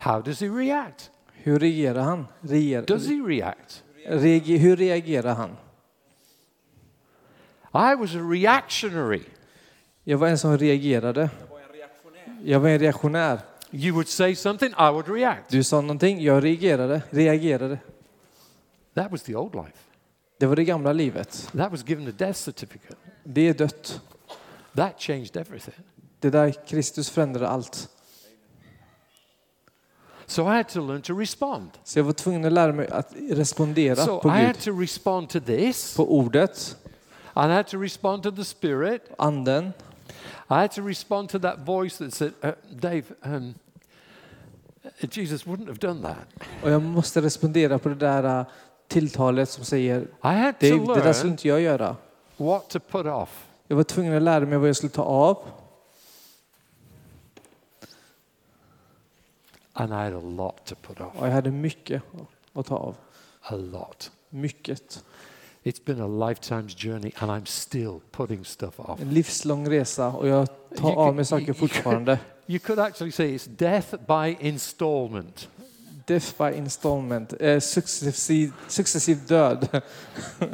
How 0.00 0.20
does 0.20 0.40
he 0.40 0.48
react? 0.48 1.10
Hur 1.32 1.58
reagerar 1.58 2.02
han? 2.02 2.26
Reager, 2.40 2.82
Does 2.82 3.06
he 3.08 3.14
react? 3.14 3.84
reager, 4.06 4.58
hur 4.58 4.76
reagerar 4.76 5.34
han? 5.34 5.56
I 7.74 7.94
was 7.94 8.14
a 8.14 8.18
reactionary. 8.30 9.22
Jag 10.04 10.18
var 10.18 10.28
en 10.28 10.38
som 10.38 10.58
reagerade. 10.58 11.30
Jag 12.44 12.60
var 12.60 12.68
en 12.68 12.78
reaktionär. 12.78 13.40
You 13.70 13.92
would 13.94 14.08
say 14.08 14.34
something, 14.34 14.70
I 14.70 14.90
would 14.92 15.08
react. 15.08 15.50
Du 15.50 15.64
sa 15.64 15.80
någonting, 15.80 16.22
jag 16.22 16.44
reagerade. 16.44 17.02
reagerade. 17.10 17.78
That 18.94 19.10
was 19.10 19.22
the 19.22 19.36
old 19.36 19.54
life. 19.54 19.78
Det 20.38 20.46
var 20.46 20.56
det 20.56 20.64
gamla 20.64 20.92
livet. 20.92 21.48
That 21.56 21.70
was 21.70 21.88
given 21.88 22.08
a 22.08 22.12
death 22.18 22.38
certificate. 22.38 22.96
Det 23.24 23.48
är 23.48 23.54
dött. 23.54 24.00
That 24.76 25.00
changed 25.00 25.36
everything. 25.36 25.74
Det 26.20 26.30
där 26.30 26.54
Kristus 26.66 27.10
förändrade 27.10 27.48
allt. 27.48 27.88
So 30.26 30.42
I 30.42 30.56
had 30.56 30.68
to 30.68 30.80
learn 30.86 31.02
to 31.02 31.14
respond. 31.18 31.70
Så 31.84 31.98
jag 31.98 32.04
var 32.04 32.12
tvungen 32.12 32.44
att 32.44 32.52
lära 32.52 32.72
mig 32.72 32.88
att 32.88 33.12
respondera 33.30 33.96
So 33.96 34.20
på 34.20 34.28
I 34.28 34.30
had 34.32 34.46
Gud. 34.46 34.60
to 34.60 34.80
respond 34.80 35.28
to 35.28 35.40
this, 35.40 35.96
På 35.96 36.12
ordet, 36.18 36.76
and 37.38 37.52
I 37.52 37.54
had 37.54 37.66
to 37.68 37.78
respond 37.78 38.22
to 38.22 38.30
the 38.30 38.44
Spirit. 38.44 39.10
anden. 39.18 39.72
I 40.50 40.54
had 40.54 40.72
to 40.72 40.82
respond 40.82 41.30
to 41.30 41.38
that 41.38 41.58
voice 41.58 41.98
that 41.98 42.14
said, 42.14 42.32
uh, 42.42 42.52
Dave, 42.80 43.04
um, 43.22 43.54
Jesus 45.10 45.46
wouldn't 45.46 45.68
have 45.68 45.78
done 45.78 46.02
that. 46.02 46.26
Och 46.62 46.70
jag 46.70 46.82
måste 46.82 47.20
respondera 47.20 47.78
på 47.78 47.88
det 47.88 47.94
där 47.94 48.40
äh, 48.40 48.46
tilltalet 48.88 49.48
som 49.48 49.64
säger 49.64 50.06
Dave, 50.22 50.54
det 50.60 51.00
där 51.00 51.12
skulle 51.12 51.32
inte 51.32 51.48
jag 51.48 51.60
göra. 51.60 51.96
what 52.36 52.68
to 52.68 52.80
put 52.80 53.06
off. 53.06 53.46
Jag 53.66 53.76
var 53.76 53.84
tvungen 53.84 54.16
att 54.16 54.22
lära 54.22 54.46
mig 54.46 54.58
vad 54.58 54.68
jag 54.68 54.76
skulle 54.76 54.90
ta 54.90 55.02
av. 55.02 55.38
And 59.72 59.92
I 59.92 59.94
had 59.94 60.14
a 60.14 60.20
lot 60.22 60.64
to 60.64 60.74
put 60.74 61.00
off. 61.00 61.14
Och 61.16 61.26
jag 61.26 61.32
hade 61.32 61.50
mycket 61.50 62.02
att 62.52 62.66
ta 62.66 62.76
av. 62.76 62.96
A 63.40 63.56
lot. 63.56 64.12
Mycket. 64.30 65.04
It's 65.68 65.84
been 65.84 66.00
a 66.00 66.28
lifetime's 66.28 66.74
journey, 66.84 67.12
and 67.18 67.30
I'm 67.30 67.46
still 67.46 68.00
putting 68.10 68.44
stuff 68.44 68.80
off. 68.80 69.00
En 69.00 69.10
livslång 69.14 69.68
resa 69.70 70.06
och 70.08 70.28
jag 70.28 70.48
tar 70.76 70.90
You 70.90 70.98
av 70.98 71.06
could- 71.08 71.14
mig 71.16 71.24
saker 71.24 71.44
you- 71.44 71.48
you 71.48 71.54
fortfarande. 71.54 72.18
You 72.46 72.58
could 72.58 72.78
actually 72.78 73.12
say 73.12 73.34
it's 73.34 73.46
death 73.48 73.94
by 74.06 74.36
installment. 74.48 75.48
Death 76.06 76.38
by 76.38 76.58
installment. 76.58 77.32
Eh, 77.40 77.58
successiv, 77.60 78.52
successiv 78.68 79.18
död. 79.26 79.82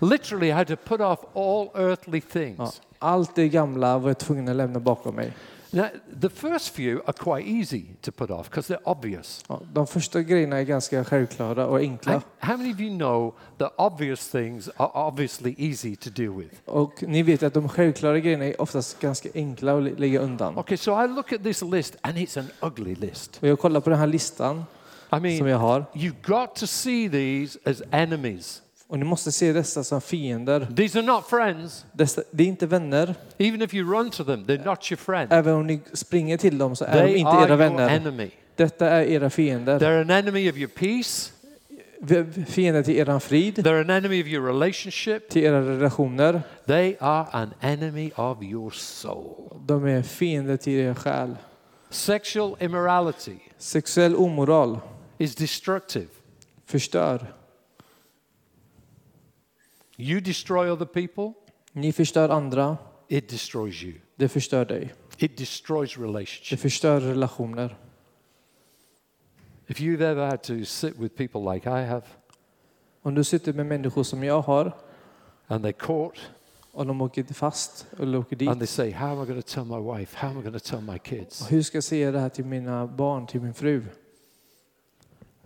Literally, 0.00 0.48
I 0.50 0.52
had 0.54 0.66
to 0.68 0.76
put 0.76 1.00
off 1.00 1.18
all 1.34 1.70
earthly 1.74 2.20
things. 2.20 2.58
Ja. 2.58 2.72
Allt 2.98 3.34
det 3.34 3.48
gamla 3.48 3.98
var 3.98 4.10
jag 4.10 4.18
tvungen 4.18 4.48
att 4.48 4.56
lämna 4.56 4.80
bakom 4.80 5.14
mig. 5.14 5.32
Now, 5.74 5.88
the 6.20 6.28
first 6.28 6.68
few 6.74 7.00
are 7.06 7.12
quite 7.12 7.46
easy 7.48 7.84
to 8.02 8.12
put 8.12 8.30
off 8.30 8.50
because 8.50 8.74
they're 8.74 8.82
obvious. 8.84 9.44
Ja, 9.48 9.60
de 9.72 9.86
första 9.86 10.22
grejerna 10.22 10.56
är 10.58 10.62
ganska 10.62 11.04
självklara 11.04 11.66
och 11.66 11.78
enkla. 11.78 12.12
How, 12.12 12.20
how 12.38 12.56
many 12.56 12.72
of 12.72 12.80
you 12.80 12.96
know 12.98 13.34
that 13.58 13.72
obvious 13.76 14.28
things 14.30 14.68
are 14.76 14.90
obviously 14.94 15.54
easy 15.58 15.96
to 15.96 16.10
deal 16.10 16.36
with? 16.36 16.54
Och 16.64 17.02
ni 17.02 17.22
vet 17.22 17.42
att 17.42 17.54
de 17.54 17.68
självklara 17.68 18.18
grejerna 18.20 18.44
är 18.44 18.60
oftast 18.60 19.00
ganska 19.00 19.28
enkla 19.34 19.76
att 19.76 19.82
lä- 19.82 19.94
lägga 19.96 20.20
undan. 20.20 20.58
Okay, 20.58 20.76
so 20.76 21.04
I 21.04 21.08
look 21.08 21.32
at 21.32 21.42
this 21.42 21.62
list 21.62 21.96
and 22.00 22.16
it's 22.18 22.38
an 22.40 22.46
ugly 22.70 22.94
list. 22.94 23.38
Och 23.42 23.48
jag 23.48 23.58
kollar 23.58 23.80
på 23.80 23.90
den 23.90 23.98
här 23.98 24.06
listan 24.06 24.56
I 25.06 25.10
som 25.10 25.22
mean, 25.22 25.46
jag 25.46 25.58
har. 25.58 25.84
you've 25.94 26.22
got 26.40 26.54
to 26.56 26.66
see 26.66 27.08
these 27.10 27.58
as 27.64 27.82
enemies. 27.90 28.60
Och 28.86 28.98
ni 28.98 29.04
måste 29.04 29.32
se 29.32 29.52
dessa 29.52 29.84
som 29.84 30.00
fiender. 30.00 30.68
These 30.76 30.98
are 30.98 31.06
not 31.06 31.26
friends. 31.26 31.84
Dessa, 31.92 32.22
det 32.30 32.42
är 32.44 32.48
inte 32.48 32.66
vänner. 32.66 33.14
Even 33.38 33.62
if 33.62 33.74
you 33.74 33.92
run 33.98 34.10
to 34.10 34.24
them, 34.24 34.44
they're 34.46 34.64
not 34.64 34.90
your 34.92 34.96
friend. 34.98 35.32
Även 35.32 35.54
om 35.54 35.66
ni 35.66 35.80
springer 35.92 36.36
till 36.36 36.58
dem 36.58 36.76
så 36.76 36.84
är 36.84 36.92
de 36.92 36.98
They 37.08 37.16
inte 37.16 37.30
are 37.30 37.42
era 37.42 37.48
your 37.48 37.56
vänner. 37.56 37.88
enemy. 37.88 38.30
Detta 38.56 38.88
är 38.90 39.02
era 39.04 39.30
fiender. 39.30 39.78
They're 39.78 40.00
an 40.00 40.10
enemy 40.10 40.50
of 40.50 40.56
your 40.56 40.68
peace. 40.74 41.30
Fiender 42.48 42.82
till 42.82 42.96
eran 42.98 43.20
frid, 43.20 43.58
They're 43.58 43.80
an 43.80 43.90
enemy 43.90 44.22
of 44.22 44.26
your 44.28 44.46
relationship. 44.46 45.28
till 45.28 45.42
era 45.44 45.60
relationer. 45.62 46.42
They 46.66 46.96
are 47.00 47.26
an 47.32 47.54
enemy 47.60 48.10
of 48.16 48.42
your 48.42 48.70
soul. 48.70 49.60
De 49.66 49.84
är 49.86 50.02
fiender 50.02 50.56
till 50.56 50.72
er 50.80 50.94
själ. 50.94 51.36
Sexual 51.90 52.56
immorality 52.60 53.34
Sexuell 53.58 54.16
omoral 54.16 54.78
is 55.18 55.34
destructive. 55.34 56.06
förstör. 56.66 57.26
You 59.98 60.20
destroy 60.20 60.70
other 60.70 60.86
people, 60.86 61.32
Ni 61.72 61.92
förstör 61.92 62.28
andra, 62.28 62.76
it 63.08 63.28
destroys 63.28 63.82
you. 63.82 63.94
det 64.16 64.28
förstör 64.28 64.64
dig. 64.64 64.94
It 65.18 65.38
destroys 65.38 65.94
Det 65.96 66.02
relationships. 66.02 66.62
förstör 66.62 67.00
relationer. 67.00 67.76
If 69.66 69.80
you've 69.80 70.02
ever 70.04 70.26
had 70.26 70.42
to 70.42 70.64
sit 70.64 70.96
with 70.98 71.14
people 71.16 71.54
like 71.54 71.68
I 71.70 71.84
have, 71.86 72.02
Om 73.02 73.14
du 73.14 73.24
sitter 73.24 73.52
med 73.52 73.66
människor 73.66 74.02
som 74.02 74.24
jag 74.24 74.40
har 74.40 74.72
and 75.46 75.64
they're 75.66 75.72
caught, 75.72 76.18
och 76.72 76.86
de 76.86 77.00
åker 77.00 77.24
fast 77.34 77.86
eller 78.00 78.18
åker 78.18 78.36
dit. 78.36 78.48
and 78.48 78.60
they 78.60 78.66
say, 78.66 78.90
How 78.92 79.06
am 79.06 79.22
I 79.22 79.26
going 79.26 79.42
to 79.42 79.48
tell 79.54 79.64
my 79.64 79.98
wife? 79.98 80.16
How 80.16 80.28
am 80.28 80.38
I 80.38 80.42
going 80.42 80.58
to 80.58 80.68
tell 80.70 80.80
my 80.80 80.98
kids? 80.98 81.40
Och 81.40 81.48
hur 81.48 81.62
ska 81.62 81.76
jag 81.76 81.84
säga 81.84 82.12
det 82.12 82.18
här 82.18 82.28
till 82.28 82.44
mina 82.44 82.86
barn, 82.86 83.26
till 83.26 83.40
min 83.40 83.54
fru? 83.54 83.82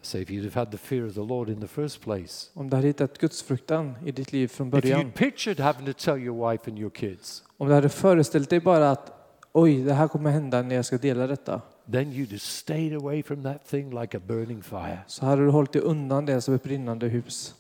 Say, 0.03 0.23
If 0.23 0.31
you'd 0.31 0.45
have 0.45 0.61
had 0.61 0.71
the 0.71 0.79
fear 0.79 1.05
of 1.07 1.15
the 1.15 1.21
Lord 1.21 1.49
in 1.49 1.61
the 1.61 1.67
first 1.67 2.01
place, 2.01 2.51
Om 2.55 2.71
du 2.71 2.77
hade 2.77 2.87
hittat 2.89 3.19
gudsfruktan 3.19 3.95
i 4.07 4.13
ditt 4.13 4.33
liv 4.33 4.49
från 4.49 4.67
if 4.69 4.73
början. 4.73 5.01
you'd 5.01 5.15
pictured 5.15 5.61
having 5.61 5.87
to 5.87 5.93
tell 5.93 6.19
your 6.23 6.51
wife 6.51 6.71
and 6.71 6.79
your 6.79 6.91
kids, 6.91 7.43
Om 7.57 7.69
du 7.69 7.75
hade 7.75 7.89
föreställt 7.89 8.51
dig 8.51 8.61
bara 8.61 8.91
att 8.91 9.13
oj, 9.53 9.83
det 9.83 9.93
här 9.95 10.09
kommer 10.09 10.31
hända 10.31 10.63
när 10.63 10.75
jag 10.77 10.85
ska 10.85 10.99
dela 10.99 11.27
detta. 11.27 11.61
then 11.93 12.13
you'd 12.13 12.29
have 12.31 12.39
stayed 12.39 12.95
away 12.95 13.23
from 13.23 13.43
that 13.43 13.67
thing 13.69 14.01
like 14.01 14.17
a 14.17 14.21
burning 14.27 14.63
fire. 14.63 14.99
Så 15.07 15.27
hade 15.27 15.43
du 15.45 15.51
hållit 15.51 15.73
dig 15.73 15.83
undan 15.83 16.27
det 16.27 16.41
som 16.41 16.55
ett 16.55 16.63
brinnande 16.63 17.07
hus. 17.09 17.55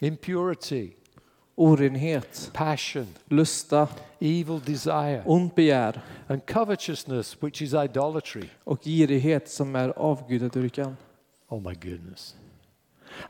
Impurity, 0.00 0.90
Orenhet, 1.56 2.50
passion, 2.54 3.06
lusta, 3.28 3.88
evil 4.20 4.60
desire, 4.66 5.22
ont 5.26 5.54
begär 5.54 6.00
and 6.28 6.46
covetousness, 6.46 7.36
which 7.42 7.62
is 7.62 7.74
idolatry. 7.74 8.44
och 8.64 8.84
girighet 8.84 9.48
som 9.50 9.76
är 9.76 9.88
avgudadyrkan. 9.96 10.96
Oh 11.50 11.60
my 11.68 11.74
goodness. 11.74 12.36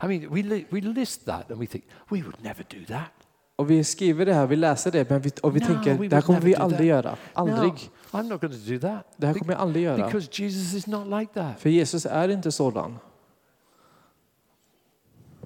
I 0.03 0.07
mean, 0.07 0.29
we, 0.33 0.43
li- 0.43 0.65
we 0.69 0.81
list 0.81 1.25
that 1.25 1.51
and 1.51 1.59
we 1.59 1.65
think, 1.67 1.83
we 2.09 2.21
would 2.21 2.43
never 2.43 2.63
do 2.69 2.85
that. 2.87 3.11
Och 3.55 3.69
vi 3.69 3.83
skriver 3.83 4.25
det 4.25 4.33
här, 4.33 4.47
vi 4.47 4.55
läser 4.55 4.91
det 4.91 5.09
men 5.09 5.21
vi, 5.21 5.31
och 5.43 5.55
vi 5.55 5.59
No, 5.59 5.65
tänker 5.65 6.09
det 6.09 6.15
här 6.15 6.21
kommer 6.21 6.39
vi 6.41 6.55
aldrig 6.55 6.79
that. 6.79 6.85
göra. 6.87 7.17
Aldrig. 7.33 7.71
No, 8.11 8.19
I'm 8.19 8.23
not 8.23 8.41
going 8.41 8.53
to 8.53 8.71
do 8.71 8.79
that. 8.79 9.05
Det 9.17 9.27
här 9.27 9.33
kommer 9.33 9.53
jag 9.53 9.61
aldrig 9.61 9.85
göra. 9.85 10.05
because 10.05 10.43
Jesus 10.43 10.73
is 10.73 10.87
not 10.87 11.07
like 11.19 11.33
that. 11.33 11.59
För 11.59 11.69
Jesus 11.69 12.05
är 12.05 12.29
inte 12.29 12.51
sådan. 12.51 12.97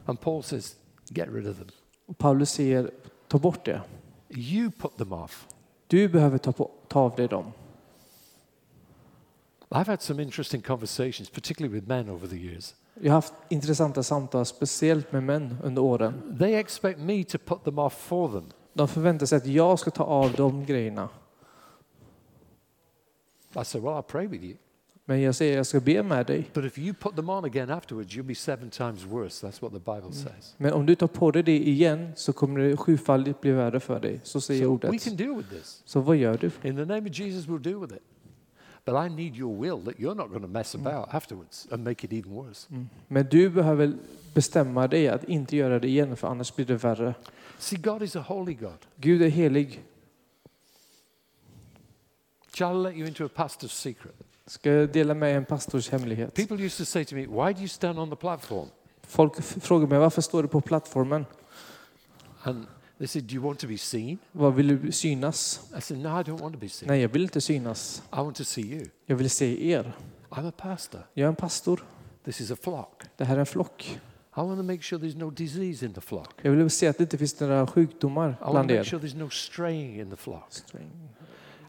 And 0.05 0.21
Paul 0.21 0.43
says, 0.43 0.75
get 1.09 1.27
rid 1.31 1.47
of 1.47 1.57
them. 1.57 1.67
Och 2.05 2.17
Paulus 2.17 2.51
säger 2.51 2.91
ta 3.27 3.37
bort 3.37 3.65
det. 3.65 3.81
You 4.29 4.71
put 4.71 4.97
them 4.97 5.13
off. 5.13 5.47
Du 5.87 6.07
behöver 6.07 6.37
ta, 6.37 6.51
på, 6.51 6.71
ta 6.87 6.99
av 6.99 7.15
dig 7.15 7.27
dem. 7.27 7.51
I've 9.75 9.87
had 9.87 10.01
some 10.01 10.23
interesting 10.23 10.61
conversations, 10.61 11.29
particularly 11.29 11.79
with 11.79 11.87
men 11.87 12.09
over 12.09 12.27
the 12.27 12.35
years. 12.37 12.75
Jag 13.01 13.11
har 13.11 13.15
haft 13.17 13.33
intressanta 13.49 14.03
samtal, 14.03 14.45
speciellt 14.45 15.11
med 15.11 15.23
män 15.23 15.57
under 15.63 15.81
åren. 15.81 16.37
They 16.39 16.53
expect 16.55 16.99
me 16.99 17.23
to 17.23 17.37
put 17.37 17.63
them 17.63 17.79
off 17.79 17.93
for 17.93 18.31
them. 18.31 18.45
De 18.73 18.87
förväntar 18.87 19.25
sig 19.25 19.37
att 19.37 19.45
jag 19.45 19.79
ska 19.79 19.91
ta 19.91 20.03
av 20.03 20.31
de 20.33 20.65
grejerna. 20.65 21.09
I 23.61 23.65
said, 23.65 23.83
well, 23.83 23.93
I'll 23.93 24.01
pray 24.01 24.27
with 24.27 24.43
you. 24.43 24.55
Men 25.05 25.21
jag 25.21 25.35
säger 25.35 25.57
jag 25.57 25.65
ska 25.65 25.79
be 25.79 26.03
med 26.03 26.25
dig. 26.25 26.49
But 26.53 26.65
if 26.65 26.77
you 26.77 26.93
put 26.93 27.15
them 27.15 27.29
on 27.29 27.45
again 27.45 27.69
afterwards, 27.69 28.15
you'll 28.15 28.23
be 28.23 28.35
seven 28.35 28.69
times 28.69 29.05
worse. 29.05 29.47
That's 29.47 29.61
what 29.61 29.71
the 29.73 29.79
Bible 29.79 30.11
says. 30.13 30.55
Men 30.57 30.73
om 30.73 30.85
du 30.85 30.95
tar 30.95 31.07
på 31.07 31.31
dig 31.31 31.43
det 31.43 31.57
igen 31.67 32.11
så 32.15 32.33
kommer 32.33 32.59
det 32.59 32.77
sjufaldigt 32.77 33.41
bli 33.41 33.51
värre 33.51 33.79
för 33.79 33.99
dig. 33.99 34.19
Så 34.23 34.41
säger 34.41 34.63
So 34.63 34.69
we 34.69 34.73
ordet. 34.73 35.03
can 35.03 35.15
deal 35.15 35.35
with 35.37 35.49
this. 35.49 35.81
Så 35.85 35.99
vad 35.99 36.15
gör 36.15 36.37
du? 36.37 36.51
In 36.69 36.75
the 36.75 36.85
name 36.85 37.09
of 37.09 37.19
Jesus, 37.19 37.45
we'll 37.47 37.59
deal 37.63 37.79
with 37.81 37.93
it. 37.93 38.01
But 38.85 39.05
I 39.05 39.15
need 39.15 39.35
your 39.35 39.59
will 39.59 39.83
that 39.85 39.99
you're 39.99 40.15
not 40.15 40.29
going 40.29 40.41
to 40.41 40.47
mess 40.47 40.75
about 40.75 41.13
afterwards 41.13 41.67
and 41.71 41.83
make 41.83 42.03
it 42.03 42.13
even 42.13 42.31
worse. 42.31 42.67
Men 43.07 43.27
du 43.29 43.49
behöver 43.49 43.97
bestämma 44.33 44.87
dig 44.87 45.07
att 45.07 45.23
inte 45.23 45.57
göra 45.57 45.79
det 45.79 45.87
igen 45.87 46.15
för 46.15 46.27
annars 46.27 46.55
blir 46.55 46.65
det 46.65 46.75
värre. 46.75 47.15
See, 47.57 47.77
God 47.77 48.03
is 48.03 48.15
a 48.15 48.25
holy 48.27 48.53
God. 48.53 48.85
Gud 48.95 49.21
är 49.21 49.29
helig. 49.29 49.83
Shall 52.53 52.75
I 52.75 52.83
let 52.83 52.95
you 52.95 53.07
into 53.07 53.25
a 53.25 53.29
pastor's 53.35 53.67
secret? 53.67 54.15
Ska 54.45 54.71
jag 54.71 54.91
dela 54.91 55.13
med 55.13 55.37
en 55.37 55.45
pastors 55.45 55.89
hemlighet? 55.89 56.33
People 56.33 56.65
used 56.65 56.77
to 56.77 56.85
say 56.85 57.05
to 57.05 57.15
me, 57.15 57.21
Why 57.21 57.53
do 57.53 57.59
you 57.59 57.67
stand 57.67 57.99
on 57.99 58.09
the 58.09 58.15
platform? 58.15 58.67
Folk 59.01 59.43
frågar 59.43 59.87
mig 59.87 59.99
varför 59.99 60.21
står 60.21 60.41
du 60.43 60.47
på 60.47 60.61
plattformen? 60.61 61.25
And 62.43 62.67
they 62.97 63.07
said, 63.07 63.23
Do 63.23 63.35
you 63.35 63.43
want 63.43 63.59
to 63.59 63.67
be 63.67 63.77
seen? 63.77 64.17
Vad 64.31 64.55
vill 64.55 64.67
du 64.67 64.91
synas? 64.91 65.61
I 65.77 65.81
said, 65.81 65.99
No, 65.99 66.19
I 66.19 66.23
don't 66.23 66.41
want 66.41 66.53
to 66.53 66.59
be 66.59 66.69
seen. 66.69 66.87
Nej, 66.87 67.01
jag 67.01 67.09
vill 67.09 67.21
inte 67.21 67.41
synas. 67.41 68.03
I 68.13 68.15
want 68.15 68.35
to 68.35 68.43
see 68.43 68.61
you. 68.61 68.85
Jag 69.05 69.15
vill 69.15 69.29
se 69.29 69.71
er. 69.71 69.93
I'm 70.29 70.47
a 70.47 70.53
pastor. 70.57 71.01
Jag 71.13 71.25
är 71.25 71.29
en 71.29 71.35
pastor. 71.35 71.83
This 72.23 72.41
is 72.41 72.51
a 72.51 72.55
flock. 72.61 73.03
Det 73.17 73.25
här 73.25 73.35
är 73.35 73.39
en 73.39 73.45
flock. 73.45 73.99
I 74.37 74.41
want 74.41 74.59
to 74.59 74.63
make 74.63 74.81
sure 74.81 74.99
there's 74.99 75.17
no 75.17 75.29
disease 75.29 75.85
in 75.85 75.93
the 75.93 76.01
flock. 76.01 76.33
Jag 76.41 76.51
vill 76.51 76.69
se 76.69 76.87
att 76.87 76.97
det 76.97 77.03
inte 77.03 77.17
finns 77.17 77.39
några 77.39 77.67
sjukdomar 77.67 78.29
I 78.29 78.31
want 78.31 78.51
bland 78.51 78.69
to 78.69 78.75
make 78.75 78.79
er. 78.79 78.83
sure 78.83 79.07
there's 79.07 79.17
no 79.17 79.29
straying 79.29 79.99
in 79.99 80.09
the 80.09 80.15
flock. 80.15 80.53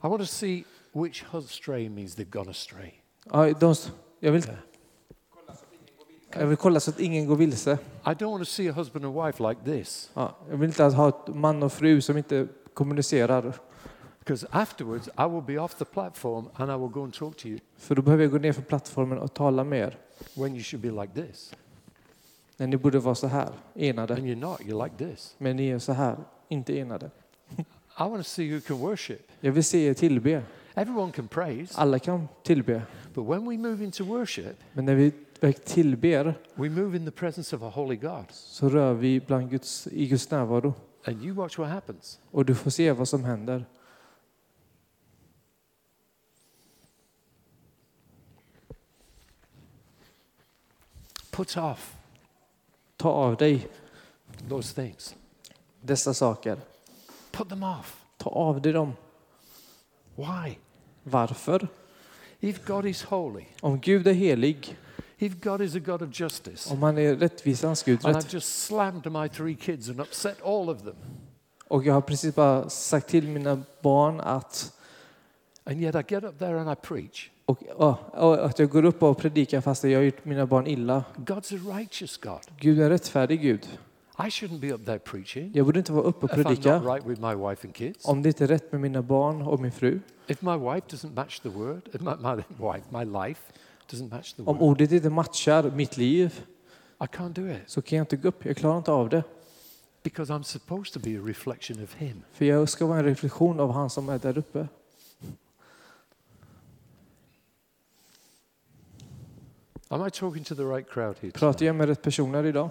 I 0.02 0.08
want 0.08 0.20
to 0.20 0.26
see 0.26 0.64
which 0.92 1.24
stray 1.48 1.88
means 1.88 2.16
they've 2.16 2.30
gone 2.30 2.50
astray. 2.50 2.92
Ja, 3.32 3.52
de, 3.52 3.74
jag, 4.20 4.32
vill. 4.32 4.42
Jag 6.40 6.46
vill 6.46 6.56
kolla 6.56 6.80
så 6.80 6.90
att 6.90 7.00
ingen 7.00 7.26
går 7.26 7.36
vilse. 7.36 7.78
I 8.04 8.08
don't 8.08 8.30
want 8.30 8.44
to 8.44 8.50
see 8.50 8.68
a 8.68 8.72
husband 8.72 9.04
and 9.04 9.14
wife 9.26 9.48
like 9.48 9.60
this. 9.64 10.10
Ja, 10.14 10.36
jag 10.50 10.56
vill 10.56 10.68
inte 10.68 10.84
ha 10.84 11.08
ett 11.08 11.34
man 11.34 11.62
och 11.62 11.72
fru 11.72 12.00
som 12.00 12.16
inte 12.16 12.46
kommunicerar. 12.74 13.52
Because 14.18 14.46
afterwards, 14.50 15.08
I 15.18 15.28
will 15.28 15.42
be 15.42 15.58
off 15.58 15.74
the 15.74 15.84
platform 15.84 16.48
and 16.54 16.70
I 16.70 16.74
will 16.74 16.88
go 16.88 17.02
and 17.04 17.14
talk 17.14 17.36
to 17.36 17.46
you 17.48 17.58
För 17.76 17.94
då 17.94 18.02
behöver 18.02 18.24
jag 18.24 18.32
gå 18.32 18.38
ner 18.38 18.52
för 18.52 18.62
plattformen 18.62 19.18
och 19.18 19.34
tala 19.34 19.64
med 19.64 19.78
er. 19.80 19.96
when 20.34 20.54
you 20.54 20.62
should 20.62 20.82
be 20.82 21.02
like 21.02 21.14
this. 21.26 21.52
Men 22.56 22.70
ni 22.70 22.76
borde 22.76 22.98
vara 22.98 23.14
så 23.14 23.26
här, 23.26 23.48
enade. 23.74 24.14
And 24.14 24.22
you're 24.24 24.40
not, 24.40 24.60
you're 24.60 24.84
like 24.84 24.96
this. 24.96 25.34
Men 25.38 25.56
ni 25.56 25.68
är 25.68 25.78
så 25.78 25.92
här, 25.92 26.16
inte 26.48 26.78
enade. 26.78 27.10
I 27.98 28.02
want 28.02 28.16
to 28.16 28.22
see 28.24 28.54
who 28.54 28.60
can 28.60 28.78
worship. 28.78 29.28
Jag 29.40 29.52
vill 29.52 29.64
se 29.64 29.78
er 29.78 29.94
tillbe. 29.94 30.42
Everyone 30.74 31.12
can 31.12 31.28
praise, 31.28 31.74
Alla 31.78 31.98
kan 31.98 32.28
tillbe. 32.42 32.82
but 33.14 33.24
when 33.28 33.48
we 33.48 33.58
move 33.58 33.84
into 33.84 34.04
worship, 34.04 34.56
Men 34.72 34.84
när 34.84 34.94
vi 34.94 35.12
tillber 35.64 36.34
we 36.54 36.68
move 36.68 36.96
in 36.96 37.04
the 37.04 37.10
presence 37.10 37.56
of 37.56 37.62
a 37.62 37.68
holy 37.68 37.96
God. 37.96 38.24
så 38.30 38.68
rör 38.68 38.94
vi 38.94 39.20
bland 39.20 39.50
Guds, 39.50 39.86
i 39.86 40.06
Guds 40.06 40.30
närvaro. 40.30 40.74
And 41.04 41.24
you 41.24 41.34
watch 41.34 41.58
what 41.58 41.68
happens. 41.68 42.20
Och 42.30 42.44
du 42.44 42.54
får 42.54 42.70
se 42.70 42.92
vad 42.92 43.08
som 43.08 43.24
händer. 43.24 43.64
Put 51.30 51.56
off 51.56 51.96
Ta 52.96 53.08
av 53.10 53.36
dig 53.36 53.68
those 54.48 54.74
things. 54.74 55.14
dessa 55.80 56.14
saker. 56.14 56.58
Put 57.30 57.48
them 57.48 57.62
off. 57.62 58.04
Ta 58.16 58.30
av 58.30 58.60
dig 58.62 58.72
dem. 58.72 58.92
Why? 60.14 60.58
Varför? 61.02 61.68
If 62.40 62.66
God 62.66 62.86
is 62.86 63.02
holy, 63.02 63.44
Om 63.60 63.80
Gud 63.80 64.06
är 64.06 64.12
helig, 64.12 64.76
if 65.18 65.40
God 65.40 65.60
is 65.60 65.74
a 65.76 65.78
God 65.78 66.02
of 66.02 66.20
justice, 66.20 66.72
om 66.72 66.82
han 66.82 66.98
är 66.98 67.16
rättvisans 67.16 67.82
Gud, 67.82 68.04
and 68.04 68.16
I've 68.16 68.34
just 68.34 68.64
slammed 68.66 69.12
my 69.12 69.28
three 69.28 69.54
kids 69.54 69.88
and 69.88 70.00
upset 70.00 70.42
all 70.42 70.68
of 70.68 70.82
them, 70.82 70.96
och 71.68 71.84
jag 71.84 71.94
har 71.94 72.00
precis 72.00 72.34
bara 72.34 72.68
sagt 72.68 73.08
till 73.08 73.28
mina 73.28 73.62
barn 73.82 74.20
att, 74.20 74.72
and 75.64 75.80
yet 75.80 75.94
I 75.94 76.14
get 76.14 76.24
up 76.24 76.38
there 76.38 76.60
and 76.60 76.70
I 76.70 76.74
preach, 76.74 77.30
och, 77.44 77.62
och 78.14 78.44
att 78.44 78.58
jag 78.58 78.70
går 78.70 78.84
upp 78.84 79.02
och 79.02 79.18
predikar 79.18 79.60
fast 79.60 79.84
jag 79.84 79.98
har 79.98 80.04
gjort 80.04 80.24
mina 80.24 80.46
barn 80.46 80.66
illa. 80.66 81.04
God's 81.16 81.54
a 81.54 81.78
righteous 81.78 82.16
God. 82.16 82.40
Gud 82.60 82.80
är 82.80 82.90
rättfärdig 82.90 83.40
Gud. 83.40 83.68
I 84.18 84.30
shouldn't 84.30 84.60
be 84.60 84.72
up 84.72 84.86
there 84.86 84.98
preaching 84.98 85.52
Jag 85.54 85.66
borde 85.66 85.78
inte 85.78 85.92
vara 85.92 86.04
uppe 86.04 86.26
och 86.26 86.32
if 86.32 86.38
I'm 86.38 86.44
predika 86.44 86.78
not 86.78 86.94
right 86.94 87.06
with 87.06 87.20
my 87.20 87.34
wife 87.34 87.66
and 87.66 87.74
kids. 87.74 88.08
om 88.08 88.22
det 88.22 88.28
inte 88.28 88.44
är 88.44 88.48
rätt 88.48 88.72
med 88.72 88.80
mina 88.80 89.02
barn 89.02 89.42
och 89.42 89.60
min 89.60 89.72
fru. 89.72 90.00
If 90.26 90.42
my 90.42 90.56
wife 90.56 90.86
doesn't 90.88 91.14
match 91.14 91.40
the 91.40 91.48
word, 91.48 91.82
my, 92.00 92.10
my 92.20 92.42
wife, 92.72 92.84
my 92.90 93.04
life 93.04 93.40
doesn't 93.90 94.10
match 94.10 94.32
the 94.32 94.42
Om 94.42 94.58
word, 94.58 94.62
ordet 94.62 94.92
inte 94.92 95.10
matchar 95.10 95.70
mitt 95.70 95.96
liv 95.96 96.46
I 97.00 97.04
can't 97.04 97.32
do 97.32 97.48
it 97.48 97.62
så 97.66 97.82
kan 97.82 97.98
jag 97.98 98.02
inte 98.02 98.16
gå 98.16 98.28
upp. 98.28 98.44
Jag 98.44 98.56
klarar 98.56 98.78
inte 98.78 98.92
av 98.92 99.08
det. 99.08 99.22
because 100.06 100.30
I'm 100.30 100.44
supposed 100.44 100.92
to 100.92 101.00
be 101.00 101.16
a 101.16 101.20
reflection 101.20 101.82
of 101.82 101.94
Him. 101.94 102.22
För 102.32 102.44
jag 102.44 102.68
ska 102.68 102.86
vara 102.86 102.98
en 102.98 103.04
reflektion 103.04 103.60
av 103.60 103.72
han 103.72 103.90
som 103.90 104.08
är 104.08 104.18
där 104.18 104.38
uppe. 104.38 104.68
Am 109.88 110.06
I 110.06 110.10
talking 110.10 110.44
to 110.44 110.54
the 110.54 110.64
right 110.64 110.90
crowd 110.90 111.16
here? 111.20 111.32
Pratar 111.32 111.66
jag 111.66 111.76
med 111.76 111.88
rätt 111.88 112.02
personer 112.02 112.44
idag? 112.44 112.70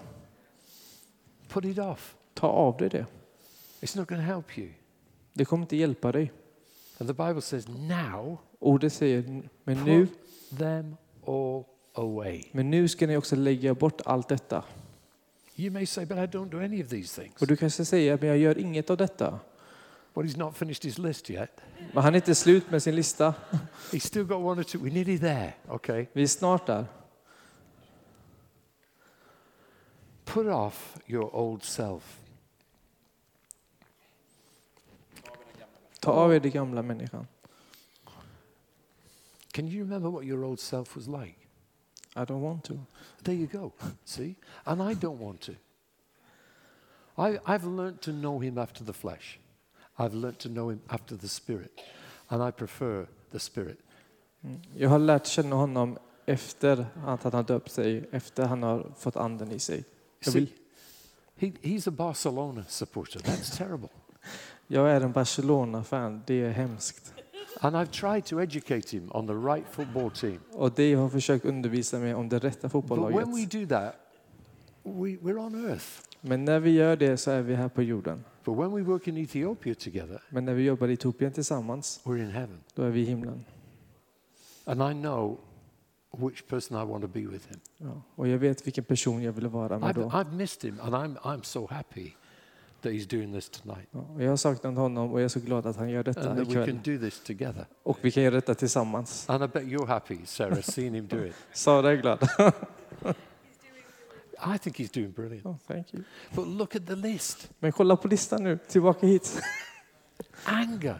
Put 1.47 1.66
it 1.66 1.78
off. 1.78 2.16
Ta 2.34 2.47
av 2.47 2.78
dig 2.78 2.89
det. 2.89 3.05
It's 3.82 3.97
not 3.97 4.07
going 4.07 4.22
to 4.22 4.26
help 4.26 4.57
you. 4.57 4.70
Det 5.34 5.45
kommer 5.45 5.63
inte 5.63 5.76
hjälpa 5.76 6.11
dig. 6.11 6.32
And 6.97 7.09
the 7.09 7.13
Bible 7.13 7.41
says, 7.41 7.68
now 7.68 8.38
Ordet 8.59 8.93
säger, 8.93 9.43
men 9.63 9.84
nu, 9.84 10.07
put 10.07 10.18
them 10.59 10.95
all 11.28 11.63
away. 11.93 12.43
men 12.51 12.71
nu 12.71 12.88
ska 12.88 13.07
ni 13.07 13.17
också 13.17 13.36
lägga 13.36 13.73
bort 13.73 14.01
allt 14.05 14.28
detta. 14.28 14.63
You 15.55 15.71
may 15.71 15.86
say, 15.86 16.05
but 16.05 16.17
I 16.17 16.38
don't 16.38 16.49
do 16.49 16.59
any 16.59 16.84
of 16.84 16.89
these 16.89 17.21
things. 17.21 17.41
Och 17.41 17.47
du 17.47 17.55
kanske 17.55 17.86
säger, 17.86 18.17
men 18.17 18.30
jag 18.30 18.38
gör 18.38 18.57
inget 18.57 18.89
av 18.89 18.97
detta. 18.97 19.39
Well, 20.15 20.26
he's 20.26 20.38
not 20.38 20.57
finished 20.57 20.84
his 20.84 20.97
list 20.97 21.30
yet. 21.30 21.61
Men 21.93 22.03
han 22.03 22.13
är 22.13 22.15
inte 22.15 22.36
slut 22.36 22.71
med 22.71 22.84
sin 22.84 22.95
lista. 22.95 23.34
He's 23.91 24.07
still 24.07 24.23
got 24.23 24.38
one 24.38 24.61
or 24.61 24.63
two. 24.63 24.78
We're 24.78 24.93
nearly 24.93 25.19
there, 25.19 25.53
okay? 25.67 26.05
Vi 26.13 26.23
är 26.23 26.28
snart 26.28 26.65
där. 26.65 26.86
Put 30.26 30.47
off 30.47 30.97
your 31.07 31.36
old 31.36 31.63
self. 31.63 32.21
Ta 35.99 36.11
av 36.11 36.34
er 36.34 36.39
det 36.39 36.49
gamla 36.49 36.82
människan. 36.82 37.28
Can 39.55 39.67
you 39.67 39.83
remember 39.85 40.09
what 40.09 40.25
your 40.25 40.43
old 40.43 40.59
self 40.59 40.97
was 40.97 41.07
like? 41.07 41.37
I 42.13 42.25
don't 42.25 42.41
want 42.41 42.65
to. 42.65 42.77
There 43.23 43.35
you 43.35 43.47
go. 43.47 43.71
See? 44.03 44.35
And 44.65 44.81
I 44.81 44.93
don't 44.95 45.17
want 45.17 45.39
to. 45.41 45.55
I, 47.17 47.39
I've 47.45 47.63
learned 47.63 48.01
to 48.01 48.11
know 48.11 48.39
him 48.39 48.57
after 48.57 48.83
the 48.83 48.91
flesh. 48.91 49.39
I've 49.97 50.13
learned 50.13 50.39
to 50.39 50.49
know 50.49 50.71
him 50.71 50.81
after 50.89 51.15
the 51.15 51.29
spirit. 51.29 51.71
And 52.29 52.43
I 52.43 52.51
prefer 52.51 53.07
the 53.31 53.39
spirit. 53.39 53.79
Mm. 54.45 54.61
Jag 54.75 54.89
har 54.89 54.99
lärt 54.99 55.25
känna 55.25 55.55
honom 55.55 55.97
efter 56.25 56.85
att 57.05 57.23
han 57.23 57.33
har 57.33 57.43
döpt 57.43 57.71
sig, 57.71 58.09
efter 58.11 58.45
han 58.45 58.63
har 58.63 58.91
fått 58.97 59.15
anden 59.15 59.51
i 59.51 59.59
sig. 59.59 59.83
Jag, 60.19 60.33
See, 60.33 60.53
he, 61.35 61.47
he's 61.61 61.87
a 61.87 61.91
Barcelona 61.91 62.63
supporter. 62.67 63.19
That's 63.19 63.57
terrible. 63.57 63.89
jag 64.67 64.91
är 64.91 65.01
en 65.01 65.11
Barcelona-fan, 65.11 66.23
det 66.25 66.41
är 66.41 66.51
hemskt. 66.51 67.14
And 67.61 67.75
I've 67.75 67.91
tried 67.91 68.25
to 68.25 68.41
educate 68.41 68.97
him 68.97 69.11
on 69.11 69.27
the 69.27 69.33
right 69.33 69.65
football 69.71 70.11
team. 70.11 70.39
Och 70.51 70.71
det 70.71 70.89
jag 70.89 70.99
har 70.99 71.09
försökt 71.09 71.45
undervisa 71.45 71.99
mig 71.99 72.13
om 72.13 72.29
det 72.29 72.39
rätta 72.39 72.61
But 72.61 72.71
fotbollslaget. 72.71 73.27
when 73.27 73.35
we 73.35 73.45
do 73.45 73.67
that, 73.67 73.95
we, 74.83 75.09
we're 75.17 75.37
on 75.37 75.69
earth. 75.69 75.85
Men 76.21 76.45
när 76.45 76.59
vi 76.59 76.71
gör 76.71 76.95
det 76.95 77.17
så 77.17 77.31
är 77.31 77.41
vi 77.41 77.55
här 77.55 77.69
på 77.69 77.83
jorden. 77.83 78.23
But 78.43 78.57
when 78.57 78.71
we 78.71 78.81
work 78.81 79.07
in 79.07 79.17
Ethiopia 79.17 79.75
together, 79.75 80.21
Men 80.29 80.45
när 80.45 80.53
vi 80.53 80.63
jobbar 80.63 80.87
i 80.87 80.93
Etiopien 80.93 81.31
tillsammans, 81.31 82.01
we're 82.03 82.21
in 82.23 82.29
heaven. 82.29 82.59
då 82.73 82.83
är 82.83 82.89
vi 82.89 83.01
i 83.01 83.05
himlen. 83.05 83.45
And 84.65 84.81
I 84.91 85.01
know 85.01 85.39
which 86.17 86.47
person 86.47 86.77
I 86.81 86.85
want 86.91 87.03
to 87.03 87.07
be 87.07 87.19
with 87.27 87.47
him. 87.49 87.59
Ja. 87.77 88.01
Och 88.15 88.27
jag 88.27 88.37
vet 88.37 88.67
vilken 88.67 88.83
person 88.83 89.21
jag 89.23 89.31
vill 89.31 89.47
vara 89.47 89.79
med 89.79 89.89
I've, 89.95 90.01
då. 90.01 90.09
I've 90.09 90.33
missed 90.33 90.71
him, 90.71 90.79
and 90.79 90.95
I'm, 90.95 91.17
I'm 91.21 91.43
so 91.43 91.67
happy 91.71 92.13
that 92.86 92.93
he's 92.93 93.05
doing 93.17 93.33
this 93.33 93.49
tonight. 93.49 93.88
Och 93.91 94.23
jag 94.23 94.29
har 94.29 94.38
saknat 94.38 94.75
honom 94.75 95.11
och 95.11 95.19
jag 95.19 95.25
är 95.25 95.29
så 95.29 95.39
glad 95.39 95.65
att 95.65 95.75
han 95.75 95.89
gör 95.89 96.03
detta 96.03 96.29
And 96.29 96.39
that 96.39 96.47
we 96.47 96.51
ikväll. 96.51 96.65
can 96.65 96.81
do 96.83 96.99
this 96.99 97.19
together. 97.23 97.65
Och 97.83 97.97
vi 98.01 98.11
kan 98.11 98.23
göra 98.23 98.36
detta 98.36 98.55
tillsammans. 98.55 99.29
And 99.29 99.43
I 99.43 99.47
bet 99.47 99.63
you're 99.63 99.88
happy, 99.88 100.17
Sarah, 100.25 100.61
seeing 100.61 100.93
him 100.95 101.07
do 101.07 101.25
it. 101.25 101.36
Sara 101.53 101.91
är 101.91 101.95
glad. 101.95 102.19
I 104.55 104.57
think 104.57 104.77
he's 104.79 104.91
doing 104.93 105.11
brilliant. 105.11 105.45
Oh, 105.45 105.55
thank 105.67 105.93
you. 105.93 106.03
But 106.36 106.47
look 106.47 106.75
at 106.75 106.88
the 106.88 106.95
list 106.95 107.49
Men 107.59 107.71
kolla 107.71 107.95
på 107.95 108.07
listan 108.07 108.43
nu, 108.43 108.57
tillbaka 108.67 109.07
hit. 109.07 109.41
anger. 110.43 110.99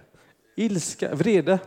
Ilska, 0.56 1.16
vrede, 1.16 1.60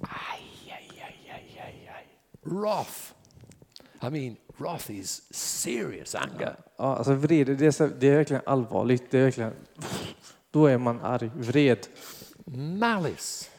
Ay, 0.00 0.40
ay, 0.72 1.00
ay, 1.02 1.30
ay, 1.30 1.60
ay, 1.64 1.88
ay. 1.88 2.04
Wrath. 2.42 3.12
I 4.02 4.10
mean, 4.10 4.36
wrath 4.58 4.90
is 4.90 5.22
serious 5.30 6.14
anger. 6.14 6.56
Ja, 6.76 6.96
alltså 6.96 7.14
vrede, 7.14 7.54
det 7.54 7.66
är, 7.66 7.70
så, 7.70 7.86
det 7.86 8.08
är 8.08 8.16
verkligen 8.16 8.42
allvarligt. 8.46 9.10
Det 9.10 9.18
är 9.18 9.24
verkligen, 9.24 9.52
då 10.50 10.66
är 10.66 10.78
man 10.78 11.00
arg. 11.00 11.30
Vred, 11.34 11.86
Malice. 12.78 13.50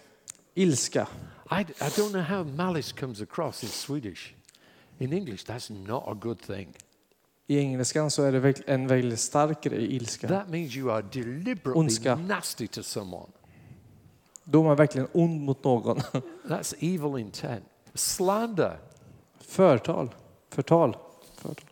ilska. 0.54 1.08
I, 1.52 1.62
I 1.62 1.90
don't 1.90 2.10
know 2.10 2.22
how 2.22 2.44
malice 2.44 2.96
comes 3.00 3.22
across 3.22 3.64
in 3.64 3.70
Swedish. 3.70 4.34
In 4.98 5.14
English, 5.14 5.46
that's 5.46 5.88
not 5.88 6.04
a 6.08 6.14
good 6.14 6.42
thing. 6.42 6.74
I 7.48 7.58
engelskan 7.60 8.12
så 8.12 8.24
är 8.24 8.32
det 8.32 8.70
en 8.70 8.88
väldigt 8.88 9.20
stark 9.20 9.64
grej, 9.64 9.96
ilska. 9.96 10.28
That 10.28 10.50
means 10.50 10.76
you 10.76 10.92
are 10.92 11.02
deliberately 11.02 11.80
Ondska. 11.80 12.16
nasty 12.16 12.68
to 12.68 12.84
someone. 12.84 13.32
Då 14.44 14.60
är 14.60 14.64
man 14.64 14.76
verkligen 14.76 15.08
ond 15.14 15.42
mot 15.42 15.64
någon. 15.64 15.98
That's 16.48 16.76
evil 16.80 17.22
intent. 17.22 17.64
Slander. 17.94 18.80
Förtal. 19.40 20.10
Förtal. 20.50 20.98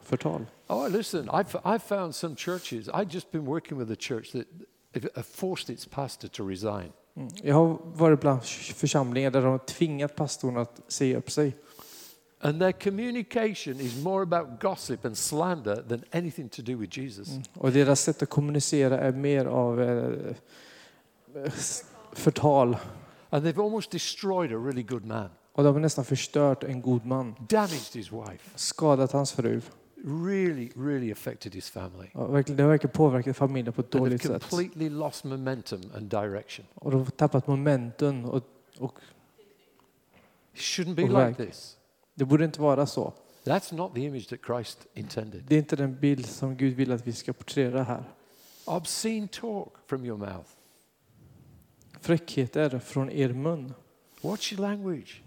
Förtal. 0.04 0.46
Oh, 0.68 0.90
listen, 0.90 1.30
I've, 1.30 1.60
I've 1.64 1.84
found 1.84 2.16
some 2.16 2.36
churches, 2.36 2.88
I've 2.88 3.10
just 3.10 3.32
been 3.32 3.46
working 3.46 3.78
with 3.80 3.92
a 3.92 3.96
church 4.00 4.32
that 4.32 5.26
forced 5.26 5.70
its 5.70 5.86
pastor 5.86 6.28
to 6.28 6.50
resign. 6.50 6.92
Mm. 7.16 7.30
Jag 7.44 7.56
har 7.56 7.78
varit 7.84 8.22
bland 8.22 8.44
församlingar 8.44 9.32
där 9.32 9.42
de 9.42 9.52
har 9.52 9.58
tvingat 9.58 10.16
pastorn 10.16 10.58
att 10.58 10.82
säga 10.88 11.18
upp 11.18 11.32
sig. 11.32 11.56
And 12.40 12.60
their 12.60 12.72
communication 12.72 13.80
is 13.80 14.04
more 14.04 14.24
about 14.24 14.62
gossip 14.62 15.06
and 15.06 15.18
slander 15.18 15.76
than 15.76 16.04
anything 16.12 16.50
to 16.50 16.62
do 16.62 16.78
with 16.78 17.00
Jesus. 17.00 17.30
Och 17.54 17.72
deras 17.72 18.02
sätt 18.02 18.22
att 18.22 18.30
kommunicera 18.30 19.00
är 19.00 19.12
mer 19.12 19.46
av 19.46 19.82
eh, 19.82 20.34
förtal. 22.14 22.78
And 23.30 23.46
they've 23.46 23.64
almost 23.64 23.92
destroyed 23.92 24.52
a 24.52 24.58
really 24.58 24.84
good 24.84 25.06
man, 25.06 25.30
Och 25.56 25.64
de 25.64 25.74
har 25.74 25.80
nästan 25.82 26.06
förstört 26.06 26.64
en 26.64 26.82
god 26.82 27.06
man. 27.06 27.36
damaged 27.50 27.94
his 27.94 28.12
wife, 28.12 28.50
Skadat 28.56 29.12
hans 29.12 29.32
fru. 29.32 29.62
really, 30.08 30.70
really 30.76 31.12
affected 31.12 31.56
his 31.56 31.70
family. 31.70 32.08
Ja, 32.14 32.26
verkligen, 32.28 32.58
det 32.58 32.64
har 32.64 32.70
verkligen 32.70 32.92
påverkat 32.94 33.38
familjen 33.38 33.74
på 33.74 33.82
ett 33.82 33.92
dåligt 33.92 34.22
sätt. 34.22 34.44
completely 34.50 34.90
lost 34.90 35.24
momentum 35.24 35.82
and 35.96 36.10
direction. 36.10 36.66
Och 36.76 36.92
de 36.92 37.00
har 37.00 37.06
tappat 37.12 37.48
momentum. 37.48 38.26
Och, 38.26 38.44
och 38.80 39.00
It 40.54 40.60
shouldn't 40.62 40.96
be 40.96 41.04
Och 41.04 41.28
like 41.30 41.46
this. 41.46 41.78
det 42.14 42.26
borde 42.26 42.46
inte 42.46 42.62
vara 42.62 42.86
så. 42.86 43.14
That's 43.44 43.76
not 43.76 43.94
the 43.96 44.02
image 44.02 44.30
that 44.30 44.40
Christ 44.46 44.88
intended. 44.94 45.44
Det 45.48 45.56
är 45.56 45.60
inte 45.60 45.76
den 45.76 46.00
bild 46.00 46.26
som 46.26 46.56
Gud 46.58 46.76
vill 46.76 46.92
att 46.92 47.08
vi 47.08 47.14
ska 47.14 47.34
porträttera 47.34 47.84
här. 47.84 48.04
Obscene 48.66 49.28
talk 49.28 49.74
from 49.88 50.06
your 50.06 50.18
mouth. 50.18 50.50
Fräckheter 52.02 52.80
från 52.80 53.10
er 53.12 53.34
mun. 53.34 53.74
Watch 54.22 54.54
your 54.54 54.62
language. 54.62 55.22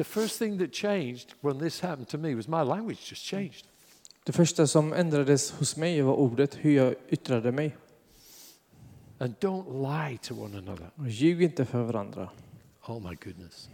The 0.00 0.04
first 0.04 0.38
thing 0.38 0.58
that 0.58 0.72
changed 0.72 1.34
when 1.42 1.58
this 1.58 1.80
happened 1.80 2.08
to 2.08 2.18
me 2.18 2.34
was 2.34 2.48
my 2.48 2.62
language 2.62 3.10
just 3.10 3.22
changed. 3.22 3.66
Det 4.24 4.32
första 4.32 4.66
som 4.66 4.92
ändrades 4.92 5.50
hos 5.50 5.76
mig 5.76 6.02
var 6.02 6.14
ordet, 6.14 6.54
hur 6.54 6.70
jag 6.72 6.94
yttrade 7.08 7.52
mig. 7.52 7.76
And 9.18 9.34
don't 9.40 9.82
lie 9.82 10.18
to 10.18 10.34
one 10.34 10.58
another. 10.58 10.90
Och 10.94 11.08
ljug 11.08 11.42
inte 11.42 11.64
för 11.64 11.82
varandra. 11.82 12.30
Oh 12.86 13.10
my 13.10 13.16
goodness. 13.24 13.68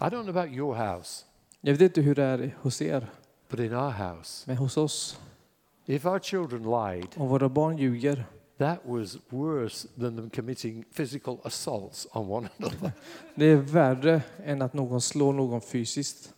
I 0.00 0.04
don't 0.04 0.24
know 0.24 0.38
about 0.38 0.56
your 0.56 0.74
house, 0.74 1.24
Jag 1.60 1.72
vet 1.72 1.80
inte 1.80 2.00
hur 2.00 2.14
det 2.14 2.22
är 2.22 2.56
hos 2.60 2.82
er, 2.82 3.06
but 3.48 3.60
in 3.60 3.74
our 3.74 3.90
house, 3.90 4.44
men 4.46 4.56
hos 4.56 4.76
oss, 4.76 5.20
if 5.86 6.06
our 6.06 6.18
children 6.18 6.62
lied, 6.62 7.08
om 7.16 7.28
våra 7.28 7.48
barn 7.48 7.78
ljuger, 7.78 8.26
that 8.58 8.86
was 8.86 9.18
worse 9.30 9.88
than 10.00 10.16
them 10.16 10.30
committing 10.30 10.84
physical 10.92 11.40
assaults 11.44 12.06
on 12.12 12.28
one 12.28 12.48
another. 12.58 12.92
det 13.34 13.46
är 13.46 13.56
värre 13.56 14.22
än 14.44 14.62
att 14.62 14.74
någon 14.74 15.00
slår 15.00 15.32
någon 15.32 15.60
fysiskt. 15.60 16.34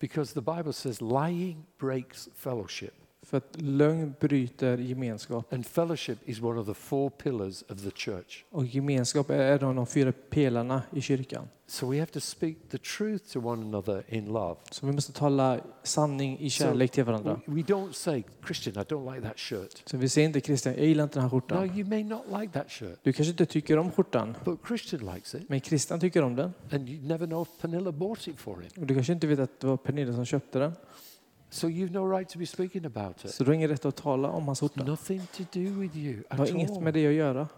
because 0.00 0.32
the 0.32 0.40
Bible 0.40 0.72
says 0.72 1.00
lying 1.00 1.66
breaks 1.78 2.28
fellowship. 2.34 2.94
För 3.30 3.36
att 3.36 3.56
lögn 3.60 4.14
bryter 4.20 4.78
gemenskap. 4.78 5.52
And 5.52 5.66
fellowship 5.66 6.18
is 6.28 6.40
one 6.42 6.60
of 6.60 6.66
the 6.66 6.74
four 6.74 7.10
pillars 7.10 7.62
of 7.62 7.82
the 7.82 7.90
church. 7.90 8.44
Och 8.50 8.66
gemenskap 8.66 9.30
är 9.30 9.58
en 9.58 9.64
av 9.68 9.74
de 9.74 9.86
fyra 9.86 10.12
pelarna 10.30 10.82
i 10.92 11.00
kyrkan. 11.00 11.48
So 11.66 11.86
we 11.90 11.98
have 11.98 12.10
to 12.12 12.20
speak 12.20 12.56
the 12.70 12.78
truth 12.78 13.24
to 13.32 13.40
one 13.46 13.62
another 13.62 14.04
in 14.08 14.24
love. 14.24 14.56
Så 14.70 14.86
vi 14.86 14.92
måste 14.92 15.12
tala 15.12 15.60
sanning 15.82 16.38
i 16.38 16.50
kärlek 16.50 16.90
till 16.92 17.04
varandra. 17.04 17.40
We 17.46 17.60
don't 17.60 17.92
say, 17.92 18.22
Christian, 18.46 18.74
I 18.74 18.78
don't 18.86 19.14
like 19.14 19.28
that 19.28 19.38
shirt. 19.38 19.82
Så 19.86 19.96
vi 19.96 20.08
säger 20.08 20.26
inte 20.28 20.40
Christian, 20.40 20.74
jag 20.74 20.86
gillar 20.86 21.04
inte 21.04 21.14
den 21.14 21.22
här 21.22 21.28
No, 21.36 21.40
skjortan. 21.40 21.78
you 21.78 21.88
may 21.88 22.04
not 22.04 22.22
like 22.40 22.52
that 22.52 22.70
shirt, 22.70 22.98
Du 23.02 23.12
kanske 23.12 23.30
inte 23.30 23.46
tycker 23.46 23.76
om 23.78 23.90
skjortan, 23.90 24.36
but 24.44 24.58
Christian 24.68 25.14
likes 25.14 25.34
it. 25.34 25.48
men 25.48 25.60
Christian 25.60 26.00
tycker 26.00 26.22
om 26.22 26.36
den. 26.36 26.52
And 26.72 26.88
you 26.88 27.02
never 27.08 27.26
know 27.26 27.42
if 27.42 27.60
Pernilla 27.62 27.92
bought 27.92 28.28
it 28.28 28.38
for 28.40 28.56
him. 28.60 28.70
Och 28.80 28.86
du 28.86 28.94
kanske 28.94 29.12
inte 29.12 29.26
vet 29.26 29.38
att 29.38 29.60
det 29.60 29.66
var 29.66 29.76
Pernilla 29.76 30.12
som 30.14 30.24
köpte 30.24 30.58
den. 30.58 30.72
So 31.52 31.66
you've 31.68 31.92
no 31.92 32.04
right 32.18 32.28
to 32.28 32.38
be 32.38 32.46
speaking 32.46 32.86
about 32.86 33.24
it. 33.24 33.30
Så 33.34 33.44
du 33.44 33.50
har 33.50 33.54
ingen 33.54 33.68
rätt 33.70 33.84
att 33.84 33.96
tala 33.96 34.28
om 34.28 34.46
hans 34.46 34.60
skjorta. 34.60 34.84
Nothing 34.84 35.20
to 35.36 35.42
do 35.52 35.60
with 35.80 35.96
you 35.96 36.16
Det 36.30 36.36
har 36.36 36.46
inget 36.46 36.70
all. 36.70 36.80
med 36.80 36.94
det 36.94 37.06
att 37.06 37.12
göra. 37.14 37.48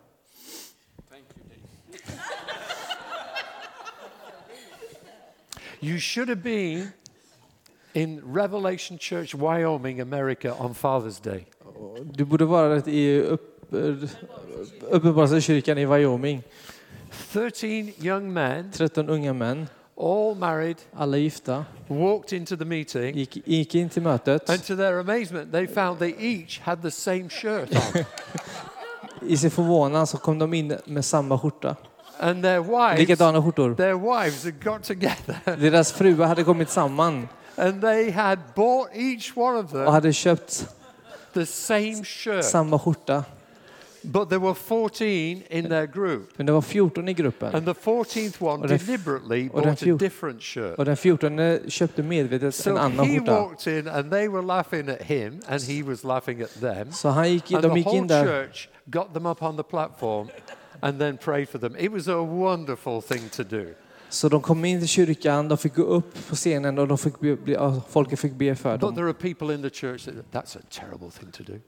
You 5.80 5.98
should 5.98 6.28
have 6.28 6.42
been 6.42 6.92
in 7.94 8.22
Revelation 8.24 8.98
Church, 8.98 9.34
Wyoming, 9.34 10.00
America 10.00 10.54
on 10.58 10.74
Father's 10.74 11.20
Day. 11.22 11.44
Du 12.14 12.24
borde 12.24 12.44
vara 12.44 12.76
i 12.86 13.20
upp, 13.20 13.72
Uppenbarelsekyrkan 14.90 15.78
i 15.78 15.86
Wyoming. 15.86 16.42
13 17.32 17.92
young 17.98 18.32
men, 18.32 18.70
13 18.72 19.08
unga 19.08 19.32
män, 19.32 19.66
all 19.96 20.34
married, 20.34 20.76
alla 20.96 21.16
gifta, 21.16 21.64
walked 21.88 22.32
into 22.32 22.56
the 22.56 22.64
meeting. 22.64 23.14
gick, 23.14 23.44
gick 23.46 23.74
in 23.74 23.88
till 23.88 24.02
mötet. 24.02 24.48
And 24.50 24.64
to 24.66 24.76
their 24.76 24.98
amazement, 24.98 25.52
they 25.52 25.66
found 25.66 25.98
they 25.98 26.14
each 26.18 26.60
had 26.64 26.82
the 26.82 26.90
same 26.90 27.28
shirt 27.28 27.68
on. 27.74 28.04
I 29.28 29.36
sin 29.36 29.50
förvånan 29.50 30.06
så 30.06 30.18
kom 30.18 30.38
de 30.38 30.54
in 30.54 30.78
med 30.84 31.04
samma 31.04 31.38
skjorta. 31.38 31.76
and 32.20 32.42
their 32.44 32.60
wives, 32.60 32.98
Likadana 32.98 33.40
skjortor. 33.42 33.74
their 33.76 33.94
wives 33.96 34.44
had 34.44 34.64
got 34.64 34.82
together 34.82 35.36
Deras 35.56 35.92
fruar 35.92 36.26
hade 36.26 36.44
kommit 36.44 36.70
samman 36.70 37.28
and 37.56 37.80
they 37.82 38.10
had 38.10 38.38
bought 38.54 38.90
each 38.96 39.32
one 39.36 39.56
of 39.58 39.64
och 39.64 39.70
them 39.70 39.86
hade 39.92 40.12
köpt 40.12 40.66
the 41.32 41.46
same 41.46 42.04
shirt. 42.04 42.44
samma 42.44 42.78
skjorta. 42.78 43.24
But 44.02 44.28
there 44.28 44.38
were 44.38 44.54
14 44.54 45.42
in 45.50 45.64
their 45.68 45.86
group. 45.86 46.38
Men 46.38 46.46
det 46.46 46.52
var 46.52 46.60
14 46.60 47.08
i 47.08 47.12
gruppen. 47.12 47.54
And 47.54 47.66
the 47.66 47.72
14th 47.72 48.42
one 48.42 48.68
deliberately 48.68 49.48
bought 49.48 49.82
a 49.82 49.96
different 49.98 50.42
shirt. 50.42 50.78
Och 50.78 50.84
den 50.84 50.96
14 50.96 51.70
köpte 51.70 52.02
medvetet 52.02 52.42
en 52.42 52.52
So 52.52 52.76
annan 52.76 53.06
he 53.06 53.20
walked 53.20 53.78
in 53.78 53.88
and 53.88 54.10
they 54.10 54.28
were 54.28 54.42
laughing 54.42 54.88
at 54.88 55.02
him 55.02 55.40
and 55.46 55.62
he 55.62 55.82
was 55.82 56.04
laughing 56.04 56.42
at 56.42 56.60
them. 56.60 56.92
Så 56.92 57.08
han 57.08 57.28
gick 57.28 57.50
in, 57.50 57.56
And 57.56 57.62
de 57.62 57.68
the 57.68 57.76
gick 57.76 57.86
whole 57.86 57.98
in 57.98 58.06
där 58.06 58.24
church 58.24 58.68
got 58.84 59.14
them 59.14 59.26
up 59.26 59.42
on 59.42 59.56
the 59.56 59.62
platform 59.62 60.28
and 60.80 60.98
then 60.98 61.16
prayed 61.16 61.48
for 61.48 61.58
them. 61.58 61.76
It 61.78 61.92
was 61.92 62.08
a 62.08 62.22
wonderful 62.22 63.02
thing 63.02 63.28
to 63.28 63.42
do. 63.42 63.66
Så 64.08 64.28
de 64.28 64.40
kom 64.40 64.64
in 64.64 64.78
till 64.78 64.88
kyrkan, 64.88 65.48
de 65.48 65.58
fick 65.58 65.74
gå 65.74 65.82
upp 65.82 66.28
på 66.28 66.34
scenen 66.34 66.78
och 66.78 66.88
de 66.88 66.98
fick 66.98 67.20
be, 67.20 67.36
folket 67.88 68.18
fick 68.20 68.32
be 68.32 68.54
för 68.54 68.78
But 68.78 68.94
there 68.94 69.06
are 69.06 69.12
people 69.12 69.54
in 69.54 69.62
the 69.62 69.70
church 69.70 70.04
that 70.04 70.14
that's 70.32 70.56
a 70.56 70.60
terrible 70.70 71.10
thing 71.10 71.30
to 71.32 71.42
do. 71.52 71.58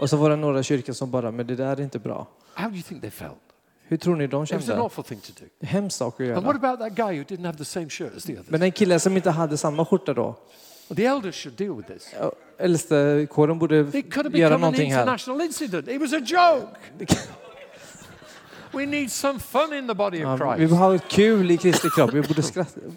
Och 0.00 0.10
så 0.10 0.16
var 0.16 0.30
det 0.30 0.36
några 0.36 0.62
kyrkor 0.62 0.92
som 0.92 1.10
bara, 1.10 1.30
men 1.30 1.46
det 1.46 1.54
där 1.56 1.76
är 1.76 1.80
inte 1.80 1.98
bra. 1.98 2.26
How 2.54 2.68
do 2.68 2.74
you 2.74 2.82
think 2.82 3.00
they 3.00 3.10
felt? 3.10 3.34
Hur 3.82 3.96
tror 3.96 4.16
ni 4.16 4.26
de 4.26 4.44
It 4.44 4.50
was 4.52 4.60
an 4.62 4.66
kände? 4.66 4.82
awful 4.82 5.04
thing 5.04 5.20
to 5.20 5.32
do. 5.40 5.46
Det 5.58 5.66
är 5.66 5.70
hemskt 5.70 5.96
sak 5.98 6.14
att 6.14 6.20
And 6.20 6.46
what 6.46 6.56
göra. 6.62 6.68
about 6.72 6.80
that 6.80 6.92
guy 7.08 7.18
who 7.18 7.24
didn't 7.24 7.46
have 7.46 7.58
the 7.58 7.64
same 7.64 7.88
shirt 7.88 8.16
as 8.16 8.24
the 8.24 8.32
others? 8.32 8.48
Men 8.50 8.60
den 8.60 8.72
killen 8.72 9.00
som 9.00 9.16
inte 9.16 9.30
hade 9.30 9.56
samma 9.56 9.84
skjorta 9.84 10.14
då, 10.14 10.34
The 10.96 11.04
elders 11.06 11.34
should 11.42 11.56
deal 11.58 11.76
with 11.76 11.88
this. 11.92 12.14
ja, 12.20 12.32
äldste-kåren 12.58 13.58
borde 13.58 13.80
It 13.80 13.92
could 14.14 14.26
have 14.26 14.38
göra 14.38 14.48
become 14.48 14.54
an 14.54 14.60
någonting 14.60 14.92
här. 14.92 15.00
international 15.00 15.40
incident. 15.40 15.88
It 15.88 16.00
was 16.00 16.12
a 16.12 16.20
joke. 16.26 16.66
We 18.72 18.86
need 18.86 19.10
some 19.10 19.38
fun 19.38 19.72
in 19.74 19.88
the 19.88 19.94
body 19.94 20.24
of 20.24 20.40
vi 20.40 20.56
Christ. 20.56 20.74
har 20.74 20.94
ett 20.94 21.08
kul 21.08 21.50
i 21.50 21.56
Kristi 21.56 21.88
kropp, 21.94 22.12
vi 22.12 22.22
borde 22.22 22.42
skratta. 22.42 22.80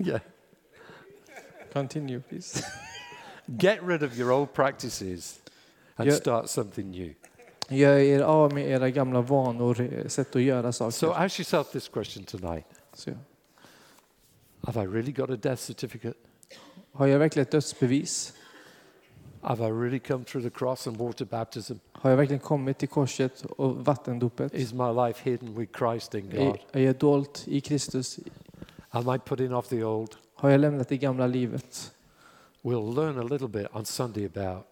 Yeah. 0.00 0.18
Continue 1.78 2.20
please. 2.20 2.62
Get 3.58 3.82
rid 3.82 4.02
of 4.02 4.18
your 4.18 4.32
old 4.32 4.52
practices 4.52 5.40
and 5.96 6.08
Yeah. 6.08 6.16
start 6.20 6.48
something 6.50 6.90
new. 6.90 7.14
Gör 7.70 7.98
er 7.98 8.22
av 8.22 8.52
med 8.54 8.68
era 8.70 8.90
gamla 8.90 9.20
vanor, 9.20 10.08
sätt 10.08 10.36
att 10.36 10.42
göra 10.42 10.72
So 10.72 11.10
ask 11.10 11.40
yourself 11.40 11.72
this 11.72 11.88
question 11.88 12.24
tonight. 12.24 12.66
Så, 12.92 13.10
Have 14.60 14.82
I 14.82 14.86
really 14.86 15.12
got 15.12 15.30
a 15.30 15.36
death 15.36 15.62
certificate? 15.62 16.14
har 16.92 17.06
jag 17.06 17.18
verkligen 17.18 17.42
ett 17.42 17.50
dödsbevis? 17.50 18.32
Have 19.40 19.68
I 19.68 19.70
really 19.70 19.98
come 19.98 20.24
through 20.24 20.50
the 20.50 20.58
cross 20.58 20.86
and 20.86 20.96
water 20.96 21.24
baptism? 21.24 21.74
Har 21.92 22.10
jag 22.10 22.16
verkligen 22.16 22.40
kommit 22.40 22.78
till 22.78 22.88
korset 22.88 23.44
och 23.44 23.84
vattendopet? 23.84 24.54
Is 24.54 24.72
my 24.72 24.92
life 25.06 25.30
hidden 25.30 25.54
with 25.58 25.78
Christ 25.78 26.14
in 26.14 26.30
God? 26.30 26.38
Är, 26.38 26.60
är 26.72 26.80
jag 26.80 26.96
dolt 26.96 27.44
i 27.46 27.60
Kristus? 27.60 28.18
Am 28.90 29.14
I 29.14 29.18
putting 29.18 29.54
off 29.54 29.68
the 29.68 29.84
old? 29.84 30.16
Har 30.40 30.50
jag 30.50 30.60
lämnat 30.60 30.88
det 30.88 30.96
gamla 30.96 31.26
livet? 31.26 31.92
We'll 32.62 32.94
learn 32.94 33.18
a 33.18 33.22
little 33.22 33.48
bit 33.48 33.66
on 33.72 33.84
Sunday 33.84 34.26
about 34.26 34.64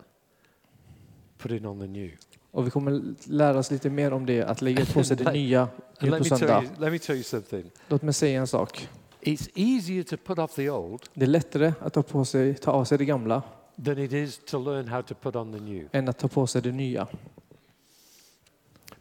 putting 1.38 1.66
on 1.66 1.80
the 1.80 1.86
new. 1.86 2.10
Och 2.50 2.66
vi 2.66 2.70
kommer 2.70 3.14
lära 3.24 3.58
oss 3.58 3.70
lite 3.70 3.90
mer 3.90 4.12
om 4.12 4.26
det, 4.26 4.42
att 4.42 4.62
lägga 4.62 4.84
på 4.84 5.04
sig 5.04 5.16
det 5.16 5.32
nya 5.32 5.68
nu 6.00 6.10
på 6.18 6.24
söndag. 6.24 6.64
let 6.78 6.92
me 6.92 6.98
tell 6.98 7.16
you 7.16 7.24
something. 7.24 7.70
Låt 7.88 8.02
mig 8.02 8.14
säga 8.14 8.40
en 8.40 8.46
sak. 8.46 8.88
It's 9.20 9.50
easier 9.54 10.02
to 10.02 10.16
put 10.16 10.38
off 10.38 10.54
the 10.54 10.70
old 10.70 11.02
Det 11.14 11.24
är 11.24 11.28
lättare 11.28 11.72
att 11.80 11.92
ta, 11.92 12.02
på 12.02 12.24
sig, 12.24 12.54
ta 12.54 12.70
av 12.70 12.84
sig 12.84 12.98
det 12.98 13.04
gamla 13.04 13.42
than 13.84 13.98
it 13.98 14.12
is 14.12 14.40
to 14.46 14.58
learn 14.58 14.88
how 14.88 15.02
to 15.02 15.14
put 15.14 15.36
on 15.36 15.52
the 15.52 15.60
new. 15.60 15.88
än 15.92 16.08
att 16.08 16.18
ta 16.18 16.28
på 16.28 16.46
sig 16.46 16.62
det 16.62 16.72
nya. 16.72 17.06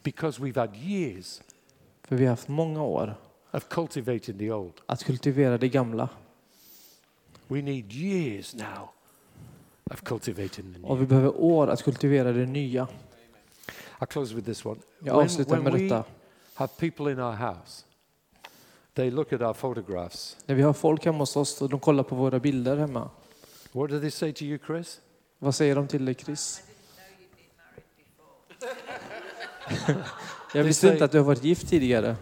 because 0.03 0.41
we've 0.41 0.59
had 0.59 0.75
years 0.75 1.41
För 2.03 2.15
vi 2.15 2.23
har 2.25 2.29
haft 2.29 2.47
många 2.47 2.83
år 2.83 3.15
of 3.51 3.67
cultivating 3.69 4.37
the 4.37 4.51
old. 4.51 4.73
att 4.85 5.03
kultivera 5.03 5.57
det 5.57 5.69
gamla. 5.69 6.09
We 7.47 7.61
need 7.61 7.93
years 7.93 8.55
now 8.55 8.89
of 9.91 10.01
cultivating 10.01 10.73
the 10.73 10.79
Och 10.81 10.89
new. 10.89 10.99
vi 10.99 11.05
behöver 11.05 11.37
år 11.37 11.67
att 11.67 11.83
kultivera 11.83 12.31
det 12.31 12.45
nya. 12.45 12.87
I 14.01 14.05
close 14.05 14.35
with 14.35 14.45
this 14.47 14.65
one. 14.65 14.79
Jag 14.99 15.15
avslutar 15.23 15.59
med 15.59 15.73
detta. 15.73 16.03
have 16.53 16.69
people 16.77 17.11
in 17.11 17.19
our 17.19 17.35
house, 17.35 17.85
they 18.93 19.11
look 19.11 19.33
at 19.33 19.41
our 19.41 19.53
photographs. 19.53 20.37
När 20.45 20.55
vi 20.55 20.61
har 20.61 20.73
folk 20.73 21.05
hemma 21.05 21.17
hos 21.17 21.35
oss 21.35 21.61
och 21.61 21.69
de 21.69 21.79
kollar 21.79 22.03
på 22.03 22.15
våra 22.15 22.39
bilder 22.39 22.77
hemma. 22.77 23.09
What 23.71 23.89
do 23.89 23.99
they 23.99 24.11
say 24.11 24.33
to 24.33 24.43
you, 24.43 24.59
Chris? 24.67 25.01
Vad 25.39 25.55
säger 25.55 25.75
de 25.75 25.87
till 25.87 26.05
dig 26.05 26.15
Chris? 26.15 26.63
Jag 30.53 30.63
visste 30.63 30.87
inte 30.87 31.05
att 31.05 31.11
du 31.11 31.17
har 31.17 31.25
varit 31.25 31.43
gift 31.43 31.69
tidigare. 31.69 32.15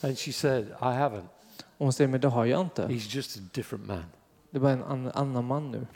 And 0.00 0.18
she 0.18 0.32
said, 0.32 0.64
I 0.64 0.84
haven't. 0.84 1.28
Och 1.58 1.86
hon 1.86 1.92
säger, 1.92 2.08
men 2.08 2.20
det 2.20 2.28
har 2.28 2.44
jag 2.44 2.60
inte. 2.60 2.86
He's 2.86 3.16
just 3.16 3.36
a 3.36 3.40
different 3.52 3.86
man. 3.86 4.04
Det 4.50 4.58
bara 4.60 4.72
en 4.72 4.82
an- 4.84 5.12
annan 5.14 5.44
man 5.44 5.70
nu. 5.70 5.86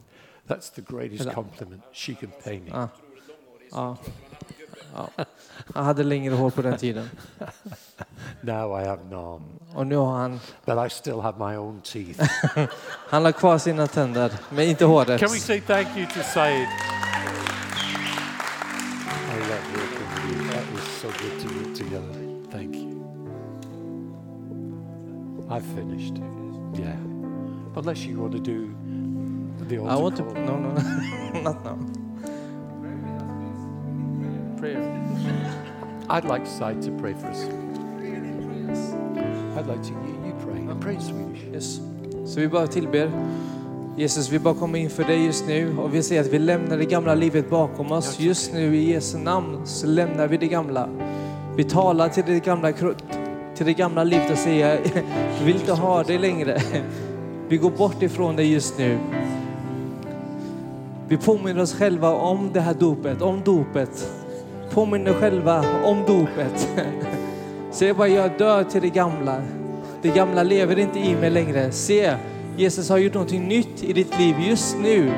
That's 0.46 0.74
the 0.74 0.82
greatest 0.88 1.20
Eller- 1.20 1.34
compliment 1.34 1.82
she 1.92 2.14
can 2.14 2.30
pay 2.44 2.60
me. 2.60 2.70
Ja. 2.70 2.88
Ja. 3.70 3.96
Ja. 4.94 5.24
Han 5.74 5.84
hade 5.84 6.02
längre 6.02 6.34
hår 6.34 6.50
på 6.50 6.62
den 6.62 6.76
tiden. 6.78 7.10
Now 8.40 8.80
I 8.82 8.84
have 8.86 9.04
none. 9.10 9.44
Och 9.74 9.86
nu 9.86 9.96
har 9.96 10.16
han, 10.18 10.40
But 10.64 10.86
I 10.86 10.90
still 10.90 11.20
have 11.20 11.50
my 11.50 11.56
own 11.56 11.80
teeth. 11.80 12.30
han 13.08 13.24
har 13.24 13.32
kvar 13.32 13.58
sina 13.58 13.86
tänder, 13.86 14.32
men 14.50 14.68
inte 14.68 14.84
håret. 14.84 15.20
Can 15.20 15.30
we 15.32 15.38
say 15.38 15.60
thank 15.60 15.88
you 15.96 16.06
to 16.06 16.20
Saeed? 16.34 16.68
Unless 27.82 28.06
you 28.06 28.20
want 28.20 28.32
to 28.32 28.38
do 28.38 28.70
the 29.68 29.78
I 29.78 29.94
altar 29.94 30.02
want 30.02 30.16
to, 30.16 30.22
call. 30.22 30.34
no, 30.44 30.56
no, 30.56 30.70
not 31.42 31.64
now. 31.64 31.78
Prayer. 34.56 34.78
I'd 36.08 36.24
like 36.24 36.46
Saeed 36.46 36.80
to 36.82 36.92
pray 37.00 37.12
for 37.14 37.26
us. 37.26 37.42
I'd 39.56 39.66
like 39.66 39.82
to 39.82 39.90
you, 39.90 40.14
you 40.26 40.34
pray. 40.44 40.76
Pray 40.80 40.94
in 40.94 41.00
Swedish. 41.00 41.42
Yes. 41.52 41.80
Så 42.26 42.40
vi 42.40 42.48
bara 42.48 42.66
tillber. 42.66 43.10
Jesus, 43.96 44.30
vi 44.30 44.38
bara 44.38 44.54
kommer 44.54 44.78
inför 44.78 45.04
dig 45.04 45.24
just 45.26 45.46
nu 45.46 45.78
och 45.78 45.94
vi 45.94 46.02
säger 46.02 46.20
att 46.20 46.32
vi 46.32 46.38
lämnar 46.38 46.78
det 46.78 46.84
gamla 46.84 47.14
livet 47.14 47.50
bakom 47.50 47.92
oss. 47.92 48.20
Just 48.20 48.52
nu 48.52 48.76
i 48.76 48.92
Jesu 48.92 49.18
namn 49.18 49.60
så 49.64 49.86
lämnar 49.86 50.28
vi 50.28 50.36
det 50.36 50.48
gamla. 50.48 50.88
Vi 51.56 51.64
talar 51.64 52.08
till 52.08 52.24
det 52.26 52.44
gamla, 52.44 52.72
till 53.54 53.66
det 53.66 53.72
gamla 53.72 54.04
livet 54.04 54.30
och 54.30 54.38
säger, 54.38 54.80
vi 55.38 55.44
vill 55.44 55.56
inte 55.56 55.72
ha 55.72 56.02
det 56.02 56.18
längre. 56.18 56.60
Vi 57.52 57.58
går 57.58 57.70
bort 57.70 58.02
ifrån 58.02 58.36
det 58.36 58.44
just 58.44 58.78
nu. 58.78 58.98
Vi 61.08 61.16
påminner 61.16 61.62
oss 61.62 61.74
själva 61.74 62.10
om 62.10 62.50
det 62.52 62.60
här 62.60 62.74
dopet, 62.74 63.22
om 63.22 63.42
dopet. 63.44 64.10
Påminner 64.70 65.12
själva 65.12 65.64
om 65.84 65.98
dopet. 66.06 66.68
Säg 67.70 67.94
bara, 67.94 68.08
jag 68.08 68.38
dör 68.38 68.64
till 68.64 68.82
det 68.82 68.88
gamla. 68.88 69.42
Det 70.02 70.08
gamla 70.08 70.42
lever 70.42 70.78
inte 70.78 70.98
i 70.98 71.14
mig 71.14 71.30
längre. 71.30 71.72
Se, 71.72 72.14
Jesus 72.56 72.88
har 72.88 72.98
gjort 72.98 73.14
någonting 73.14 73.48
nytt 73.48 73.82
i 73.82 73.92
ditt 73.92 74.18
liv 74.18 74.34
just 74.48 74.76
nu. 74.82 75.12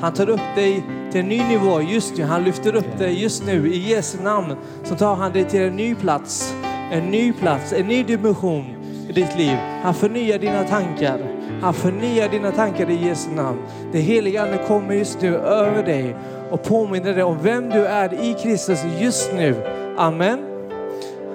Han 0.00 0.12
tar 0.12 0.28
upp 0.28 0.54
dig 0.54 0.84
till 1.12 1.20
en 1.20 1.28
ny 1.28 1.42
nivå 1.48 1.80
just 1.80 2.16
nu. 2.16 2.24
Han 2.24 2.44
lyfter 2.44 2.74
upp 2.74 2.98
dig 2.98 3.22
just 3.22 3.46
nu. 3.46 3.72
I 3.72 3.90
Jesu 3.90 4.18
namn 4.22 4.56
så 4.84 4.94
tar 4.94 5.14
han 5.14 5.32
dig 5.32 5.44
till 5.44 5.60
en 5.62 5.76
ny 5.76 5.94
plats. 5.94 6.54
En 6.92 7.10
ny 7.10 7.32
plats, 7.32 7.72
en 7.72 7.86
ny 7.86 8.02
dimension 8.02 8.64
i 9.08 9.12
ditt 9.12 9.38
liv. 9.38 9.56
Han 9.82 9.94
förnyar 9.94 10.38
dina 10.38 10.64
tankar. 10.64 11.31
Han 11.62 11.74
förnyar 11.74 12.28
dina 12.28 12.52
tankar 12.52 12.90
i 12.90 13.06
Jesu 13.06 13.30
namn. 13.30 13.58
Det 13.92 13.98
heliga 13.98 14.42
Ande 14.42 14.58
kommer 14.58 14.94
just 14.94 15.22
nu 15.22 15.36
över 15.36 15.82
dig 15.82 16.16
och 16.50 16.62
påminner 16.62 17.14
dig 17.14 17.22
om 17.22 17.38
vem 17.42 17.70
du 17.70 17.86
är 17.86 18.14
i 18.14 18.34
Kristus 18.34 18.84
just 18.98 19.32
nu. 19.32 19.54
Amen. 19.96 20.38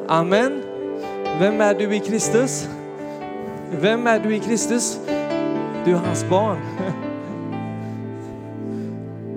Amen. 0.08 0.64
Vem 1.40 1.62
är 1.62 1.74
du 1.74 1.96
i 1.96 2.00
Kristus? 2.00 2.70
Vem 3.72 4.08
är 4.08 4.20
du 4.20 4.36
i 4.36 4.40
Kristus? 4.40 5.00
Du 5.86 5.92
är 5.92 6.02
hans 6.06 6.30
barn. 6.30 6.58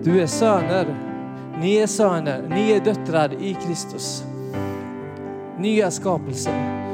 Du 0.03 0.21
är 0.21 0.27
söner. 0.27 0.87
Ni 1.61 1.77
är 1.77 1.87
söner. 1.87 2.43
Ni 2.49 2.73
är 2.73 2.81
döttrar 2.81 3.33
i 3.43 3.55
Kristus. 3.55 4.25
Nya 5.59 5.91
skapelser. 5.91 6.90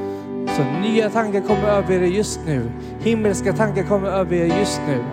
Så 0.56 0.64
nya 0.64 1.10
tankar 1.10 1.40
kommer 1.40 1.68
över 1.68 1.94
er 1.94 2.06
just 2.06 2.40
nu. 2.46 2.72
Himmelska 3.00 3.52
tankar 3.52 3.82
kommer 3.82 4.08
över 4.08 4.36
er 4.36 4.58
just 4.58 4.80
nu. 4.86 5.04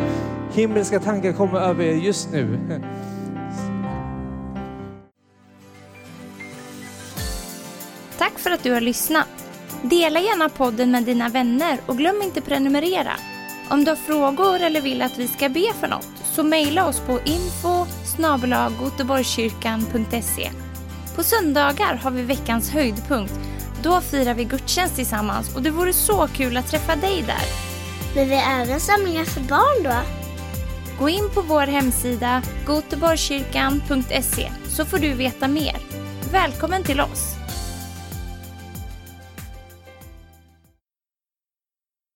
Himmelska 0.54 1.00
tankar 1.00 1.32
kommer 1.32 1.60
över 1.60 1.84
er 1.84 1.94
just 1.94 2.32
nu. 2.32 2.58
Tack 8.18 8.38
för 8.38 8.50
att 8.50 8.62
du 8.62 8.72
har 8.72 8.80
lyssnat. 8.80 9.26
Dela 9.82 10.20
gärna 10.20 10.48
podden 10.48 10.90
med 10.90 11.02
dina 11.02 11.28
vänner 11.28 11.78
och 11.86 11.98
glöm 11.98 12.22
inte 12.22 12.40
prenumerera. 12.40 13.12
Om 13.70 13.84
du 13.84 13.90
har 13.90 13.96
frågor 13.96 14.60
eller 14.60 14.80
vill 14.80 15.02
att 15.02 15.18
vi 15.18 15.28
ska 15.28 15.48
be 15.48 15.72
för 15.80 15.88
något 15.88 16.08
så 16.24 16.42
mejla 16.42 16.88
oss 16.88 17.00
på 17.00 17.18
info 17.24 17.86
goteborgskyrkan.se. 18.78 20.50
På 21.16 21.22
söndagar 21.22 21.94
har 21.94 22.10
vi 22.10 22.22
veckans 22.22 22.70
höjdpunkt. 22.70 23.51
Då 23.82 24.00
firar 24.00 24.34
vi 24.34 24.44
gudstjänst 24.44 24.96
tillsammans 24.96 25.54
och 25.54 25.62
det 25.62 25.70
vore 25.70 25.92
så 25.92 26.28
kul 26.28 26.56
att 26.56 26.66
träffa 26.66 26.96
dig 26.96 27.22
där. 27.22 27.44
Men 28.14 28.28
vi 28.28 28.34
har 28.34 28.62
även 28.62 28.80
samlingar 28.80 29.24
för 29.24 29.40
barn 29.40 29.82
då? 29.82 29.94
Gå 30.98 31.08
in 31.08 31.30
på 31.34 31.42
vår 31.42 31.66
hemsida 31.66 32.42
goteborgskyrkan.se 32.66 34.50
så 34.68 34.84
får 34.84 34.98
du 34.98 35.14
veta 35.14 35.48
mer. 35.48 35.76
Välkommen 36.32 36.82
till 36.84 37.00
oss! 37.00 37.41